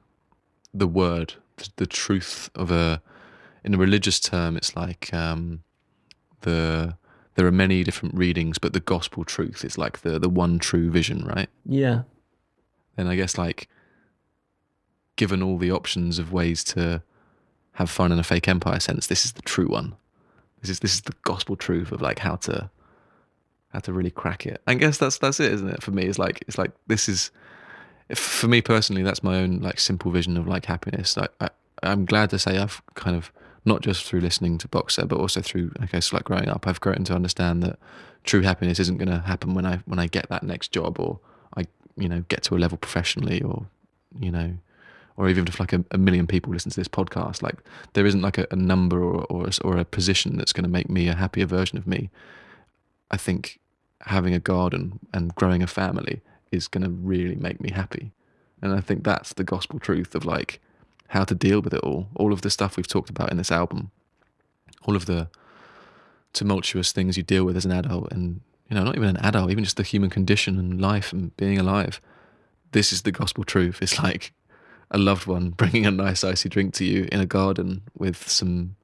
the 0.74 0.88
word, 0.88 1.36
the, 1.58 1.70
the 1.78 1.86
truth 1.88 2.50
of 2.56 2.72
a. 2.72 3.02
In 3.66 3.74
a 3.74 3.78
religious 3.78 4.20
term, 4.20 4.58
it's 4.58 4.76
like 4.76 5.14
um, 5.14 5.64
the. 6.42 6.98
There 7.36 7.48
are 7.48 7.52
many 7.52 7.84
different 7.84 8.14
readings, 8.14 8.60
but 8.60 8.74
the 8.74 8.80
gospel 8.80 9.24
truth 9.24 9.66
is 9.66 9.78
like 9.78 10.02
the 10.02 10.20
the 10.20 10.30
one 10.30 10.60
true 10.60 10.92
vision, 10.92 11.26
right? 11.26 11.50
Yeah, 11.66 12.04
Then 12.96 13.08
I 13.08 13.16
guess 13.16 13.38
like, 13.38 13.68
given 15.16 15.42
all 15.44 15.58
the 15.58 15.72
options 15.72 16.20
of 16.20 16.34
ways 16.34 16.64
to 16.64 17.02
have 17.74 17.90
fun 17.90 18.12
in 18.12 18.20
a 18.20 18.24
fake 18.24 18.48
empire 18.48 18.80
sense, 18.80 19.08
this 19.08 19.26
is 19.26 19.34
the 19.34 19.42
true 19.42 19.68
one. 19.68 19.96
This 20.62 20.70
is 20.70 20.80
this 20.80 20.94
is 20.94 21.02
the 21.02 21.14
gospel 21.24 21.56
truth 21.56 21.92
of 21.92 22.02
like 22.02 22.20
how 22.20 22.36
to 22.38 22.70
how 23.74 23.80
to 23.80 23.94
really 23.94 24.12
crack 24.12 24.46
it. 24.46 24.62
I 24.68 24.76
guess 24.76 24.98
that's 24.98 25.18
that's 25.18 25.40
it, 25.40 25.52
isn't 25.52 25.70
it? 25.70 25.84
For 25.84 25.92
me, 25.92 26.04
it's 26.04 26.20
like 26.20 26.44
it's 26.48 26.58
like 26.58 26.72
this 26.88 27.10
is 27.10 27.32
for 28.16 28.48
me 28.48 28.62
personally. 28.62 29.04
That's 29.04 29.24
my 29.24 29.38
own 29.38 29.60
like 29.60 29.80
simple 29.80 30.12
vision 30.12 30.38
of 30.38 30.48
like 30.48 30.66
happiness. 30.66 31.18
Like 31.18 31.32
I, 31.42 31.50
I'm 31.82 32.06
glad 32.06 32.30
to 32.30 32.40
say 32.40 32.58
I've 32.58 32.82
kind 32.96 33.18
of 33.18 33.32
not 33.66 33.82
just 33.82 34.04
through 34.06 34.22
listening 34.22 34.58
to 34.60 34.68
Boxer, 34.68 35.06
but 35.06 35.18
also 35.18 35.42
through 35.42 35.72
I 35.80 35.86
guess 35.88 36.14
like 36.14 36.24
growing 36.24 36.50
up, 36.50 36.68
I've 36.68 36.80
grown 36.80 37.04
to 37.06 37.16
understand 37.16 37.64
that 37.64 37.80
true 38.24 38.42
happiness 38.42 38.80
isn't 38.80 38.98
going 38.98 39.10
to 39.10 39.20
happen 39.20 39.54
when 39.54 39.66
I 39.66 39.78
when 39.86 40.00
I 40.00 40.08
get 40.08 40.30
that 40.30 40.44
next 40.44 40.72
job 40.72 41.00
or 41.00 41.20
I 41.58 41.66
you 41.98 42.08
know 42.08 42.24
get 42.30 42.44
to 42.44 42.56
a 42.56 42.60
level 42.60 42.78
professionally 42.78 43.42
or 43.42 43.66
you 44.20 44.32
know 44.32 44.54
or 45.18 45.30
even 45.30 45.48
if 45.48 45.60
like 45.60 45.74
a, 45.74 45.84
a 45.92 45.98
million 45.98 46.28
people 46.28 46.52
listen 46.52 46.72
to 46.72 46.80
this 46.80 46.88
podcast 46.88 47.42
like 47.42 47.58
there 47.94 48.06
isn't 48.06 48.22
like 48.22 48.38
a, 48.38 48.48
a 48.52 48.56
number 48.56 49.04
or 49.04 49.26
or 49.26 49.48
a, 49.48 49.52
or 49.64 49.78
a 49.78 49.86
position 49.86 50.38
that's 50.38 50.54
going 50.54 50.64
to 50.64 50.70
make 50.70 50.90
me 50.90 51.08
a 51.08 51.16
happier 51.16 51.46
version 51.46 51.78
of 51.78 51.88
me. 51.88 52.10
I 53.12 53.18
think 53.18 53.60
having 54.02 54.34
a 54.34 54.40
garden 54.40 55.00
and 55.14 55.36
growing 55.36 55.64
a 55.64 55.68
family 55.68 56.22
is 56.52 56.68
going 56.68 56.84
to 56.84 56.90
really 56.90 57.36
make 57.36 57.62
me 57.62 57.72
happy. 57.72 58.12
And 58.62 58.74
i 58.74 58.80
think 58.80 59.04
that's 59.04 59.34
the 59.34 59.44
gospel 59.44 59.80
truth 59.80 60.16
of 60.16 60.26
like 60.26 60.62
how 61.10 61.24
to 61.26 61.36
deal 61.36 61.62
with 61.62 61.74
it 61.74 61.82
all. 61.82 62.08
All 62.16 62.34
of 62.34 62.42
the 62.42 62.50
stuff 62.50 62.78
we've 62.78 62.88
talked 62.88 63.10
about 63.10 63.32
in 63.32 63.38
this 63.38 63.52
album 63.52 63.92
all 64.86 64.96
of 64.96 65.06
the 65.06 65.28
tumultuous 66.34 66.92
things 66.92 67.18
you 67.18 67.24
deal 67.24 67.46
with 67.46 67.56
as 67.56 67.66
an 67.66 67.72
adult 67.72 68.12
and 68.12 68.42
you 68.70 68.76
know 68.76 68.84
not 68.84 68.96
even 68.96 69.10
an 69.10 69.18
adult 69.18 69.52
even 69.52 69.64
just 69.64 69.78
the 69.78 69.84
human 69.84 70.10
condition 70.10 70.58
and 70.58 70.82
life 70.82 71.14
and 71.14 71.36
being 71.38 71.60
alive. 71.60 72.02
This 72.72 72.92
is 72.92 73.04
the 73.04 73.12
gospel 73.12 73.44
truth. 73.44 73.82
It's 73.82 74.02
like 74.02 74.34
a 74.92 74.98
loved 74.98 75.28
one 75.28 75.50
bringing 75.58 75.86
a 75.86 75.92
nice 75.92 76.24
icy 76.24 76.50
drink 76.50 76.74
to 76.74 76.86
you 76.86 77.08
in 77.12 77.20
a 77.20 77.26
garden 77.26 77.82
with 77.98 78.30
some 78.30 78.76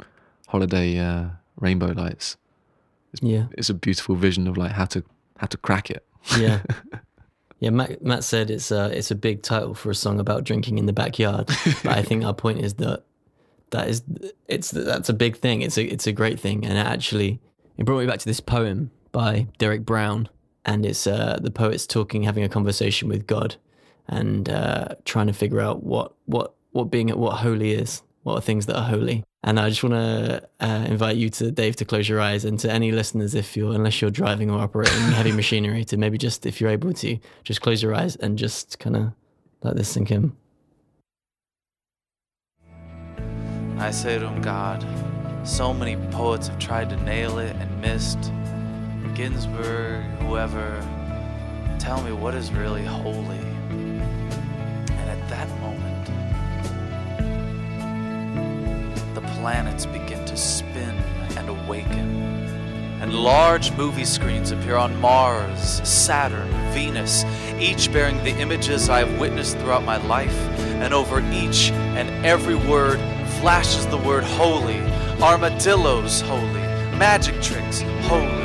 holiday 0.47 0.97
uh, 0.97 1.25
rainbow 1.59 1.91
lights 1.91 2.37
yeah. 3.21 3.45
it's 3.51 3.69
a 3.69 3.73
beautiful 3.73 4.15
vision 4.15 4.47
of 4.47 4.57
like 4.57 4.71
how 4.71 4.85
to 4.85 5.03
how 5.37 5.47
to 5.47 5.57
crack 5.57 5.89
it 5.89 6.05
Yeah. 6.37 6.61
Yeah, 7.59 7.71
Matt, 7.71 8.01
Matt 8.01 8.23
said 8.23 8.49
it's 8.49 8.71
a 8.71 8.85
it's 8.97 9.11
a 9.11 9.15
big 9.15 9.41
title 9.41 9.73
for 9.73 9.89
a 9.89 9.95
song 9.95 10.19
about 10.19 10.45
drinking 10.45 10.77
in 10.77 10.85
the 10.85 10.93
backyard. 10.93 11.47
but 11.83 11.87
I 11.97 12.01
think 12.01 12.23
our 12.23 12.33
point 12.33 12.59
is 12.59 12.75
that 12.75 13.03
that 13.71 13.87
is 13.89 14.01
it's 14.47 14.71
that's 14.71 15.09
a 15.09 15.13
big 15.13 15.35
thing. 15.35 15.61
It's 15.61 15.77
a 15.77 15.83
it's 15.83 16.07
a 16.07 16.13
great 16.13 16.39
thing, 16.39 16.65
and 16.65 16.77
it 16.77 16.85
actually 16.85 17.39
it 17.77 17.85
brought 17.85 17.99
me 17.99 18.05
back 18.05 18.19
to 18.19 18.25
this 18.25 18.39
poem 18.39 18.91
by 19.11 19.47
Derek 19.57 19.85
Brown, 19.85 20.29
and 20.63 20.85
it's 20.85 21.05
uh, 21.05 21.37
the 21.41 21.51
poet's 21.51 21.85
talking, 21.85 22.23
having 22.23 22.45
a 22.45 22.49
conversation 22.49 23.09
with 23.09 23.27
God, 23.27 23.57
and 24.09 24.49
uh, 24.49 24.89
trying 25.05 25.27
to 25.27 25.33
figure 25.33 25.61
out 25.61 25.83
what 25.83 26.13
what 26.25 26.53
what 26.71 26.85
being 26.85 27.09
at 27.09 27.17
what 27.17 27.37
holy 27.37 27.71
is, 27.71 28.01
what 28.23 28.35
are 28.35 28.41
things 28.41 28.65
that 28.65 28.77
are 28.77 28.83
holy. 28.83 29.23
And 29.41 29.57
I 29.59 29.69
just 29.69 29.83
want 29.83 29.93
to 29.93 30.47
uh, 30.59 30.85
invite 30.87 31.15
you 31.15 31.29
to 31.29 31.49
Dave 31.51 31.77
to 31.77 31.85
close 31.85 32.09
your 32.09 32.19
eyes, 32.19 32.43
and 32.43 32.59
to 32.59 32.71
any 32.71 32.91
listeners, 32.91 33.35
if 33.35 33.55
you're 33.55 33.73
unless 33.73 34.01
you're 34.01 34.11
driving 34.11 34.51
or 34.51 34.59
operating 34.59 34.99
heavy 35.13 35.31
machinery, 35.31 35.85
to 35.85 35.97
maybe 35.97 36.17
just 36.17 36.45
if 36.45 36.59
you're 36.59 36.69
able 36.69 36.91
to 36.93 37.17
just 37.43 37.61
close 37.61 37.81
your 37.81 37.95
eyes 37.95 38.15
and 38.17 38.37
just 38.37 38.79
kind 38.79 38.97
of 38.97 39.13
let 39.63 39.77
this 39.77 39.87
sink 39.87 40.11
in. 40.11 40.35
I 43.77 43.91
say 43.91 44.19
to 44.19 44.27
him, 44.27 44.41
God, 44.41 44.85
so 45.47 45.73
many 45.73 45.95
poets 46.11 46.49
have 46.49 46.59
tried 46.59 46.89
to 46.89 46.97
nail 47.03 47.39
it 47.39 47.55
and 47.55 47.81
missed. 47.81 48.19
Ginsberg, 49.15 50.03
whoever, 50.19 50.79
tell 51.79 52.01
me 52.01 52.11
what 52.11 52.35
is 52.35 52.51
really 52.51 52.83
holy. 52.83 53.58
That 55.29 55.47
moment, 55.59 56.05
the 59.13 59.21
planets 59.39 59.85
begin 59.85 60.25
to 60.25 60.35
spin 60.35 60.95
and 61.37 61.47
awaken. 61.49 62.15
And 62.99 63.13
large 63.13 63.71
movie 63.77 64.05
screens 64.05 64.49
appear 64.51 64.75
on 64.75 64.99
Mars, 64.99 65.87
Saturn, 65.87 66.49
Venus. 66.73 67.23
each 67.59 67.93
bearing 67.93 68.17
the 68.23 68.35
images 68.39 68.89
I 68.89 69.05
have 69.05 69.19
witnessed 69.19 69.57
throughout 69.59 69.83
my 69.83 69.97
life, 70.07 70.35
and 70.81 70.93
over 70.93 71.19
each 71.31 71.71
and 71.71 72.09
every 72.25 72.55
word 72.55 72.99
flashes 73.39 73.85
the 73.87 73.97
word 73.97 74.23
holy, 74.23 74.81
armadillos 75.21 76.21
holy, 76.21 76.65
magic 76.97 77.39
tricks 77.41 77.81
holy, 78.01 78.38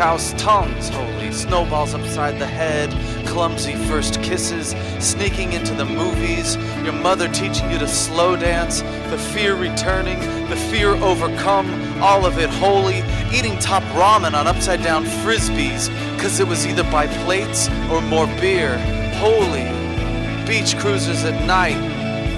cows' 0.00 0.32
tongues 0.38 0.88
holy, 0.88 1.30
snowballs 1.30 1.92
upside 1.92 2.38
the 2.38 2.46
head, 2.46 2.88
clumsy 3.26 3.74
first 3.84 4.14
kisses, 4.22 4.70
sneaking 4.98 5.52
into 5.52 5.74
the 5.74 5.84
movies, 5.84 6.56
your 6.82 6.94
mother 6.94 7.28
teaching 7.28 7.70
you 7.70 7.78
to 7.78 7.86
slow 7.86 8.34
dance, 8.34 8.80
the 9.10 9.18
fear 9.18 9.54
returning, 9.54 10.18
the 10.48 10.56
fear 10.70 10.94
overcome, 11.04 11.68
all 12.02 12.24
of 12.24 12.38
it 12.38 12.48
holy, 12.48 13.02
eating 13.30 13.58
top 13.58 13.82
ramen 13.92 14.32
on 14.32 14.46
upside 14.46 14.82
down 14.82 15.04
frisbees, 15.04 15.90
cause 16.18 16.40
it 16.40 16.48
was 16.48 16.66
either 16.66 16.84
by 16.84 17.06
plates 17.24 17.68
or 17.90 18.00
more 18.00 18.26
beer, 18.40 18.78
holy, 19.16 19.68
beach 20.46 20.78
cruises 20.78 21.24
at 21.24 21.44
night, 21.44 21.78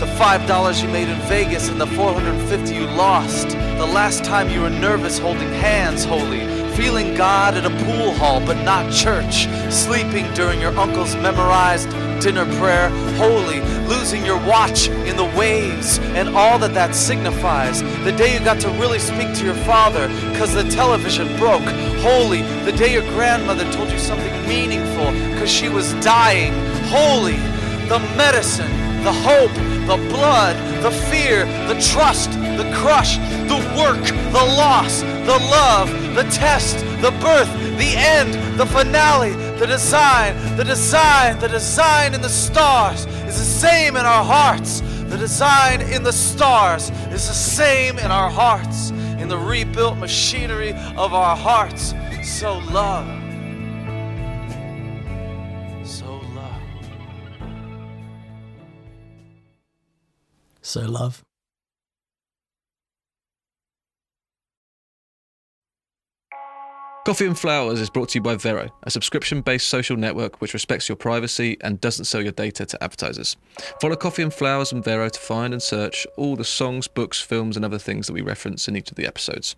the 0.00 0.08
five 0.18 0.44
dollars 0.48 0.82
you 0.82 0.88
made 0.88 1.08
in 1.08 1.20
Vegas 1.28 1.68
and 1.68 1.80
the 1.80 1.86
450 1.86 2.74
you 2.74 2.86
lost. 2.86 3.50
The 3.50 3.86
last 3.86 4.24
time 4.24 4.50
you 4.50 4.62
were 4.62 4.70
nervous 4.70 5.20
holding 5.20 5.52
hands, 5.52 6.04
holy. 6.04 6.61
Feeling 6.76 7.14
God 7.14 7.54
at 7.54 7.66
a 7.66 7.84
pool 7.84 8.12
hall 8.12 8.40
but 8.44 8.62
not 8.64 8.92
church. 8.92 9.46
Sleeping 9.70 10.32
during 10.34 10.60
your 10.60 10.76
uncle's 10.78 11.14
memorized 11.16 11.90
dinner 12.22 12.46
prayer, 12.58 12.88
holy. 13.16 13.60
Losing 13.88 14.24
your 14.24 14.38
watch 14.46 14.88
in 14.88 15.16
the 15.16 15.30
waves 15.36 15.98
and 15.98 16.28
all 16.30 16.58
that 16.60 16.72
that 16.74 16.94
signifies. 16.94 17.82
The 18.04 18.12
day 18.12 18.32
you 18.32 18.40
got 18.40 18.60
to 18.60 18.68
really 18.70 18.98
speak 18.98 19.34
to 19.34 19.44
your 19.44 19.54
father 19.66 20.08
because 20.30 20.54
the 20.54 20.64
television 20.64 21.26
broke, 21.36 21.62
holy. 22.00 22.42
The 22.64 22.72
day 22.72 22.92
your 22.92 23.02
grandmother 23.14 23.70
told 23.72 23.90
you 23.90 23.98
something 23.98 24.32
meaningful 24.48 25.10
because 25.32 25.50
she 25.50 25.68
was 25.68 25.92
dying, 25.94 26.52
holy. 26.86 27.36
The 27.88 27.98
medicine, 28.16 28.70
the 29.02 29.12
hope, 29.12 29.52
the 29.86 29.96
blood, 30.08 30.56
the 30.82 30.90
fear, 30.90 31.44
the 31.66 31.78
trust, 31.80 32.30
the 32.56 32.70
crush, 32.76 33.18
the 33.48 33.58
work, 33.76 34.04
the 34.32 34.44
loss, 34.56 35.00
the 35.00 35.38
love, 35.50 35.90
the 36.14 36.24
test, 36.30 36.78
the 37.00 37.10
birth, 37.20 37.50
the 37.78 37.94
end, 37.96 38.34
the 38.58 38.66
finale, 38.66 39.32
the 39.58 39.66
design, 39.66 40.36
the 40.56 40.64
design, 40.64 41.38
the 41.38 41.48
design 41.48 42.14
in 42.14 42.20
the 42.20 42.28
stars 42.28 43.06
is 43.26 43.38
the 43.38 43.44
same 43.44 43.96
in 43.96 44.04
our 44.04 44.24
hearts. 44.24 44.80
The 45.12 45.18
design 45.18 45.82
in 45.82 46.02
the 46.02 46.12
stars 46.12 46.90
is 47.10 47.28
the 47.28 47.34
same 47.34 47.98
in 47.98 48.10
our 48.10 48.30
hearts, 48.30 48.90
in 48.90 49.28
the 49.28 49.36
rebuilt 49.36 49.98
machinery 49.98 50.72
of 50.96 51.12
our 51.12 51.36
hearts. 51.36 51.94
So 52.22 52.58
love. 52.72 53.06
So 55.84 56.20
love. 56.34 56.62
So 60.62 60.80
love. 60.80 61.24
Coffee 67.04 67.26
and 67.26 67.36
Flowers 67.36 67.80
is 67.80 67.90
brought 67.90 68.10
to 68.10 68.18
you 68.18 68.22
by 68.22 68.36
Vero, 68.36 68.70
a 68.84 68.90
subscription 68.90 69.40
based 69.40 69.66
social 69.66 69.96
network 69.96 70.40
which 70.40 70.54
respects 70.54 70.88
your 70.88 70.94
privacy 70.94 71.56
and 71.60 71.80
doesn't 71.80 72.04
sell 72.04 72.22
your 72.22 72.30
data 72.30 72.64
to 72.64 72.82
advertisers. 72.82 73.36
Follow 73.80 73.96
Coffee 73.96 74.22
and 74.22 74.32
Flowers 74.32 74.70
and 74.70 74.84
Vero 74.84 75.08
to 75.08 75.18
find 75.18 75.52
and 75.52 75.60
search 75.60 76.06
all 76.16 76.36
the 76.36 76.44
songs, 76.44 76.86
books, 76.86 77.20
films, 77.20 77.56
and 77.56 77.64
other 77.64 77.78
things 77.78 78.06
that 78.06 78.12
we 78.12 78.20
reference 78.20 78.68
in 78.68 78.76
each 78.76 78.90
of 78.90 78.96
the 78.96 79.06
episodes. 79.06 79.56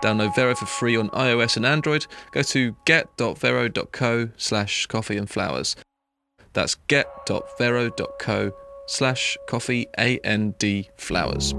Download 0.00 0.32
Vero 0.36 0.54
for 0.54 0.66
free 0.66 0.96
on 0.96 1.10
iOS 1.10 1.56
and 1.56 1.66
Android. 1.66 2.06
Go 2.30 2.42
to 2.42 2.76
get.vero.co 2.86 4.28
slash 4.36 4.86
coffee 4.86 5.16
and 5.16 5.28
flowers. 5.28 5.74
That's 6.52 6.76
get.vero.co 6.86 8.52
slash 8.86 9.36
coffee 9.48 9.86
and 9.94 10.54
flowers. 10.96 11.52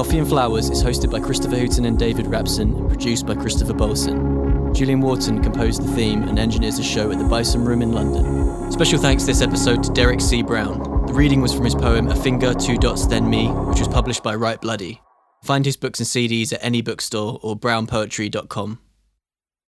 Coffee 0.00 0.16
and 0.16 0.26
Flowers 0.26 0.70
is 0.70 0.82
hosted 0.82 1.10
by 1.10 1.20
Christopher 1.20 1.56
Hooton 1.56 1.86
and 1.86 1.98
David 1.98 2.24
Rapson 2.24 2.74
and 2.74 2.88
produced 2.88 3.26
by 3.26 3.34
Christopher 3.34 3.74
Bolson. 3.74 4.74
Julian 4.74 5.02
Wharton 5.02 5.42
composed 5.42 5.82
the 5.82 5.92
theme 5.94 6.22
and 6.22 6.38
engineers 6.38 6.78
the 6.78 6.82
show 6.82 7.12
at 7.12 7.18
the 7.18 7.24
Bison 7.24 7.66
Room 7.66 7.82
in 7.82 7.92
London. 7.92 8.72
Special 8.72 8.98
thanks 8.98 9.24
this 9.24 9.42
episode 9.42 9.82
to 9.82 9.92
Derek 9.92 10.22
C. 10.22 10.42
Brown. 10.42 11.04
The 11.04 11.12
reading 11.12 11.42
was 11.42 11.52
from 11.52 11.66
his 11.66 11.74
poem 11.74 12.08
A 12.08 12.16
Finger, 12.16 12.54
Two 12.54 12.78
Dots, 12.78 13.06
Then 13.06 13.28
Me, 13.28 13.48
which 13.48 13.78
was 13.78 13.88
published 13.88 14.22
by 14.22 14.36
Write 14.36 14.62
Bloody. 14.62 15.02
Find 15.44 15.66
his 15.66 15.76
books 15.76 16.00
and 16.00 16.08
CDs 16.08 16.50
at 16.54 16.64
any 16.64 16.80
bookstore 16.80 17.38
or 17.42 17.54
brownpoetry.com. 17.54 18.78